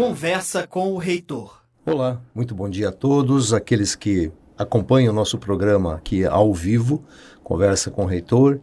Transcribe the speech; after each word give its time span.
Conversa 0.00 0.66
com 0.66 0.94
o 0.94 0.96
reitor. 0.96 1.62
Olá, 1.84 2.22
muito 2.34 2.54
bom 2.54 2.70
dia 2.70 2.88
a 2.88 2.92
todos, 2.92 3.52
aqueles 3.52 3.94
que 3.94 4.32
acompanham 4.56 5.12
o 5.12 5.14
nosso 5.14 5.36
programa 5.36 5.94
aqui 5.94 6.24
ao 6.24 6.54
vivo, 6.54 7.04
Conversa 7.44 7.90
com 7.90 8.04
o 8.04 8.06
Reitor, 8.06 8.60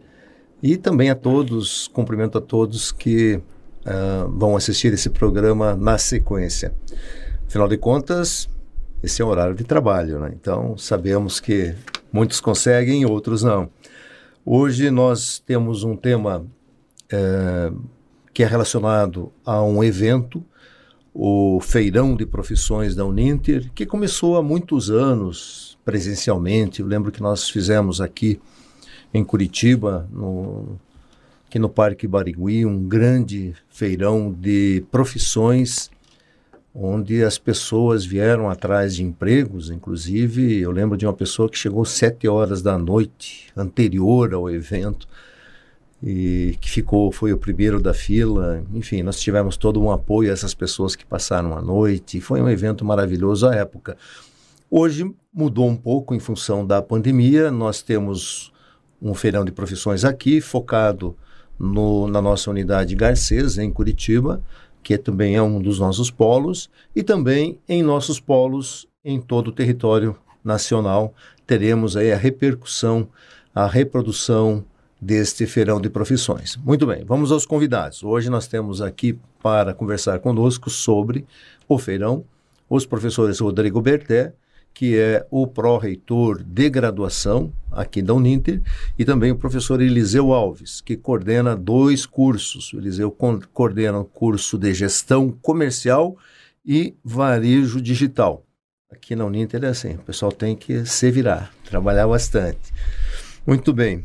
e 0.60 0.76
também 0.76 1.10
a 1.10 1.14
todos, 1.14 1.86
cumprimento 1.86 2.38
a 2.38 2.40
todos 2.40 2.90
que 2.90 3.36
uh, 3.36 4.28
vão 4.36 4.56
assistir 4.56 4.92
esse 4.92 5.10
programa 5.10 5.76
na 5.76 5.96
sequência. 5.96 6.74
Afinal 7.46 7.68
de 7.68 7.78
contas, 7.78 8.48
esse 9.00 9.22
é 9.22 9.24
o 9.24 9.28
horário 9.28 9.54
de 9.54 9.62
trabalho, 9.62 10.18
né? 10.18 10.32
Então, 10.34 10.76
sabemos 10.76 11.38
que 11.38 11.72
muitos 12.12 12.40
conseguem, 12.40 13.06
outros 13.06 13.44
não. 13.44 13.70
Hoje 14.44 14.90
nós 14.90 15.38
temos 15.38 15.84
um 15.84 15.94
tema 15.94 16.44
é, 17.08 17.70
que 18.34 18.42
é 18.42 18.46
relacionado 18.46 19.32
a 19.46 19.62
um 19.62 19.84
evento, 19.84 20.44
o 21.14 21.60
Feirão 21.60 22.14
de 22.14 22.24
Profissões 22.26 22.94
da 22.94 23.04
Uninter, 23.04 23.70
que 23.74 23.86
começou 23.86 24.36
há 24.36 24.42
muitos 24.42 24.90
anos 24.90 25.78
presencialmente. 25.84 26.80
Eu 26.80 26.86
lembro 26.86 27.10
que 27.10 27.22
nós 27.22 27.48
fizemos 27.48 28.00
aqui 28.00 28.40
em 29.12 29.24
Curitiba, 29.24 30.08
no, 30.12 30.78
aqui 31.46 31.58
no 31.58 31.68
Parque 31.68 32.06
Barigui, 32.06 32.64
um 32.64 32.86
grande 32.86 33.54
feirão 33.68 34.32
de 34.32 34.84
profissões 34.90 35.90
onde 36.74 37.24
as 37.24 37.38
pessoas 37.38 38.04
vieram 38.04 38.48
atrás 38.48 38.94
de 38.94 39.02
empregos, 39.02 39.70
inclusive 39.70 40.60
eu 40.60 40.70
lembro 40.70 40.96
de 40.96 41.06
uma 41.06 41.12
pessoa 41.12 41.48
que 41.48 41.58
chegou 41.58 41.84
sete 41.84 42.28
horas 42.28 42.62
da 42.62 42.78
noite 42.78 43.48
anterior 43.56 44.32
ao 44.32 44.48
evento 44.48 45.08
e 46.02 46.56
que 46.60 46.70
ficou, 46.70 47.10
foi 47.10 47.32
o 47.32 47.38
primeiro 47.38 47.80
da 47.80 47.92
fila. 47.92 48.62
Enfim, 48.72 49.02
nós 49.02 49.18
tivemos 49.18 49.56
todo 49.56 49.80
um 49.80 49.90
apoio 49.90 50.30
a 50.30 50.32
essas 50.32 50.54
pessoas 50.54 50.94
que 50.94 51.04
passaram 51.04 51.56
a 51.56 51.60
noite. 51.60 52.20
Foi 52.20 52.40
um 52.40 52.48
evento 52.48 52.84
maravilhoso 52.84 53.48
à 53.48 53.54
época. 53.54 53.96
Hoje 54.70 55.10
mudou 55.32 55.66
um 55.66 55.76
pouco 55.76 56.14
em 56.14 56.20
função 56.20 56.64
da 56.64 56.80
pandemia. 56.80 57.50
Nós 57.50 57.82
temos 57.82 58.52
um 59.00 59.14
feirão 59.14 59.44
de 59.44 59.50
profissões 59.50 60.04
aqui, 60.04 60.40
focado 60.40 61.16
no, 61.58 62.06
na 62.06 62.22
nossa 62.22 62.50
unidade 62.50 62.94
Garcês, 62.94 63.58
em 63.58 63.70
Curitiba, 63.70 64.40
que 64.82 64.96
também 64.96 65.34
é 65.36 65.42
um 65.42 65.60
dos 65.60 65.80
nossos 65.80 66.10
polos, 66.10 66.70
e 66.94 67.02
também 67.02 67.58
em 67.68 67.82
nossos 67.82 68.20
polos 68.20 68.86
em 69.04 69.20
todo 69.20 69.48
o 69.48 69.52
território 69.52 70.16
nacional. 70.44 71.12
Teremos 71.46 71.96
aí 71.96 72.12
a 72.12 72.16
repercussão, 72.16 73.08
a 73.54 73.66
reprodução 73.66 74.64
deste 75.00 75.46
feirão 75.46 75.80
de 75.80 75.88
profissões. 75.88 76.56
Muito 76.56 76.86
bem, 76.86 77.04
vamos 77.04 77.30
aos 77.32 77.46
convidados. 77.46 78.02
Hoje 78.02 78.28
nós 78.28 78.46
temos 78.46 78.82
aqui 78.82 79.18
para 79.42 79.72
conversar 79.72 80.18
conosco 80.18 80.68
sobre 80.68 81.24
o 81.68 81.78
feirão 81.78 82.24
os 82.68 82.84
professores 82.84 83.38
Rodrigo 83.38 83.80
Berté, 83.80 84.34
que 84.74 84.96
é 84.96 85.26
o 85.30 85.46
pró-reitor 85.46 86.42
de 86.44 86.68
graduação 86.68 87.52
aqui 87.72 88.02
da 88.02 88.14
Uninter, 88.14 88.60
e 88.98 89.04
também 89.04 89.32
o 89.32 89.36
professor 89.36 89.80
Eliseu 89.80 90.32
Alves, 90.32 90.80
que 90.80 90.96
coordena 90.96 91.56
dois 91.56 92.06
cursos. 92.06 92.72
O 92.72 92.78
Eliseu 92.78 93.10
coordena 93.52 93.98
o 93.98 94.04
curso 94.04 94.58
de 94.58 94.72
gestão 94.74 95.30
comercial 95.42 96.16
e 96.64 96.94
varejo 97.02 97.80
digital. 97.80 98.44
Aqui 98.90 99.16
na 99.16 99.24
Uninter 99.24 99.64
é 99.64 99.68
assim, 99.68 99.94
o 99.94 99.98
pessoal 99.98 100.30
tem 100.30 100.54
que 100.54 100.86
se 100.86 101.10
virar, 101.10 101.52
trabalhar 101.64 102.06
bastante. 102.06 102.72
Muito 103.46 103.72
bem. 103.72 104.04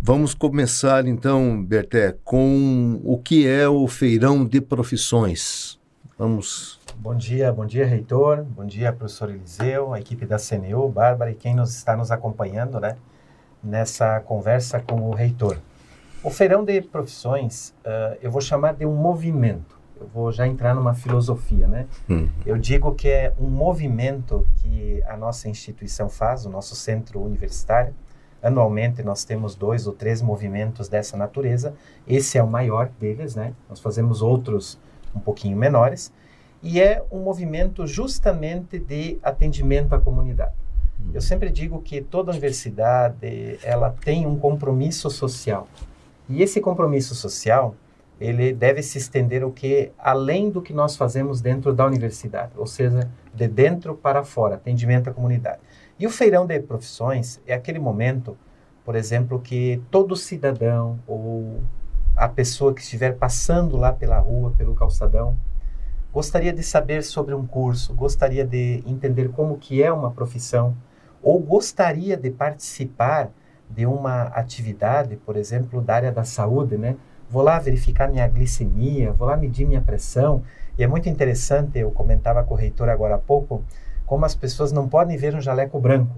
Vamos 0.00 0.34
começar 0.34 1.06
então, 1.06 1.62
Berté, 1.64 2.16
com 2.22 3.00
o 3.02 3.18
que 3.18 3.48
é 3.48 3.68
o 3.68 3.88
feirão 3.88 4.44
de 4.44 4.60
profissões. 4.60 5.80
Vamos. 6.18 6.78
Bom 6.96 7.14
dia, 7.14 7.52
bom 7.52 7.66
dia, 7.66 7.84
reitor. 7.84 8.44
Bom 8.44 8.64
dia, 8.64 8.92
professor 8.92 9.30
Eliseu, 9.30 9.92
a 9.92 10.00
equipe 10.00 10.24
da 10.24 10.36
CNU, 10.38 10.88
Bárbara 10.88 11.30
e 11.30 11.34
quem 11.34 11.54
nos 11.54 11.74
está 11.74 11.96
nos 11.96 12.10
acompanhando, 12.10 12.78
né, 12.78 12.96
nessa 13.62 14.20
conversa 14.20 14.80
com 14.80 15.00
o 15.08 15.14
reitor. 15.14 15.58
O 16.22 16.30
feirão 16.30 16.64
de 16.64 16.80
profissões, 16.82 17.74
uh, 17.84 18.16
eu 18.22 18.30
vou 18.30 18.40
chamar 18.40 18.74
de 18.74 18.86
um 18.86 18.94
movimento. 18.94 19.76
Eu 19.98 20.08
vou 20.12 20.30
já 20.30 20.46
entrar 20.46 20.74
numa 20.74 20.94
filosofia, 20.94 21.66
né? 21.66 21.86
Hum. 22.08 22.28
Eu 22.44 22.58
digo 22.58 22.94
que 22.94 23.08
é 23.08 23.32
um 23.40 23.48
movimento 23.48 24.46
que 24.56 25.02
a 25.06 25.16
nossa 25.16 25.48
instituição 25.48 26.08
faz, 26.08 26.44
o 26.44 26.50
nosso 26.50 26.76
centro 26.76 27.20
universitário, 27.20 27.94
Anualmente 28.42 29.02
nós 29.02 29.24
temos 29.24 29.54
dois 29.54 29.86
ou 29.86 29.92
três 29.92 30.22
movimentos 30.22 30.88
dessa 30.88 31.16
natureza. 31.16 31.74
Esse 32.06 32.38
é 32.38 32.42
o 32.42 32.46
maior 32.46 32.88
deles, 33.00 33.34
né? 33.34 33.52
Nós 33.68 33.80
fazemos 33.80 34.22
outros 34.22 34.78
um 35.14 35.20
pouquinho 35.20 35.56
menores 35.56 36.12
e 36.62 36.80
é 36.80 37.02
um 37.10 37.20
movimento 37.20 37.86
justamente 37.86 38.78
de 38.78 39.18
atendimento 39.22 39.94
à 39.94 40.00
comunidade. 40.00 40.54
Eu 41.12 41.20
sempre 41.20 41.50
digo 41.50 41.80
que 41.80 42.00
toda 42.00 42.32
universidade 42.32 43.58
ela 43.62 43.94
tem 44.04 44.26
um 44.26 44.38
compromisso 44.38 45.10
social 45.10 45.68
e 46.28 46.42
esse 46.42 46.60
compromisso 46.60 47.14
social 47.14 47.74
ele 48.20 48.52
deve 48.52 48.82
se 48.82 48.98
estender 48.98 49.44
o 49.44 49.52
que 49.52 49.92
além 49.98 50.48
do 50.50 50.62
que 50.62 50.72
nós 50.72 50.96
fazemos 50.96 51.40
dentro 51.40 51.72
da 51.72 51.84
universidade, 51.86 52.52
ou 52.56 52.66
seja, 52.66 53.10
de 53.34 53.46
dentro 53.46 53.94
para 53.94 54.24
fora, 54.24 54.54
atendimento 54.54 55.10
à 55.10 55.12
comunidade. 55.12 55.60
E 55.98 56.06
o 56.06 56.10
feirão 56.10 56.46
de 56.46 56.60
profissões 56.60 57.40
é 57.46 57.54
aquele 57.54 57.78
momento, 57.78 58.36
por 58.84 58.94
exemplo, 58.94 59.40
que 59.40 59.82
todo 59.90 60.14
cidadão 60.14 60.98
ou 61.06 61.62
a 62.14 62.28
pessoa 62.28 62.74
que 62.74 62.82
estiver 62.82 63.16
passando 63.16 63.76
lá 63.76 63.92
pela 63.92 64.18
rua, 64.18 64.52
pelo 64.56 64.74
calçadão, 64.74 65.36
gostaria 66.12 66.52
de 66.52 66.62
saber 66.62 67.02
sobre 67.02 67.34
um 67.34 67.46
curso, 67.46 67.94
gostaria 67.94 68.44
de 68.44 68.82
entender 68.86 69.30
como 69.30 69.56
que 69.56 69.82
é 69.82 69.90
uma 69.92 70.10
profissão, 70.10 70.76
ou 71.22 71.38
gostaria 71.40 72.16
de 72.16 72.30
participar 72.30 73.30
de 73.68 73.86
uma 73.86 74.24
atividade, 74.24 75.16
por 75.16 75.36
exemplo, 75.36 75.80
da 75.80 75.94
área 75.94 76.12
da 76.12 76.24
saúde, 76.24 76.76
né? 76.78 76.96
Vou 77.28 77.42
lá 77.42 77.58
verificar 77.58 78.08
minha 78.08 78.28
glicemia, 78.28 79.12
vou 79.12 79.26
lá 79.26 79.36
medir 79.36 79.66
minha 79.66 79.80
pressão. 79.80 80.42
E 80.78 80.84
é 80.84 80.86
muito 80.86 81.08
interessante, 81.08 81.78
eu 81.78 81.90
comentava 81.90 82.44
com 82.44 82.54
o 82.54 82.56
reitor 82.56 82.88
agora 82.88 83.16
há 83.16 83.18
pouco, 83.18 83.64
como 84.06 84.24
as 84.24 84.34
pessoas 84.34 84.72
não 84.72 84.88
podem 84.88 85.16
ver 85.16 85.34
um 85.34 85.40
jaleco 85.40 85.78
branco. 85.78 86.16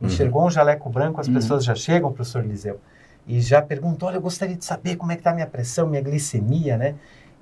Uhum. 0.00 0.06
Enxergou 0.06 0.46
um 0.46 0.50
jaleco 0.50 0.88
branco, 0.90 1.20
as 1.20 1.26
uhum. 1.26 1.34
pessoas 1.34 1.64
já 1.64 1.74
chegam, 1.74 2.12
professor 2.12 2.44
Eliseu, 2.44 2.78
e 3.26 3.40
já 3.40 3.62
perguntam, 3.62 4.08
olha, 4.08 4.16
eu 4.16 4.20
gostaria 4.20 4.54
de 4.54 4.64
saber 4.64 4.96
como 4.96 5.10
é 5.10 5.16
que 5.16 5.20
está 5.20 5.30
a 5.30 5.34
minha 5.34 5.46
pressão, 5.46 5.88
minha 5.88 6.02
glicemia, 6.02 6.76
né? 6.76 6.94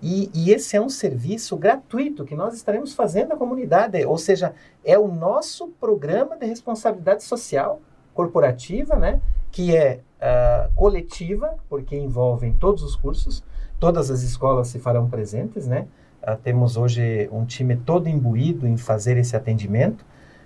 E, 0.03 0.31
e, 0.33 0.51
esse 0.51 0.77
é 0.77 0.81
um 0.81 0.89
serviço 0.89 1.57
gratuito 1.59 2.25
que 2.25 2.35
nós 2.35 2.55
estaremos 2.55 2.95
fazendo 2.95 3.33
à 3.33 3.37
comunidade, 3.37 4.03
ou 4.07 4.17
seja, 4.17 4.55
é 4.83 4.99
o 4.99 5.09
nosso 5.09 5.69
programa 5.79 6.39
de 6.39 6.47
responsabilidade 6.47 7.23
social 7.23 7.83
corporativa, 8.15 8.97
né? 8.97 9.21
Que 9.51 9.77
é 9.77 10.01
uh, 10.21 10.73
coletiva, 10.75 11.55
porque 11.69 11.97
envolve 11.97 12.51
todos 12.59 12.83
os 12.83 12.97
cursos, 12.97 13.45
todas 13.79 14.11
as 14.11 14.23
escolas 14.23 14.69
se 14.69 14.79
farão 14.79 15.09
presentes, 15.11 15.67
né? 15.67 15.87
Uh, 16.23 16.37
temos 16.43 16.77
hoje 16.77 17.29
um 17.33 17.45
time 17.45 17.77
todo 17.77 18.09
imbuído 18.09 18.67
em 18.67 18.77
fazer 18.77 19.17
esse 19.17 19.35
atendimento, 19.35 20.03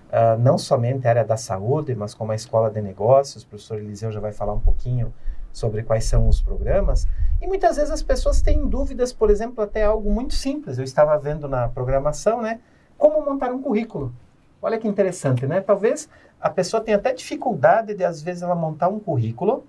uh, 0.08 0.38
não 0.38 0.56
somente 0.56 1.06
a 1.06 1.10
área 1.10 1.24
da 1.24 1.36
saúde, 1.36 1.94
mas 1.94 2.14
como 2.14 2.30
a 2.32 2.34
escola 2.34 2.70
de 2.70 2.80
negócios. 2.80 3.42
O 3.42 3.46
professor 3.48 3.78
Eliseu 3.78 4.12
já 4.12 4.20
vai 4.20 4.32
falar 4.32 4.52
um 4.52 4.60
pouquinho 4.60 5.12
sobre 5.52 5.82
quais 5.82 6.04
são 6.04 6.28
os 6.28 6.40
programas. 6.40 7.06
E 7.40 7.46
muitas 7.46 7.76
vezes 7.76 7.90
as 7.90 8.02
pessoas 8.02 8.40
têm 8.40 8.66
dúvidas, 8.66 9.12
por 9.12 9.30
exemplo, 9.30 9.62
até 9.62 9.84
algo 9.84 10.10
muito 10.10 10.34
simples. 10.34 10.78
Eu 10.78 10.84
estava 10.84 11.16
vendo 11.18 11.48
na 11.48 11.68
programação, 11.68 12.42
né? 12.42 12.60
Como 12.98 13.24
montar 13.24 13.52
um 13.52 13.62
currículo. 13.62 14.12
Olha 14.60 14.78
que 14.78 14.88
interessante, 14.88 15.46
né? 15.46 15.60
Talvez 15.60 16.08
a 16.40 16.50
pessoa 16.50 16.82
tenha 16.82 16.96
até 16.96 17.12
dificuldade 17.12 17.94
de, 17.94 18.04
às 18.04 18.22
vezes, 18.22 18.42
ela 18.42 18.54
montar 18.54 18.88
um 18.88 18.98
currículo 18.98 19.64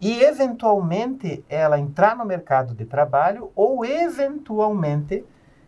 e, 0.00 0.22
eventualmente, 0.22 1.44
ela 1.48 1.78
entrar 1.78 2.16
no 2.16 2.24
mercado 2.24 2.74
de 2.74 2.84
trabalho 2.84 3.50
ou, 3.54 3.84
eventualmente, 3.84 5.24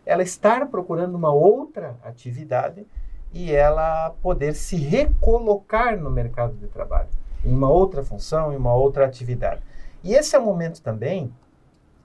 ela 0.07 0.23
estar 0.23 0.67
procurando 0.67 1.15
uma 1.15 1.33
outra 1.33 1.97
atividade 2.03 2.87
e 3.33 3.53
ela 3.53 4.11
poder 4.23 4.55
se 4.55 4.77
recolocar 4.77 5.99
no 5.99 6.11
mercado 6.11 6.55
de 6.55 6.67
trabalho, 6.69 7.09
em 7.45 7.53
uma 7.53 7.69
outra 7.69 8.03
função, 8.03 8.53
em 8.53 8.57
uma 8.57 8.75
outra 8.75 9.05
atividade. 9.05 9.61
E 10.03 10.15
esse 10.15 10.37
é 10.37 10.39
o 10.39 10.45
momento 10.45 10.81
também 10.81 11.33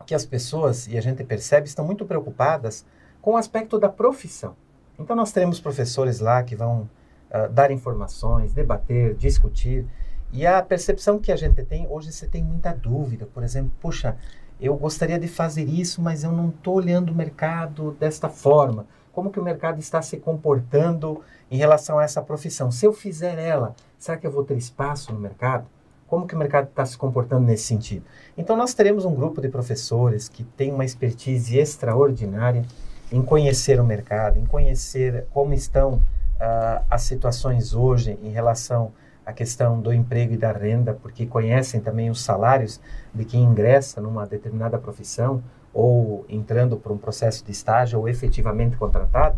que 0.05 0.15
as 0.15 0.25
pessoas, 0.25 0.87
e 0.87 0.97
a 0.97 1.01
gente 1.01 1.23
percebe, 1.23 1.67
estão 1.67 1.85
muito 1.85 2.03
preocupadas 2.05 2.83
com 3.21 3.33
o 3.33 3.37
aspecto 3.37 3.77
da 3.77 3.89
profissão. 3.89 4.55
Então, 4.97 5.15
nós 5.15 5.31
teremos 5.31 5.59
professores 5.59 6.19
lá 6.19 6.41
que 6.41 6.55
vão 6.55 6.89
uh, 7.29 7.47
dar 7.51 7.69
informações, 7.69 8.53
debater, 8.53 9.13
discutir. 9.15 9.85
E 10.31 10.47
a 10.47 10.61
percepção 10.63 11.19
que 11.19 11.31
a 11.31 11.35
gente 11.35 11.63
tem, 11.63 11.87
hoje 11.87 12.11
você 12.11 12.27
tem 12.27 12.43
muita 12.43 12.73
dúvida. 12.73 13.27
Por 13.27 13.43
exemplo, 13.43 13.71
puxa, 13.79 14.17
eu 14.59 14.75
gostaria 14.75 15.17
de 15.17 15.27
fazer 15.27 15.63
isso, 15.63 16.01
mas 16.01 16.23
eu 16.23 16.31
não 16.31 16.49
estou 16.49 16.75
olhando 16.75 17.11
o 17.11 17.15
mercado 17.15 17.95
desta 17.99 18.27
forma. 18.27 18.85
Como 19.13 19.31
que 19.31 19.39
o 19.39 19.43
mercado 19.43 19.79
está 19.79 20.01
se 20.01 20.17
comportando 20.17 21.21
em 21.49 21.57
relação 21.57 21.97
a 21.97 22.03
essa 22.03 22.21
profissão? 22.21 22.71
Se 22.71 22.85
eu 22.85 22.93
fizer 22.93 23.37
ela, 23.37 23.75
será 23.97 24.17
que 24.17 24.27
eu 24.27 24.31
vou 24.31 24.43
ter 24.43 24.57
espaço 24.57 25.13
no 25.13 25.19
mercado? 25.19 25.65
Como 26.07 26.27
que 26.27 26.35
o 26.35 26.37
mercado 26.37 26.67
está 26.69 26.85
se 26.85 26.97
comportando 26.97 27.45
nesse 27.45 27.63
sentido? 27.63 28.03
Então, 28.37 28.57
nós 28.57 28.73
teremos 28.73 29.05
um 29.05 29.13
grupo 29.13 29.41
de 29.41 29.47
professores 29.47 30.27
que 30.27 30.43
tem 30.43 30.73
uma 30.73 30.83
expertise 30.83 31.57
extraordinária, 31.57 32.65
em 33.11 33.21
conhecer 33.21 33.79
o 33.79 33.85
mercado, 33.85 34.39
em 34.39 34.45
conhecer 34.45 35.25
como 35.31 35.53
estão 35.53 35.95
uh, 35.95 36.83
as 36.89 37.03
situações 37.03 37.73
hoje 37.73 38.17
em 38.23 38.29
relação 38.29 38.91
à 39.29 39.33
questão 39.33 39.79
do 39.79 39.93
emprego 39.93 40.33
e 40.33 40.37
da 40.37 40.51
renda, 40.51 40.93
porque 40.93 41.25
conhecem 41.25 41.79
também 41.79 42.09
os 42.09 42.21
salários 42.21 42.81
de 43.13 43.23
quem 43.23 43.43
ingressa 43.43 44.01
numa 44.01 44.25
determinada 44.25 44.77
profissão 44.77 45.43
ou 45.71 46.25
entrando 46.27 46.77
por 46.77 46.91
um 46.91 46.97
processo 46.97 47.45
de 47.45 47.51
estágio 47.51 47.99
ou 47.99 48.09
efetivamente 48.09 48.75
contratado. 48.75 49.37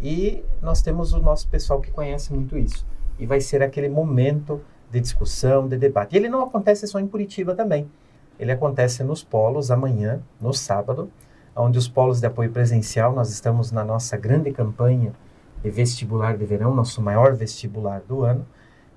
E 0.00 0.44
nós 0.60 0.82
temos 0.82 1.12
o 1.12 1.20
nosso 1.20 1.48
pessoal 1.48 1.80
que 1.80 1.90
conhece 1.90 2.32
muito 2.32 2.56
isso. 2.56 2.86
E 3.18 3.26
vai 3.26 3.40
ser 3.40 3.62
aquele 3.62 3.88
momento 3.88 4.60
de 4.90 5.00
discussão, 5.00 5.66
de 5.66 5.76
debate. 5.76 6.14
E 6.14 6.18
ele 6.18 6.28
não 6.28 6.42
acontece 6.42 6.86
só 6.86 6.98
em 6.98 7.06
Curitiba 7.06 7.54
também. 7.54 7.90
Ele 8.38 8.52
acontece 8.52 9.02
nos 9.02 9.22
polos 9.22 9.70
amanhã, 9.70 10.20
no 10.40 10.52
sábado, 10.52 11.10
onde 11.56 11.78
os 11.78 11.88
polos 11.88 12.20
de 12.20 12.26
apoio 12.26 12.50
presencial, 12.50 13.12
nós 13.14 13.30
estamos 13.30 13.72
na 13.72 13.84
nossa 13.84 14.16
grande 14.16 14.50
campanha 14.50 15.12
de 15.62 15.70
vestibular 15.70 16.36
de 16.36 16.44
verão, 16.44 16.74
nosso 16.74 17.02
maior 17.02 17.34
vestibular 17.34 18.00
do 18.00 18.22
ano, 18.22 18.46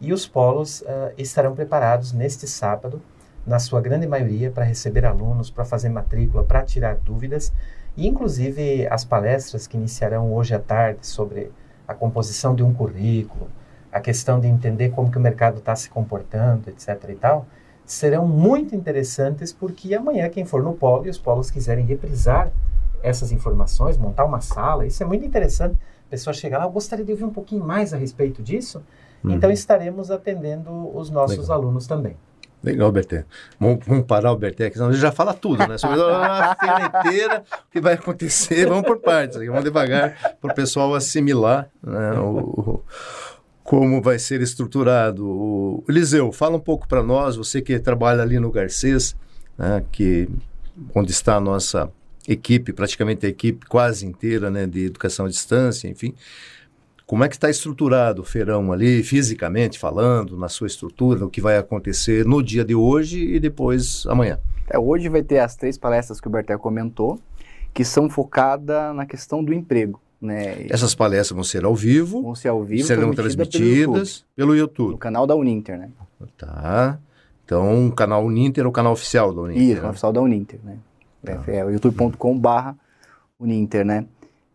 e 0.03 0.11
os 0.11 0.27
polos 0.27 0.81
uh, 0.81 1.13
estarão 1.17 1.55
preparados 1.55 2.11
neste 2.11 2.45
sábado, 2.45 3.01
na 3.47 3.57
sua 3.57 3.79
grande 3.79 4.05
maioria, 4.05 4.51
para 4.51 4.65
receber 4.65 5.05
alunos, 5.05 5.49
para 5.49 5.63
fazer 5.63 5.87
matrícula, 5.87 6.43
para 6.43 6.61
tirar 6.61 6.97
dúvidas, 6.97 7.53
e 7.95 8.05
inclusive 8.05 8.85
as 8.87 9.05
palestras 9.05 9.65
que 9.65 9.77
iniciarão 9.77 10.33
hoje 10.33 10.53
à 10.53 10.59
tarde 10.59 11.07
sobre 11.07 11.49
a 11.87 11.93
composição 11.93 12.53
de 12.53 12.61
um 12.61 12.73
currículo, 12.73 13.49
a 13.93 14.01
questão 14.01 14.41
de 14.41 14.47
entender 14.47 14.89
como 14.89 15.09
que 15.09 15.17
o 15.17 15.21
mercado 15.21 15.59
está 15.59 15.73
se 15.73 15.89
comportando, 15.89 16.69
etc. 16.69 17.09
e 17.09 17.15
tal, 17.15 17.45
serão 17.85 18.27
muito 18.27 18.75
interessantes 18.75 19.53
porque 19.53 19.95
amanhã 19.95 20.27
quem 20.29 20.43
for 20.43 20.61
no 20.61 20.73
polo 20.73 21.05
e 21.05 21.09
os 21.09 21.17
polos 21.17 21.49
quiserem 21.49 21.85
reprisar 21.85 22.51
essas 23.01 23.31
informações, 23.31 23.97
montar 23.97 24.25
uma 24.25 24.41
sala, 24.41 24.85
isso 24.85 25.01
é 25.01 25.05
muito 25.05 25.25
interessante. 25.25 25.77
A 26.07 26.09
pessoa 26.09 26.33
chega 26.33 26.57
lá, 26.57 26.65
eu 26.65 26.71
gostaria 26.71 27.05
de 27.05 27.11
ouvir 27.11 27.23
um 27.23 27.33
pouquinho 27.33 27.63
mais 27.63 27.93
a 27.93 27.97
respeito 27.97 28.43
disso. 28.43 28.83
Uhum. 29.23 29.31
Então 29.31 29.51
estaremos 29.51 30.11
atendendo 30.11 30.95
os 30.95 31.09
nossos 31.09 31.37
Legal. 31.37 31.57
alunos 31.57 31.87
também. 31.87 32.15
Legal, 32.63 32.89
Berté. 32.93 33.25
Vamos, 33.59 33.85
vamos 33.85 34.05
parar 34.05 34.31
o 34.31 34.37
Berté 34.37 34.67
aqui, 34.67 34.77
senão 34.77 34.89
ele 34.89 34.97
já 34.97 35.11
fala 35.11 35.33
tudo, 35.33 35.67
né? 35.67 35.77
Sobre 35.77 35.99
a 36.01 36.55
feira 36.57 36.85
inteira, 36.85 37.43
o 37.67 37.71
que 37.71 37.81
vai 37.81 37.95
acontecer. 37.95 38.67
Vamos 38.67 38.85
por 38.85 38.99
partes, 38.99 39.37
vamos 39.37 39.63
devagar 39.65 40.37
para 40.39 40.51
o 40.51 40.55
pessoal 40.55 40.95
assimilar 40.95 41.69
né, 41.83 42.13
o, 42.19 42.81
como 43.63 44.01
vai 44.01 44.17
ser 44.17 44.41
estruturado. 44.41 45.27
O 45.27 45.83
Eliseu, 45.89 46.31
fala 46.31 46.55
um 46.55 46.59
pouco 46.59 46.87
para 46.87 47.03
nós, 47.03 47.35
você 47.35 47.61
que 47.61 47.77
trabalha 47.79 48.21
ali 48.21 48.39
no 48.39 48.49
Garcês, 48.49 49.13
né, 49.57 49.83
que, 49.91 50.29
onde 50.95 51.11
está 51.11 51.35
a 51.35 51.41
nossa 51.41 51.91
equipe, 52.25 52.71
praticamente 52.71 53.25
a 53.25 53.29
equipe 53.29 53.65
quase 53.65 54.05
inteira 54.05 54.49
né, 54.49 54.65
de 54.65 54.85
educação 54.85 55.25
à 55.25 55.29
distância, 55.29 55.89
enfim. 55.89 56.15
Como 57.13 57.23
é 57.23 57.29
que 57.29 57.35
está 57.35 57.47
estruturado 57.47 58.23
o 58.23 58.25
feirão 58.25 58.71
ali, 58.71 59.03
fisicamente 59.03 59.77
falando, 59.77 60.35
na 60.35 60.49
sua 60.49 60.65
estrutura, 60.65 61.23
o 61.23 61.29
que 61.29 61.39
vai 61.39 61.57
acontecer 61.57 62.25
no 62.25 62.41
dia 62.41 62.65
de 62.65 62.73
hoje 62.73 63.23
e 63.35 63.39
depois 63.39 64.03
amanhã? 64.07 64.39
É, 64.67 64.79
hoje 64.79 65.09
vai 65.09 65.21
ter 65.21 65.37
as 65.37 65.55
três 65.55 65.77
palestras 65.77 66.19
que 66.19 66.27
o 66.27 66.31
Bertel 66.31 66.57
comentou, 66.57 67.19
que 67.71 67.85
são 67.85 68.09
focadas 68.09 68.95
na 68.95 69.05
questão 69.05 69.43
do 69.43 69.53
emprego. 69.53 70.01
Né? 70.19 70.65
Essas 70.71 70.95
palestras 70.95 71.35
vão 71.35 71.43
ser 71.43 71.65
ao 71.65 71.75
vivo. 71.75 72.23
Vão 72.23 72.33
ser 72.33 72.47
ao 72.47 72.63
vivo. 72.63 72.87
Serão 72.87 73.13
transmitidas 73.13 73.61
pelo 73.61 73.95
YouTube. 73.95 74.25
pelo 74.35 74.55
YouTube. 74.55 74.91
No 74.93 74.97
canal 74.97 75.27
da 75.27 75.35
Uninter, 75.35 75.77
né? 75.77 75.91
Tá. 76.35 76.97
Então, 77.45 77.89
o 77.89 77.91
canal 77.91 78.25
Uninter 78.25 78.65
é 78.65 78.67
o 78.67 78.71
canal 78.71 78.93
oficial 78.93 79.31
da 79.31 79.41
Uninter. 79.41 79.61
Isso, 79.61 79.73
né? 79.73 79.75
canal 79.75 79.91
oficial 79.91 80.13
da 80.13 80.19
Uninter, 80.21 80.59
né? 80.63 80.77
Tá. 81.23 81.43
É, 81.45 81.57
é 81.57 81.63
o 81.63 81.69
youtube.com 81.69 82.39
barra 82.39 82.75
Uninter, 83.39 83.85
né? 83.85 84.03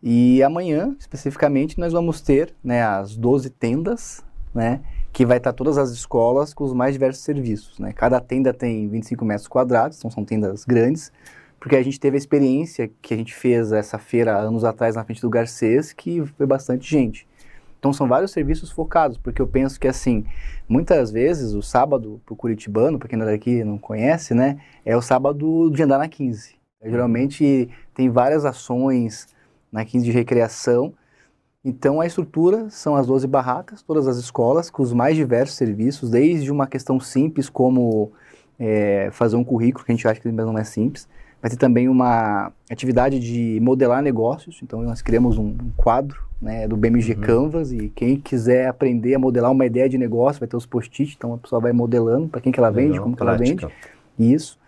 E 0.02 0.42
amanhã, 0.42 0.94
especificamente, 0.98 1.78
nós 1.78 1.92
vamos 1.92 2.20
ter 2.20 2.54
né, 2.62 2.82
as 2.82 3.16
12 3.16 3.50
tendas, 3.50 4.24
né? 4.54 4.80
Que 5.12 5.26
vai 5.26 5.38
estar 5.38 5.52
todas 5.52 5.76
as 5.76 5.90
escolas 5.90 6.54
com 6.54 6.64
os 6.64 6.72
mais 6.72 6.92
diversos 6.92 7.24
serviços, 7.24 7.78
né? 7.78 7.92
Cada 7.92 8.20
tenda 8.20 8.54
tem 8.54 8.88
25 8.88 9.24
metros 9.24 9.48
quadrados, 9.48 9.98
então 9.98 10.10
são 10.10 10.24
tendas 10.24 10.64
grandes 10.64 11.12
porque 11.60 11.76
a 11.76 11.82
gente 11.82 11.98
teve 11.98 12.16
a 12.16 12.18
experiência 12.18 12.90
que 13.02 13.12
a 13.12 13.16
gente 13.16 13.34
fez 13.34 13.72
essa 13.72 13.98
feira 13.98 14.36
anos 14.36 14.64
atrás 14.64 14.94
na 14.94 15.04
frente 15.04 15.20
do 15.20 15.30
Garcês, 15.30 15.92
que 15.92 16.24
foi 16.36 16.46
bastante 16.46 16.88
gente. 16.88 17.26
Então 17.78 17.92
são 17.92 18.08
vários 18.08 18.32
serviços 18.32 18.70
focados, 18.70 19.16
porque 19.18 19.40
eu 19.40 19.46
penso 19.46 19.78
que 19.78 19.86
assim, 19.86 20.24
muitas 20.68 21.10
vezes 21.10 21.52
o 21.54 21.62
sábado 21.62 22.20
pro 22.26 22.36
curitibano, 22.36 22.98
para 22.98 23.08
quem 23.08 23.18
não 23.18 23.26
é 23.26 23.32
daqui 23.32 23.62
não 23.62 23.78
conhece, 23.78 24.34
né, 24.34 24.58
é 24.84 24.96
o 24.96 25.02
sábado 25.02 25.70
de 25.70 25.82
andar 25.82 25.98
na 25.98 26.08
15. 26.08 26.56
É, 26.80 26.90
geralmente 26.90 27.68
tem 27.94 28.08
várias 28.08 28.44
ações 28.44 29.26
na 29.70 29.84
15 29.84 30.04
de 30.04 30.10
recreação. 30.10 30.92
Então 31.64 32.00
a 32.00 32.06
estrutura 32.06 32.70
são 32.70 32.94
as 32.94 33.06
12 33.06 33.26
barracas, 33.26 33.82
todas 33.82 34.06
as 34.06 34.16
escolas, 34.16 34.70
com 34.70 34.82
os 34.82 34.92
mais 34.92 35.16
diversos 35.16 35.56
serviços, 35.56 36.10
desde 36.10 36.50
uma 36.50 36.66
questão 36.66 36.98
simples 37.00 37.48
como 37.48 38.12
é, 38.58 39.10
fazer 39.12 39.36
um 39.36 39.44
currículo, 39.44 39.84
que 39.84 39.92
a 39.92 39.94
gente 39.94 40.06
acha 40.06 40.20
que 40.20 40.30
não 40.30 40.58
é 40.58 40.64
simples, 40.64 41.08
Vai 41.40 41.50
ter 41.50 41.56
também 41.56 41.88
uma 41.88 42.52
atividade 42.68 43.20
de 43.20 43.60
modelar 43.62 44.02
negócios, 44.02 44.58
então 44.60 44.82
nós 44.82 45.00
criamos 45.00 45.38
um, 45.38 45.56
quadro 45.76 46.20
né, 46.42 46.66
do 46.66 46.76
BMG 46.76 47.14
uhum. 47.14 47.20
Canvas 47.20 47.70
e 47.70 47.90
quem 47.90 48.16
quiser 48.16 48.66
aprender 48.66 49.14
a 49.14 49.18
modelar 49.20 49.52
uma 49.52 49.64
ideia 49.64 49.88
de 49.88 49.96
negócio 49.96 50.40
vai 50.40 50.48
ter 50.48 50.56
os 50.56 50.66
post-it, 50.66 51.14
então 51.16 51.34
a 51.34 51.38
pessoa 51.38 51.60
vai 51.60 51.72
modelando 51.72 52.28
para 52.28 52.40
quem 52.40 52.50
que 52.50 52.58
ela 52.58 52.68
Legal, 52.68 52.88
vende, 52.88 53.00
como 53.00 53.16
que 53.16 53.22
ela 53.22 53.36
vende. 53.36 53.68
Isso. 54.18 54.58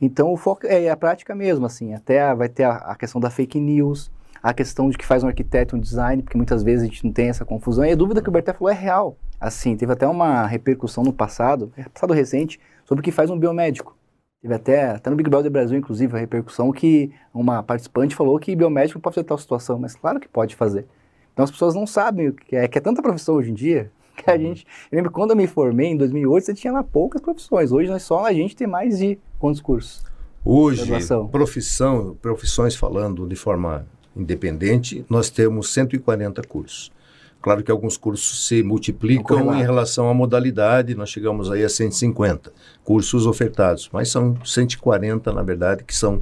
Então 0.00 0.32
o 0.32 0.36
foco 0.36 0.66
é 0.66 0.90
a 0.90 0.96
prática 0.96 1.36
mesmo, 1.36 1.66
assim, 1.66 1.94
até 1.94 2.34
vai 2.34 2.48
ter 2.48 2.64
a, 2.64 2.76
a, 2.76 2.96
questão 2.96 3.20
da 3.20 3.30
fake 3.30 3.60
news, 3.60 4.10
a 4.42 4.52
questão 4.52 4.88
de 4.88 4.96
que 4.96 5.04
faz 5.04 5.24
um 5.24 5.28
arquiteto 5.28 5.76
um 5.76 5.80
design, 5.80 6.22
porque 6.22 6.36
muitas 6.36 6.62
vezes 6.62 6.82
a 6.82 6.86
gente 6.86 7.04
não 7.04 7.12
tem 7.12 7.28
essa 7.28 7.44
confusão. 7.44 7.84
E 7.84 7.92
a 7.92 7.96
dúvida 7.96 8.22
que 8.22 8.28
o 8.28 8.32
Berté 8.32 8.52
falou 8.52 8.70
é 8.70 8.76
real. 8.76 9.16
Assim, 9.40 9.76
teve 9.76 9.92
até 9.92 10.06
uma 10.06 10.46
repercussão 10.46 11.04
no 11.04 11.12
passado, 11.12 11.72
passado 11.92 12.12
recente, 12.12 12.58
sobre 12.84 13.00
o 13.00 13.04
que 13.04 13.12
faz 13.12 13.30
um 13.30 13.38
biomédico. 13.38 13.96
Teve 14.40 14.54
até, 14.54 14.90
até 14.90 15.10
no 15.10 15.16
Big 15.16 15.28
Brother 15.28 15.50
Brasil, 15.50 15.76
inclusive, 15.76 16.14
a 16.16 16.20
repercussão 16.20 16.70
que 16.72 17.12
uma 17.34 17.62
participante 17.62 18.14
falou 18.14 18.38
que 18.38 18.54
biomédico 18.54 19.00
pode 19.00 19.14
fazer 19.14 19.24
tal 19.24 19.38
situação, 19.38 19.78
mas 19.78 19.96
claro 19.96 20.20
que 20.20 20.28
pode 20.28 20.54
fazer. 20.54 20.86
Então 21.32 21.44
as 21.44 21.50
pessoas 21.50 21.74
não 21.74 21.86
sabem 21.86 22.28
o 22.28 22.32
que 22.32 22.56
é, 22.56 22.66
que 22.66 22.78
é 22.78 22.80
tanta 22.80 23.02
profissão 23.02 23.36
hoje 23.36 23.50
em 23.50 23.54
dia, 23.54 23.90
que 24.16 24.30
a 24.30 24.34
uhum. 24.34 24.40
gente... 24.40 24.66
Eu 24.90 24.96
lembro 24.96 25.10
quando 25.10 25.30
eu 25.30 25.36
me 25.36 25.46
formei, 25.46 25.88
em 25.88 25.96
2008, 25.96 26.44
você 26.44 26.54
tinha 26.54 26.72
lá 26.72 26.82
poucas 26.82 27.20
profissões. 27.20 27.72
Hoje 27.72 27.90
nós 27.90 28.02
só 28.02 28.24
a 28.24 28.32
gente 28.32 28.56
tem 28.56 28.66
mais 28.66 28.98
de 28.98 29.18
quantos 29.38 29.60
cursos? 29.60 30.04
Hoje, 30.44 30.86
profissão, 31.30 32.16
profissões 32.22 32.74
falando 32.74 33.26
de 33.26 33.36
forma 33.36 33.86
independente, 34.18 35.04
nós 35.08 35.30
temos 35.30 35.72
140 35.72 36.42
cursos. 36.42 36.92
Claro 37.40 37.62
que 37.62 37.70
alguns 37.70 37.96
cursos 37.96 38.48
se 38.48 38.62
multiplicam 38.64 39.54
em 39.54 39.62
relação 39.62 40.10
à 40.10 40.14
modalidade, 40.14 40.94
nós 40.94 41.08
chegamos 41.08 41.50
aí 41.50 41.62
a 41.62 41.68
150 41.68 42.52
cursos 42.84 43.26
ofertados, 43.26 43.88
mas 43.92 44.10
são 44.10 44.36
140, 44.44 45.32
na 45.32 45.42
verdade, 45.42 45.84
que 45.84 45.94
são 45.94 46.20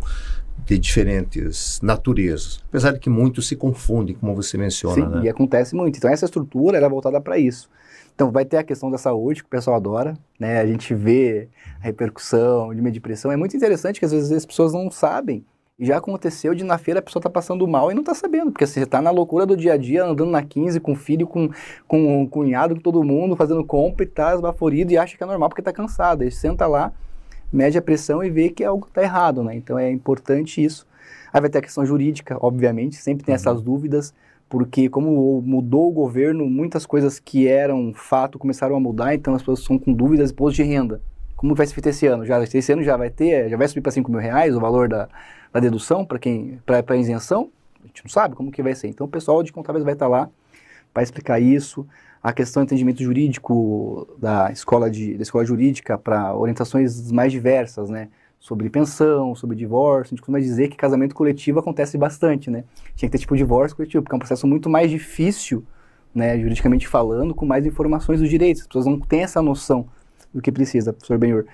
de 0.64 0.78
diferentes 0.78 1.80
naturezas. 1.82 2.60
Apesar 2.68 2.92
de 2.92 2.98
que 2.98 3.08
muitos 3.08 3.46
se 3.46 3.56
confundem, 3.56 4.14
como 4.14 4.34
você 4.34 4.58
menciona. 4.58 4.94
Sim, 4.94 5.06
né? 5.06 5.22
e 5.24 5.28
acontece 5.28 5.74
muito. 5.74 5.96
Então, 5.96 6.10
essa 6.10 6.24
estrutura 6.24 6.76
era 6.76 6.88
voltada 6.88 7.20
para 7.20 7.38
isso. 7.38 7.70
Então, 8.14 8.30
vai 8.30 8.44
ter 8.44 8.56
a 8.56 8.64
questão 8.64 8.90
da 8.90 8.98
saúde, 8.98 9.42
que 9.42 9.46
o 9.46 9.50
pessoal 9.50 9.76
adora, 9.76 10.14
né? 10.40 10.60
A 10.60 10.66
gente 10.66 10.94
vê 10.94 11.48
a 11.80 11.84
repercussão 11.84 12.74
de 12.74 12.80
meio 12.80 13.00
pressão. 13.00 13.30
É 13.30 13.36
muito 13.36 13.56
interessante 13.56 13.98
que 13.98 14.06
às 14.06 14.12
vezes 14.12 14.32
as 14.32 14.46
pessoas 14.46 14.72
não 14.72 14.90
sabem 14.90 15.44
já 15.78 15.98
aconteceu 15.98 16.54
de 16.54 16.64
na 16.64 16.78
feira 16.78 17.00
a 17.00 17.02
pessoa 17.02 17.22
tá 17.22 17.28
passando 17.28 17.66
mal 17.68 17.90
e 17.92 17.94
não 17.94 18.02
tá 18.02 18.14
sabendo, 18.14 18.50
porque 18.50 18.66
você 18.66 18.86
tá 18.86 19.02
na 19.02 19.10
loucura 19.10 19.44
do 19.44 19.56
dia 19.56 19.74
a 19.74 19.76
dia, 19.76 20.04
andando 20.04 20.30
na 20.30 20.42
15 20.42 20.80
com 20.80 20.94
filho, 20.94 21.26
com, 21.26 21.50
com 21.86 22.22
um 22.22 22.26
cunhado, 22.26 22.74
com 22.74 22.80
todo 22.80 23.04
mundo, 23.04 23.36
fazendo 23.36 23.62
compra 23.62 24.04
e 24.04 24.08
tá 24.08 24.34
esbaforido 24.34 24.92
e 24.92 24.98
acha 24.98 25.16
que 25.16 25.22
é 25.22 25.26
normal 25.26 25.50
porque 25.50 25.62
tá 25.62 25.72
cansado. 25.72 26.22
Aí 26.22 26.30
senta 26.30 26.66
lá, 26.66 26.92
mede 27.52 27.76
a 27.76 27.82
pressão 27.82 28.24
e 28.24 28.30
vê 28.30 28.48
que 28.48 28.64
algo 28.64 28.88
tá 28.90 29.02
errado, 29.02 29.42
né? 29.42 29.54
Então 29.54 29.78
é 29.78 29.90
importante 29.90 30.64
isso. 30.64 30.86
Aí 31.32 31.40
vai 31.40 31.50
ter 31.50 31.58
a 31.58 31.62
questão 31.62 31.84
jurídica, 31.84 32.38
obviamente, 32.40 32.96
sempre 32.96 33.24
tem 33.24 33.34
uhum. 33.34 33.36
essas 33.36 33.60
dúvidas, 33.60 34.14
porque 34.48 34.88
como 34.88 35.42
mudou 35.42 35.88
o 35.88 35.92
governo, 35.92 36.46
muitas 36.46 36.86
coisas 36.86 37.18
que 37.18 37.46
eram 37.46 37.92
fato 37.92 38.38
começaram 38.38 38.76
a 38.76 38.80
mudar, 38.80 39.14
então 39.14 39.34
as 39.34 39.42
pessoas 39.42 39.58
estão 39.58 39.78
com 39.78 39.92
dúvidas 39.92 40.32
de 40.32 40.52
de 40.54 40.62
renda. 40.62 41.02
Como 41.36 41.54
vai 41.54 41.66
ser 41.66 41.74
feito 41.74 41.90
esse 41.90 42.06
ano? 42.06 42.24
Já, 42.24 42.42
esse 42.42 42.72
ano 42.72 42.82
já 42.82 42.96
vai 42.96 43.10
ter, 43.10 43.50
já 43.50 43.58
vai 43.58 43.68
subir 43.68 43.82
para 43.82 43.92
5 43.92 44.10
mil 44.10 44.20
reais 44.20 44.56
o 44.56 44.60
valor 44.60 44.88
da, 44.88 45.06
da 45.56 45.60
dedução 45.60 46.04
para 46.04 46.18
quem 46.18 46.60
para 46.66 46.96
isenção? 46.96 47.50
A 47.82 47.86
gente 47.86 48.04
não 48.04 48.10
sabe 48.10 48.34
como 48.34 48.52
que 48.52 48.62
vai 48.62 48.74
ser. 48.74 48.88
Então 48.88 49.06
o 49.06 49.10
pessoal 49.10 49.42
de 49.42 49.52
contábeis 49.52 49.84
vai 49.84 49.94
estar 49.94 50.06
lá 50.06 50.28
para 50.92 51.02
explicar 51.02 51.40
isso. 51.40 51.86
A 52.22 52.32
questão 52.32 52.62
do 52.62 52.66
entendimento 52.66 53.02
jurídico 53.02 54.06
da 54.18 54.50
escola, 54.50 54.90
de, 54.90 55.14
da 55.14 55.22
escola 55.22 55.44
jurídica 55.44 55.96
para 55.96 56.34
orientações 56.34 57.10
mais 57.10 57.32
diversas, 57.32 57.88
né? 57.88 58.08
Sobre 58.38 58.68
pensão, 58.68 59.34
sobre 59.34 59.56
divórcio. 59.56 60.08
A 60.08 60.16
gente 60.16 60.20
costuma 60.20 60.40
dizer 60.40 60.68
que 60.68 60.76
casamento 60.76 61.14
coletivo 61.14 61.58
acontece 61.58 61.96
bastante, 61.96 62.50
né? 62.50 62.64
Tinha 62.94 63.08
que 63.08 63.12
ter 63.12 63.18
tipo 63.18 63.36
divórcio 63.36 63.76
coletivo, 63.76 64.02
porque 64.02 64.14
é 64.14 64.16
um 64.16 64.20
processo 64.20 64.46
muito 64.46 64.68
mais 64.68 64.90
difícil, 64.90 65.64
né? 66.14 66.38
Juridicamente 66.38 66.86
falando, 66.86 67.34
com 67.34 67.46
mais 67.46 67.64
informações 67.64 68.20
dos 68.20 68.28
direitos. 68.28 68.62
As 68.62 68.66
pessoas 68.68 68.86
não 68.86 69.00
têm 69.00 69.22
essa 69.22 69.40
noção 69.40 69.86
do 70.34 70.42
que 70.42 70.52
precisa, 70.52 70.92
professor 70.92 71.16
Benhor. 71.16 71.46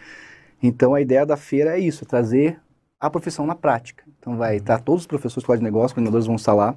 Então 0.60 0.94
a 0.94 1.00
ideia 1.00 1.24
da 1.24 1.36
feira 1.36 1.76
é 1.76 1.80
isso, 1.80 2.04
é 2.04 2.06
trazer 2.06 2.58
a 3.02 3.10
profissão 3.10 3.44
na 3.44 3.56
prática. 3.56 4.04
Então 4.20 4.36
vai 4.36 4.58
estar 4.58 4.78
todos 4.78 5.02
os 5.02 5.06
professores 5.08 5.58
de 5.58 5.64
negócio, 5.64 5.92
coordenadores 5.92 6.24
vão 6.24 6.36
estar 6.36 6.54
lá, 6.54 6.76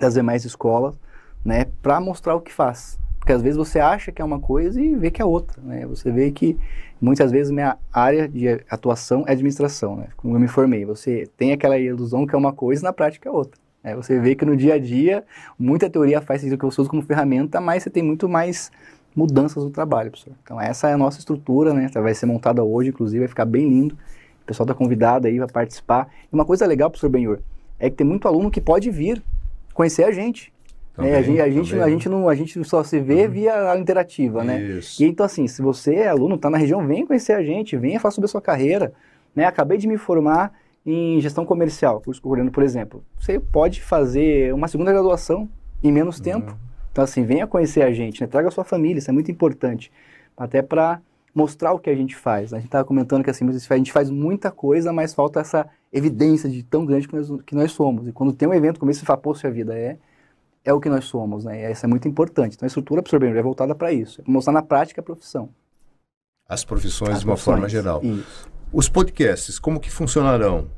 das 0.00 0.14
demais 0.14 0.46
escolas, 0.46 0.98
né, 1.44 1.66
para 1.82 2.00
mostrar 2.00 2.34
o 2.34 2.40
que 2.40 2.50
faz. 2.50 2.98
Porque 3.18 3.34
às 3.34 3.42
vezes 3.42 3.58
você 3.58 3.78
acha 3.78 4.10
que 4.10 4.22
é 4.22 4.24
uma 4.24 4.40
coisa 4.40 4.80
e 4.80 4.96
vê 4.96 5.10
que 5.10 5.20
é 5.20 5.24
outra, 5.24 5.60
né? 5.62 5.84
Você 5.86 6.10
vê 6.10 6.30
que 6.30 6.58
muitas 6.98 7.30
vezes 7.30 7.52
minha 7.52 7.76
área 7.92 8.26
de 8.26 8.48
atuação 8.70 9.24
é 9.26 9.32
administração, 9.32 9.94
né? 9.94 10.06
Como 10.16 10.34
eu 10.34 10.40
me 10.40 10.48
formei, 10.48 10.86
você 10.86 11.28
tem 11.36 11.52
aquela 11.52 11.78
ilusão 11.78 12.26
que 12.26 12.34
é 12.34 12.38
uma 12.38 12.54
coisa 12.54 12.80
e 12.80 12.84
na 12.84 12.94
prática 12.94 13.28
é 13.28 13.32
outra. 13.32 13.60
Né? 13.84 13.94
Você 13.94 14.18
vê 14.18 14.34
que 14.34 14.46
no 14.46 14.56
dia 14.56 14.74
a 14.74 14.78
dia 14.78 15.22
muita 15.58 15.90
teoria 15.90 16.22
faz 16.22 16.42
isso 16.42 16.56
que 16.56 16.64
eu 16.64 16.70
uso 16.70 16.88
como 16.88 17.02
ferramenta, 17.02 17.60
mas 17.60 17.82
você 17.82 17.90
tem 17.90 18.02
muito 18.02 18.26
mais 18.26 18.72
mudanças 19.14 19.62
no 19.62 19.70
trabalho, 19.70 20.10
professor. 20.10 20.32
Então 20.42 20.58
essa 20.58 20.88
é 20.88 20.94
a 20.94 20.98
nossa 20.98 21.18
estrutura, 21.18 21.74
né? 21.74 21.90
Vai 21.92 22.14
ser 22.14 22.24
montada 22.24 22.64
hoje, 22.64 22.88
inclusive, 22.88 23.18
vai 23.18 23.28
ficar 23.28 23.44
bem 23.44 23.68
lindo. 23.68 23.98
O 24.42 24.46
pessoal 24.46 24.64
está 24.64 24.74
convidado 24.74 25.26
aí 25.26 25.36
para 25.36 25.48
participar. 25.48 26.08
E 26.30 26.34
uma 26.34 26.44
coisa 26.44 26.66
legal, 26.66 26.90
professor 26.90 27.08
Benhor, 27.08 27.38
é 27.78 27.88
que 27.88 27.96
tem 27.96 28.06
muito 28.06 28.26
aluno 28.26 28.50
que 28.50 28.60
pode 28.60 28.90
vir 28.90 29.22
conhecer 29.72 30.04
a 30.04 30.10
gente. 30.10 30.52
Também, 30.94 31.12
é, 31.12 31.16
a, 31.16 31.22
gente, 31.22 31.40
a, 31.40 31.50
gente, 31.50 31.80
a, 31.80 31.88
gente 31.88 32.08
não, 32.08 32.28
a 32.28 32.34
gente 32.34 32.62
só 32.64 32.82
se 32.82 32.98
vê 32.98 33.24
uhum. 33.24 33.30
via 33.30 33.70
a 33.72 33.78
interativa, 33.78 34.42
né? 34.42 34.60
Isso. 34.60 35.02
E 35.02 35.06
então, 35.06 35.24
assim, 35.24 35.46
se 35.46 35.62
você 35.62 35.94
é 35.94 36.08
aluno, 36.08 36.34
está 36.34 36.50
na 36.50 36.58
região, 36.58 36.86
vem 36.86 37.06
conhecer 37.06 37.32
a 37.32 37.42
gente, 37.42 37.76
venha 37.76 38.00
falar 38.00 38.12
sobre 38.12 38.26
a 38.26 38.28
sua 38.28 38.42
carreira. 38.42 38.92
Né? 39.34 39.44
Acabei 39.44 39.78
de 39.78 39.86
me 39.86 39.96
formar 39.96 40.52
em 40.84 41.20
gestão 41.20 41.44
comercial, 41.44 42.00
curso 42.00 42.20
coordenando, 42.20 42.52
por 42.52 42.62
exemplo. 42.62 43.04
Você 43.18 43.38
pode 43.38 43.80
fazer 43.80 44.52
uma 44.52 44.66
segunda 44.66 44.92
graduação 44.92 45.48
em 45.82 45.92
menos 45.92 46.18
uhum. 46.18 46.24
tempo. 46.24 46.58
Então, 46.90 47.04
assim, 47.04 47.24
venha 47.24 47.46
conhecer 47.46 47.82
a 47.82 47.92
gente, 47.92 48.20
né? 48.20 48.26
traga 48.26 48.48
a 48.48 48.50
sua 48.50 48.64
família, 48.64 48.98
isso 48.98 49.10
é 49.10 49.12
muito 49.12 49.30
importante. 49.30 49.92
Até 50.36 50.60
para 50.60 51.00
mostrar 51.34 51.72
o 51.72 51.78
que 51.78 51.90
a 51.90 51.94
gente 51.94 52.16
faz. 52.16 52.52
A 52.52 52.56
gente 52.56 52.66
estava 52.66 52.84
comentando 52.84 53.22
que 53.22 53.30
assim, 53.30 53.48
a 53.48 53.76
gente 53.76 53.92
faz 53.92 54.10
muita 54.10 54.50
coisa, 54.50 54.92
mas 54.92 55.14
falta 55.14 55.40
essa 55.40 55.68
evidência 55.92 56.48
de 56.48 56.62
tão 56.62 56.84
grande 56.84 57.08
que 57.08 57.14
nós, 57.14 57.42
que 57.46 57.54
nós 57.54 57.72
somos. 57.72 58.08
E 58.08 58.12
quando 58.12 58.32
tem 58.32 58.48
um 58.48 58.54
evento 58.54 58.78
como 58.78 58.90
esse, 58.90 59.00
você 59.00 59.06
fala, 59.06 59.18
pô, 59.18 59.34
a 59.42 59.50
vida 59.50 59.76
é 59.76 59.98
é 60.62 60.72
o 60.72 60.80
que 60.80 60.90
nós 60.90 61.06
somos, 61.06 61.44
né? 61.44 61.68
E 61.68 61.72
isso 61.72 61.86
é 61.86 61.88
muito 61.88 62.06
importante. 62.06 62.54
Então 62.54 62.66
a 62.66 62.68
estrutura 62.68 63.00
absorvente 63.00 63.36
é 63.36 63.42
voltada 63.42 63.74
para 63.74 63.92
isso, 63.92 64.20
é 64.20 64.30
mostrar 64.30 64.52
na 64.52 64.62
prática 64.62 65.00
a 65.00 65.04
profissão. 65.04 65.48
As 66.48 66.64
profissões 66.64 67.14
As 67.14 67.20
de 67.20 67.26
uma 67.26 67.34
profissões, 67.34 67.54
forma 67.54 67.68
geral. 67.68 68.00
Isso. 68.02 68.50
Os 68.72 68.88
podcasts, 68.88 69.58
como 69.58 69.80
que 69.80 69.90
funcionarão? 69.90 70.68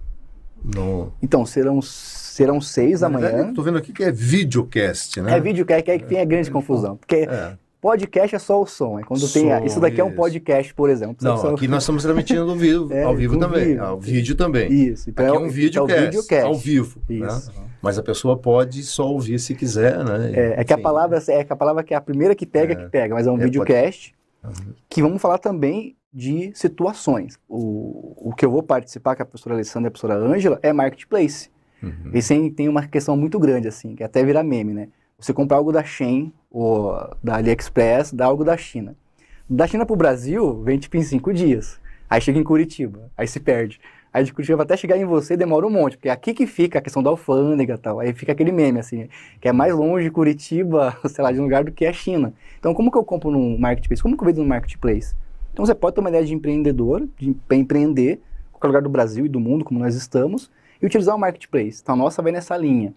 No... 0.63 1.13
Então, 1.21 1.45
serão, 1.45 1.83
serão 1.83 2.61
seis 2.61 3.03
amanhã. 3.03 3.49
Estou 3.49 3.65
vendo 3.65 3.79
aqui 3.79 3.93
que 3.93 4.05
é 4.05 4.13
videocast, 4.13 5.17
né? 5.21 5.37
É 5.37 5.41
videocast, 5.41 5.83
que 5.83 5.91
é 5.91 5.99
que 5.99 6.05
tem 6.05 6.21
a 6.21 6.25
grande 6.25 6.49
é. 6.49 6.53
confusão. 6.53 6.97
Porque 6.97 7.27
é. 7.29 7.59
Podcast 7.83 8.37
é 8.37 8.39
só 8.39 8.63
o 8.63 8.65
som. 8.65 9.01
É 9.01 9.03
quando 9.03 9.27
som, 9.27 9.41
tem 9.41 9.53
a, 9.53 9.65
isso 9.65 9.81
daqui 9.81 9.97
isso. 9.97 10.03
é 10.03 10.05
um 10.05 10.15
podcast, 10.15 10.73
por 10.73 10.89
exemplo. 10.89 11.17
Não, 11.21 11.37
só... 11.37 11.53
aqui 11.53 11.67
nós 11.67 11.83
estamos 11.83 12.05
transmitindo 12.05 12.49
ao 12.49 12.57
vivo, 12.57 12.87
é, 12.95 13.03
ao 13.03 13.17
vivo 13.17 13.37
também, 13.37 13.65
vivo. 13.65 13.83
ao 13.83 13.99
vídeo 13.99 14.37
também. 14.37 14.73
Isso. 14.73 15.11
Então 15.11 15.27
aqui 15.27 15.37
é, 15.37 15.41
um 15.41 15.51
videocast, 15.51 15.99
é 15.99 16.05
videocast, 16.05 16.47
ao 16.47 16.55
vivo. 16.55 17.03
Né? 17.11 17.27
Isso. 17.27 17.51
Né? 17.51 17.67
Mas 17.83 17.99
a 17.99 18.03
pessoa 18.05 18.39
pode 18.39 18.85
só 18.85 19.09
ouvir 19.09 19.41
se 19.41 19.57
quiser, 19.57 19.99
né? 20.05 20.31
É, 20.33 20.61
é 20.61 20.65
que 20.65 20.73
a 20.73 20.79
palavra 20.79 21.21
é 21.27 21.43
que 21.43 21.53
a 21.53 21.57
palavra 21.57 21.83
que 21.83 21.93
é 21.93 21.97
a 21.97 22.01
primeira 22.01 22.37
que 22.37 22.47
pega 22.47 22.73
é. 22.73 22.77
que 22.77 22.89
pega, 22.89 23.17
mas 23.17 23.27
é 23.27 23.33
um 23.33 23.41
é, 23.41 23.43
videocast 23.43 24.15
pode... 24.41 24.55
que 24.89 25.03
vamos 25.03 25.21
falar 25.21 25.39
também 25.39 25.97
de 26.15 26.53
situações. 26.55 27.37
O, 27.49 28.29
o 28.29 28.33
que 28.33 28.45
eu 28.45 28.51
vou 28.53 28.63
participar 28.63 29.17
com 29.17 29.25
a 29.25 29.27
professora 29.27 29.57
Alessandra 29.57 29.89
e 29.89 29.89
a 29.89 29.91
professora 29.91 30.15
Ângela 30.15 30.61
é 30.63 30.73
marketplace. 30.73 31.51
Uhum. 31.83 32.13
Esse 32.15 32.49
tem 32.53 32.69
uma 32.69 32.87
questão 32.87 33.17
muito 33.17 33.41
grande 33.41 33.67
assim, 33.67 33.97
que 33.97 34.05
até 34.05 34.25
vira 34.25 34.41
meme, 34.45 34.73
né? 34.73 34.89
Você 35.23 35.33
comprar 35.33 35.59
algo 35.59 35.71
da 35.71 35.85
Shein 35.85 36.33
ou 36.51 36.93
da 37.23 37.37
AliExpress, 37.37 38.13
dá 38.13 38.27
algo 38.27 38.45
da 38.45 38.57
China. 38.57 38.97
Da 39.49 39.69
China 39.69 39.87
para 39.87 39.95
o 39.95 39.97
Brasil, 39.97 40.61
vem 40.65 40.77
tipo 40.81 40.97
em 40.97 41.03
cinco 41.03 41.33
dias. 41.33 41.81
Aí 42.11 42.21
chega 42.21 42.41
em 42.41 42.43
Curitiba, 42.43 43.09
aí 43.17 43.29
se 43.29 43.39
perde. 43.39 43.81
Aí 44.13 44.25
de 44.25 44.33
Curitiba 44.33 44.65
até 44.65 44.77
chegar 44.77 44.97
em 44.97 45.05
você 45.05 45.37
demora 45.37 45.65
um 45.65 45.71
monte, 45.71 45.97
porque 45.97 46.09
é 46.09 46.13
aqui 46.13 46.35
que 46.35 46.45
fica 46.45 46.81
a 46.81 46.83
questão 46.83 47.05
da 47.05 47.09
alfândega 47.09 47.75
e 47.75 47.79
tal. 47.79 48.01
Aí 48.01 48.13
fica 48.13 48.33
aquele 48.33 48.51
meme, 48.51 48.81
assim, 48.81 49.09
que 49.41 49.47
é 49.47 49.53
mais 49.53 49.73
longe 49.73 50.11
Curitiba, 50.11 50.99
sei 51.09 51.23
lá, 51.23 51.31
de 51.31 51.39
um 51.39 51.45
lugar 51.45 51.63
do 51.63 51.71
que 51.71 51.87
a 51.87 51.93
China. 51.93 52.35
Então, 52.59 52.75
como 52.75 52.91
que 52.91 52.99
eu 52.99 53.05
compro 53.05 53.31
num 53.31 53.57
marketplace? 53.57 54.03
Como 54.03 54.17
que 54.17 54.25
eu 54.25 54.27
vendo 54.27 54.43
no 54.43 54.49
marketplace? 54.49 55.15
Então, 55.53 55.65
você 55.65 55.73
pode 55.75 55.95
ter 55.95 56.01
uma 56.01 56.11
ideia 56.11 56.25
de 56.25 56.35
empreendedor, 56.35 57.09
de 57.17 57.33
empreender, 57.53 58.15
em 58.15 58.51
qualquer 58.51 58.67
lugar 58.67 58.83
do 58.83 58.91
Brasil 58.91 59.25
e 59.25 59.29
do 59.29 59.39
mundo, 59.39 59.65
como 59.65 59.79
nós 59.79 59.95
estamos, 59.95 60.51
e 60.83 60.85
utilizar 60.87 61.15
o 61.15 61.19
marketplace. 61.19 61.79
Então, 61.81 61.95
a 61.95 61.99
nossa 61.99 62.21
vai 62.21 62.33
nessa 62.33 62.57
linha. 62.57 62.93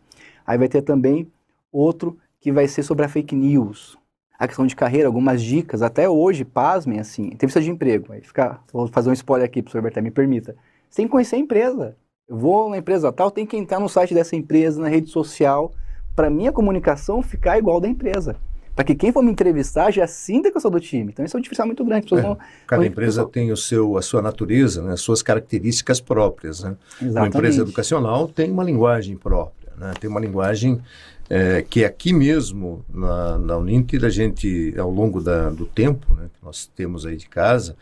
Aí 0.46 0.58
vai 0.58 0.68
ter 0.68 0.82
também 0.82 1.28
outro 1.72 2.18
que 2.40 2.52
vai 2.52 2.68
ser 2.68 2.84
sobre 2.84 3.06
a 3.06 3.10
fake 3.10 3.36
news, 3.36 3.98
a 4.38 4.48
questão 4.48 4.66
de 4.68 4.76
carreira, 4.76 5.08
algumas 5.08 5.42
dicas, 5.42 5.82
até 5.82 6.10
hoje, 6.10 6.44
pasmem, 6.44 7.00
assim, 7.00 7.28
entrevista 7.28 7.62
de 7.62 7.70
emprego, 7.70 8.12
aí 8.12 8.22
fica, 8.22 8.60
vou 8.72 8.88
fazer 8.88 9.10
um 9.10 9.14
spoiler 9.14 9.46
aqui, 9.46 9.62
professor 9.62 9.82
Berté, 9.82 10.02
me 10.02 10.12
permita, 10.12 10.56
você 10.90 10.98
tem 10.98 11.06
que 11.06 11.12
conhecer 11.12 11.38
a 11.38 11.40
empresa, 11.40 11.96
eu 12.28 12.38
vou 12.38 12.70
na 12.70 12.78
empresa 12.78 13.12
tal, 13.12 13.30
tem 13.30 13.46
que 13.46 13.58
entrar 13.58 13.80
no 13.80 13.90
site 13.90 14.14
dessa 14.14 14.36
empresa, 14.36 14.82
na 14.82 14.88
rede 14.88 15.10
social, 15.10 15.72
para 16.16 16.30
minha 16.30 16.52
comunicação 16.52 17.22
ficar 17.22 17.58
igual 17.58 17.80
da 17.80 17.88
empresa. 17.88 18.36
Para 18.76 18.84
que 18.84 18.94
quem 18.94 19.12
for 19.12 19.24
me 19.24 19.32
entrevistar 19.32 19.90
já 19.90 20.06
sinta 20.06 20.52
que 20.52 20.58
eu 20.58 20.62
sou 20.62 20.70
do 20.70 20.82
time. 20.82 21.12
Então 21.12 21.24
isso 21.24 21.38
é 21.38 21.40
um 21.40 21.42
diferencial 21.42 21.66
muito 21.66 21.86
grande. 21.86 22.14
É, 22.14 22.22
não, 22.22 22.38
cada 22.68 22.82
não, 22.82 22.88
empresa 22.88 23.26
tem 23.26 23.52
o 23.52 23.56
seu, 23.56 23.98
a 23.98 24.02
sua 24.02 24.22
natureza, 24.22 24.82
né, 24.82 24.94
as 24.94 25.02
suas 25.02 25.22
características 25.22 26.02
próprias. 26.02 26.62
Né? 26.62 26.76
Uma 27.02 27.28
empresa 27.28 27.62
educacional 27.62 28.28
tem 28.28 28.52
uma 28.52 28.64
linguagem 28.66 29.16
própria, 29.16 29.72
né? 29.78 29.94
tem 30.00 30.10
uma 30.10 30.20
linguagem 30.20 30.82
é, 31.30 31.62
que 31.62 31.84
aqui 31.84 32.14
mesmo, 32.14 32.86
na, 32.90 33.38
na 33.38 33.58
Uninter, 33.58 34.06
a 34.06 34.10
gente, 34.10 34.74
ao 34.78 34.90
longo 34.90 35.22
da, 35.22 35.50
do 35.50 35.66
tempo 35.66 36.14
né, 36.14 36.30
que 36.34 36.46
nós 36.46 36.68
temos 36.76 37.06
aí 37.06 37.18
de 37.18 37.28
casa, 37.28 37.76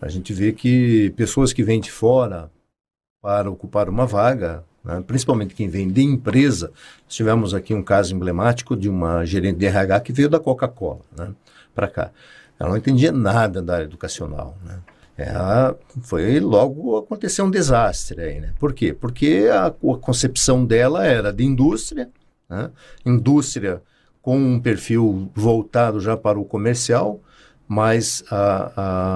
a 0.00 0.08
gente 0.08 0.32
vê 0.32 0.52
que 0.52 1.10
pessoas 1.16 1.52
que 1.52 1.62
vêm 1.62 1.80
de 1.80 1.90
fora 1.90 2.50
para 3.22 3.50
ocupar 3.50 3.88
uma 3.88 4.06
vaga, 4.06 4.64
né, 4.84 5.02
principalmente 5.06 5.54
quem 5.54 5.68
vem 5.68 5.88
de 5.88 6.02
empresa, 6.02 6.72
nós 7.04 7.14
tivemos 7.14 7.54
aqui 7.54 7.74
um 7.74 7.82
caso 7.82 8.14
emblemático 8.14 8.76
de 8.76 8.88
uma 8.88 9.24
gerente 9.24 9.58
de 9.58 9.66
RH 9.66 10.00
que 10.00 10.12
veio 10.12 10.28
da 10.28 10.40
Coca-Cola 10.40 11.00
né, 11.16 11.30
para 11.74 11.88
cá. 11.88 12.10
Ela 12.58 12.70
não 12.70 12.76
entendia 12.76 13.10
nada 13.10 13.62
da 13.62 13.76
área 13.76 13.84
educacional. 13.84 14.56
Né. 14.62 14.78
Ela 15.16 15.78
foi 16.02 16.40
logo 16.40 16.96
aconteceu 16.98 17.44
um 17.44 17.50
desastre 17.50 18.20
aí, 18.22 18.40
né? 18.40 18.54
Por 18.58 18.72
quê? 18.72 18.92
Porque 18.92 19.48
a, 19.52 19.66
a 19.66 19.72
concepção 20.00 20.64
dela 20.64 21.06
era 21.06 21.30
de 21.30 21.44
indústria, 21.44 22.08
né? 22.50 22.70
Indústria 23.06 23.82
com 24.20 24.36
um 24.36 24.60
perfil 24.60 25.30
voltado 25.34 26.00
já 26.00 26.16
para 26.16 26.38
o 26.38 26.44
comercial, 26.44 27.20
mas 27.66 28.24
a, 28.30 28.72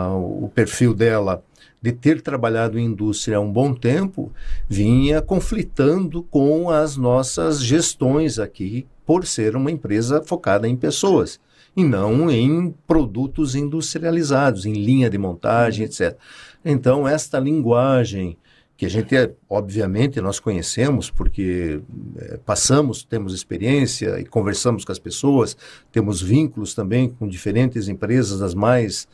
a, 0.07 0.17
o 0.17 0.49
perfil 0.55 0.95
dela 0.95 1.43
de 1.83 1.93
ter 1.93 2.23
trabalhado 2.23 2.79
em 2.79 2.87
indústria 2.87 3.37
há 3.37 3.41
um 3.41 3.53
bom 3.53 3.75
tempo 3.75 4.33
vinha 4.67 5.21
conflitando 5.21 6.23
com 6.23 6.71
as 6.71 6.97
nossas 6.97 7.63
gestões 7.63 8.39
aqui, 8.39 8.87
por 9.05 9.27
ser 9.27 9.55
uma 9.55 9.71
empresa 9.71 10.23
focada 10.23 10.67
em 10.67 10.77
pessoas 10.77 11.39
e 11.77 11.85
não 11.85 12.31
em 12.31 12.75
produtos 12.87 13.55
industrializados, 13.55 14.65
em 14.65 14.73
linha 14.73 15.11
de 15.11 15.19
montagem, 15.19 15.85
etc. 15.85 16.17
Então, 16.65 17.07
esta 17.07 17.39
linguagem 17.39 18.39
que 18.77 18.85
a 18.85 18.89
gente, 18.89 19.17
é, 19.17 19.33
obviamente, 19.49 20.21
nós 20.21 20.41
conhecemos, 20.41 21.11
porque 21.11 21.81
é, 22.19 22.39
passamos, 22.39 23.05
temos 23.05 23.33
experiência 23.33 24.19
e 24.19 24.25
conversamos 24.25 24.85
com 24.85 24.91
as 24.91 24.99
pessoas, 24.99 25.57
temos 25.93 26.21
vínculos 26.21 26.75
também 26.75 27.09
com 27.09 27.29
diferentes 27.29 27.89
empresas 27.89 28.41
das 28.41 28.55
mais 28.55 29.07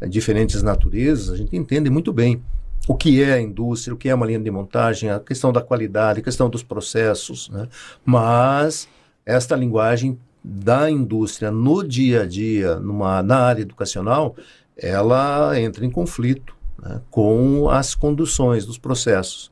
é, 0.00 0.06
diferentes 0.06 0.62
naturezas, 0.62 1.30
a 1.30 1.36
gente 1.36 1.56
entende 1.56 1.90
muito 1.90 2.12
bem 2.12 2.40
o 2.86 2.94
que 2.94 3.22
é 3.22 3.34
a 3.34 3.40
indústria, 3.40 3.92
o 3.92 3.96
que 3.96 4.08
é 4.08 4.14
uma 4.14 4.24
linha 4.24 4.38
de 4.38 4.50
montagem, 4.50 5.10
a 5.10 5.18
questão 5.18 5.52
da 5.52 5.60
qualidade, 5.60 6.20
a 6.20 6.22
questão 6.22 6.48
dos 6.48 6.62
processos, 6.62 7.50
né? 7.50 7.68
mas 8.04 8.88
esta 9.26 9.56
linguagem 9.56 10.18
da 10.42 10.88
indústria 10.88 11.50
no 11.50 11.82
dia 11.82 12.22
a 12.22 12.26
dia, 12.26 12.76
numa, 12.76 13.22
na 13.22 13.40
área 13.40 13.62
educacional, 13.62 14.36
ela 14.76 15.60
entra 15.60 15.84
em 15.84 15.90
conflito 15.90 16.57
né, 16.82 17.00
com 17.10 17.68
as 17.68 17.94
conduções 17.94 18.64
dos 18.66 18.78
processos. 18.78 19.50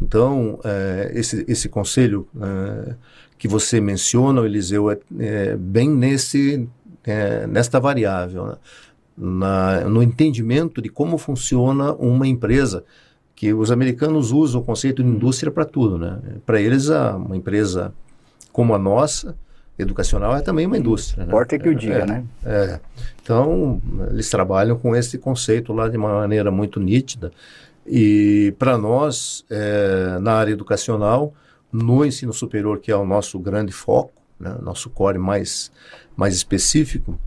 Então, 0.00 0.58
é, 0.64 1.12
esse, 1.14 1.44
esse 1.48 1.68
conselho 1.68 2.26
é, 2.40 2.94
que 3.38 3.48
você 3.48 3.80
menciona, 3.80 4.44
Eliseu, 4.44 4.90
é, 4.90 4.98
é 5.18 5.56
bem 5.56 5.88
nesse, 5.88 6.68
é, 7.04 7.46
nesta 7.46 7.78
variável, 7.78 8.46
né? 8.46 8.56
Na, 9.16 9.82
no 9.82 10.02
entendimento 10.02 10.82
de 10.82 10.88
como 10.88 11.16
funciona 11.18 11.92
uma 11.94 12.26
empresa, 12.26 12.84
que 13.36 13.54
os 13.54 13.70
americanos 13.70 14.32
usam 14.32 14.60
o 14.60 14.64
conceito 14.64 15.04
de 15.04 15.08
indústria 15.08 15.52
para 15.52 15.64
tudo. 15.64 15.98
Né? 15.98 16.18
Para 16.44 16.60
eles, 16.60 16.90
a, 16.90 17.16
uma 17.16 17.36
empresa 17.36 17.94
como 18.52 18.74
a 18.74 18.78
nossa, 18.78 19.36
educacional 19.78 20.36
é 20.36 20.40
também 20.40 20.66
uma 20.66 20.78
indústria. 20.78 21.24
Né? 21.24 21.28
Importa 21.28 21.58
que 21.58 21.68
o 21.68 21.74
dia, 21.74 21.98
é, 21.98 22.06
né? 22.06 22.24
É. 22.44 22.80
Então, 23.22 23.80
eles 24.10 24.30
trabalham 24.30 24.78
com 24.78 24.94
esse 24.94 25.18
conceito 25.18 25.72
lá 25.72 25.88
de 25.88 25.96
uma 25.96 26.14
maneira 26.14 26.50
muito 26.50 26.78
nítida. 26.78 27.32
E 27.86 28.54
para 28.58 28.78
nós, 28.78 29.44
é, 29.50 30.18
na 30.20 30.34
área 30.34 30.52
educacional, 30.52 31.34
no 31.72 32.04
ensino 32.04 32.32
superior, 32.32 32.78
que 32.78 32.90
é 32.90 32.96
o 32.96 33.04
nosso 33.04 33.38
grande 33.38 33.72
foco, 33.72 34.12
né, 34.38 34.56
nosso 34.62 34.88
core 34.88 35.18
mais, 35.18 35.70
mais 36.16 36.34
específico, 36.34 37.18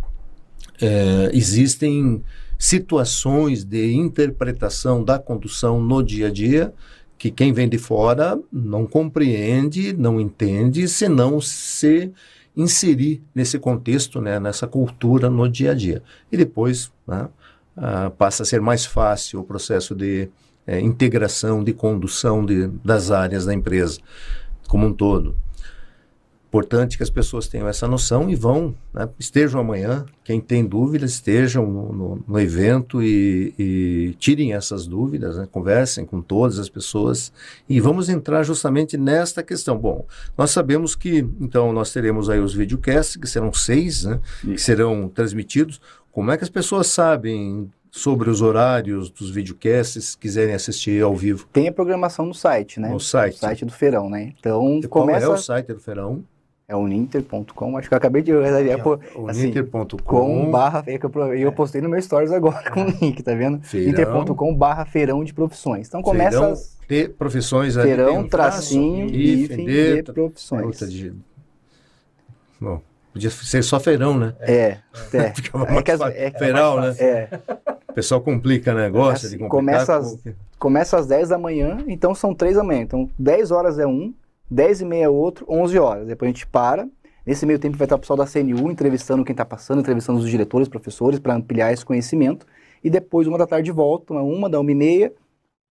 é, 0.81 1.29
existem 1.33 2.23
situações 2.57 3.63
de 3.63 3.93
interpretação 3.93 5.03
da 5.03 5.19
condução 5.19 5.81
no 5.81 6.01
dia 6.01 6.27
a 6.27 6.31
dia 6.31 6.73
que 7.17 7.31
quem 7.31 7.51
vem 7.51 7.67
de 7.67 7.77
fora 7.77 8.39
não 8.51 8.85
compreende, 8.85 9.93
não 9.93 10.21
entende, 10.21 10.87
se 10.87 11.09
não 11.09 11.41
se 11.41 12.11
inserir 12.57 13.23
nesse 13.35 13.59
contexto, 13.59 14.19
né, 14.19 14.39
nessa 14.39 14.67
cultura 14.67 15.29
no 15.29 15.47
dia 15.47 15.71
a 15.71 15.73
dia. 15.75 16.01
E 16.31 16.35
depois 16.35 16.91
né, 17.07 17.29
uh, 17.77 18.09
passa 18.11 18.41
a 18.41 18.45
ser 18.45 18.59
mais 18.59 18.83
fácil 18.83 19.39
o 19.41 19.43
processo 19.43 19.95
de 19.95 20.27
é, 20.65 20.81
integração, 20.81 21.63
de 21.63 21.71
condução 21.71 22.43
de, 22.43 22.67
das 22.83 23.11
áreas 23.11 23.45
da 23.45 23.53
empresa 23.53 23.99
como 24.67 24.87
um 24.87 24.93
todo. 24.93 25.35
Importante 26.57 26.97
que 26.97 27.03
as 27.03 27.09
pessoas 27.11 27.47
tenham 27.47 27.67
essa 27.67 27.87
noção 27.87 28.27
e 28.31 28.35
vão, 28.35 28.73
né, 28.91 29.07
estejam 29.19 29.61
amanhã, 29.61 30.07
quem 30.23 30.41
tem 30.41 30.65
dúvidas, 30.65 31.11
estejam 31.11 31.67
no, 31.67 31.93
no, 31.93 32.23
no 32.27 32.39
evento 32.39 33.03
e, 33.03 33.53
e, 33.59 34.15
tirem 34.17 34.53
essas 34.53 34.87
dúvidas, 34.87 35.37
né, 35.37 35.47
conversem 35.51 36.03
com 36.03 36.19
todas 36.19 36.57
as 36.57 36.67
pessoas 36.67 37.31
e 37.69 37.79
vamos 37.79 38.09
entrar 38.09 38.41
justamente 38.41 38.97
nesta 38.97 39.43
questão. 39.43 39.77
Bom, 39.77 40.07
nós 40.35 40.49
sabemos 40.49 40.95
que, 40.95 41.19
então, 41.39 41.71
nós 41.71 41.93
teremos 41.93 42.27
aí 42.27 42.39
os 42.39 42.55
videocasts, 42.55 43.17
que 43.17 43.27
serão 43.27 43.53
seis, 43.53 44.05
né, 44.05 44.19
que 44.41 44.57
serão 44.57 45.07
transmitidos. 45.07 45.79
Como 46.11 46.31
é 46.31 46.37
que 46.37 46.43
as 46.43 46.49
pessoas 46.49 46.87
sabem 46.87 47.69
sobre 47.91 48.31
os 48.31 48.41
horários 48.41 49.11
dos 49.11 49.29
videocasts, 49.29 50.05
se 50.05 50.17
quiserem 50.17 50.55
assistir 50.55 51.03
ao 51.03 51.15
vivo? 51.15 51.47
Tem 51.53 51.67
a 51.67 51.71
programação 51.71 52.25
no 52.25 52.33
site, 52.33 52.79
né? 52.79 52.89
No 52.89 52.99
site. 52.99 53.35
No 53.35 53.39
site 53.41 53.63
do 53.65 53.71
Feirão, 53.71 54.09
né? 54.09 54.33
Então, 54.39 54.79
e 54.83 54.87
começa... 54.87 55.27
Qual 55.27 55.35
é 55.35 55.39
o 55.39 55.41
site 55.41 55.67
do 55.67 55.79
Feirão? 55.79 56.25
É 56.69 56.75
uninter.com, 56.75 57.77
acho 57.77 57.87
que 57.87 57.93
eu 57.93 57.97
acabei 57.97 58.21
de... 58.21 58.33
É, 58.33 58.75
assim, 59.29 59.45
uninter.com 59.45 60.51
barra, 60.51 60.83
é 60.85 60.99
eu, 61.01 61.33
eu 61.33 61.51
postei 61.53 61.79
no 61.79 61.87
meu 61.87 62.01
stories 62.01 62.29
agora 62.29 62.69
com 62.69 62.83
o 62.83 62.89
link, 62.89 63.23
tá 63.23 63.33
vendo? 63.33 63.61
inter.com 63.73 64.53
barra 64.53 64.83
feirão 64.83 65.23
de 65.23 65.33
profissões. 65.33 65.87
Então 65.87 66.01
começa 66.01 66.31
feirão 66.31 66.51
as... 66.51 66.77
de 66.89 67.07
profissões. 67.07 67.75
Feirão, 67.75 68.17
um 68.17 68.27
tracinho, 68.27 69.05
hífen 69.05 69.65
de, 69.65 70.01
de 70.01 70.11
profissões. 70.11 70.77
De... 70.91 71.13
Bom, 72.59 72.81
podia 73.13 73.29
ser 73.29 73.63
só 73.63 73.79
feirão, 73.79 74.19
né? 74.19 74.35
É, 74.41 74.77
é. 75.13 75.31
Ficava 75.33 75.69
é, 75.69 75.71
mais 75.71 76.01
é, 76.01 76.25
é, 76.25 76.31
Feiral, 76.31 76.81
né? 76.81 76.95
É. 76.99 77.29
O 77.87 77.93
pessoal 77.93 78.19
complica 78.19 78.73
o 78.73 78.75
negócio 78.75 79.29
de 79.29 79.37
complicar. 79.37 79.85
Começa 79.85 79.95
às, 79.95 80.19
começa 80.59 80.97
às 80.97 81.07
10 81.07 81.29
da 81.29 81.37
manhã, 81.37 81.77
então 81.87 82.13
são 82.13 82.35
3 82.35 82.57
da 82.57 82.63
manhã. 82.65 82.81
Então 82.81 83.09
10 83.17 83.51
horas 83.51 83.79
é 83.79 83.87
um, 83.87 84.13
10 84.49 84.81
e 84.81 84.85
meia 84.85 85.05
é 85.05 85.09
outro, 85.09 85.45
11 85.49 85.77
horas. 85.77 86.07
Depois 86.07 86.27
a 86.27 86.31
gente 86.31 86.47
para. 86.47 86.87
Nesse 87.25 87.45
meio 87.45 87.59
tempo 87.59 87.77
vai 87.77 87.85
estar 87.85 87.97
o 87.97 87.99
pessoal 87.99 88.17
da 88.17 88.25
CNU 88.25 88.71
entrevistando 88.71 89.25
quem 89.25 89.33
está 89.33 89.43
passando, 89.43 89.79
entrevistando 89.79 90.19
os 90.19 90.29
diretores, 90.29 90.69
professores, 90.69 91.19
para 91.19 91.35
ampliar 91.35 91.73
esse 91.73 91.85
conhecimento. 91.85 92.45
E 92.83 92.89
depois, 92.89 93.27
uma 93.27 93.37
da 93.37 93.45
tarde, 93.45 93.69
volta, 93.71 94.13
uma, 94.13 94.21
uma 94.21 94.49
da 94.49 94.59
uma 94.59 94.71
e 94.71 94.75
meia, 94.75 95.11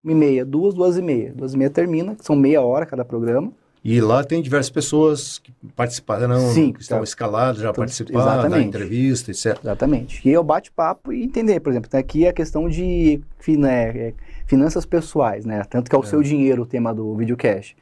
uma 0.04 0.14
e 0.14 0.16
meia, 0.16 0.44
duas, 0.44 0.74
duas 0.74 0.98
e 0.98 1.02
meia. 1.02 1.32
Duas 1.36 1.54
e 1.54 1.58
meia 1.58 1.70
termina, 1.70 2.18
são 2.20 2.36
meia 2.36 2.62
hora 2.62 2.86
cada 2.86 3.06
programa. 3.06 3.52
E 3.84 4.00
lá 4.00 4.24
tem 4.24 4.42
diversas 4.42 4.70
pessoas 4.70 5.40
que 5.40 5.52
participaram, 5.76 6.40
Sim, 6.52 6.72
que 6.72 6.82
estão 6.82 7.00
tá. 7.00 7.04
escaladas 7.04 7.62
já 7.62 7.74
participar 7.74 8.20
exatamente. 8.20 8.50
da 8.50 8.62
entrevista, 8.62 9.30
etc. 9.30 9.60
Exatamente. 9.62 10.28
E 10.28 10.32
eu 10.32 10.42
bate-papo 10.42 11.12
e 11.12 11.22
entender, 11.22 11.60
por 11.60 11.70
exemplo, 11.70 11.90
aqui 12.00 12.26
a 12.26 12.32
questão 12.32 12.70
de 12.70 13.22
né, 13.50 14.14
finanças 14.48 14.86
pessoais, 14.86 15.46
né? 15.46 15.62
Tanto 15.70 15.90
que 15.90 15.96
é 15.96 16.00
o 16.00 16.04
é. 16.04 16.06
seu 16.06 16.24
dinheiro 16.24 16.62
o 16.62 16.66
tema 16.66 16.94
do 16.94 17.14
videocast. 17.16 17.76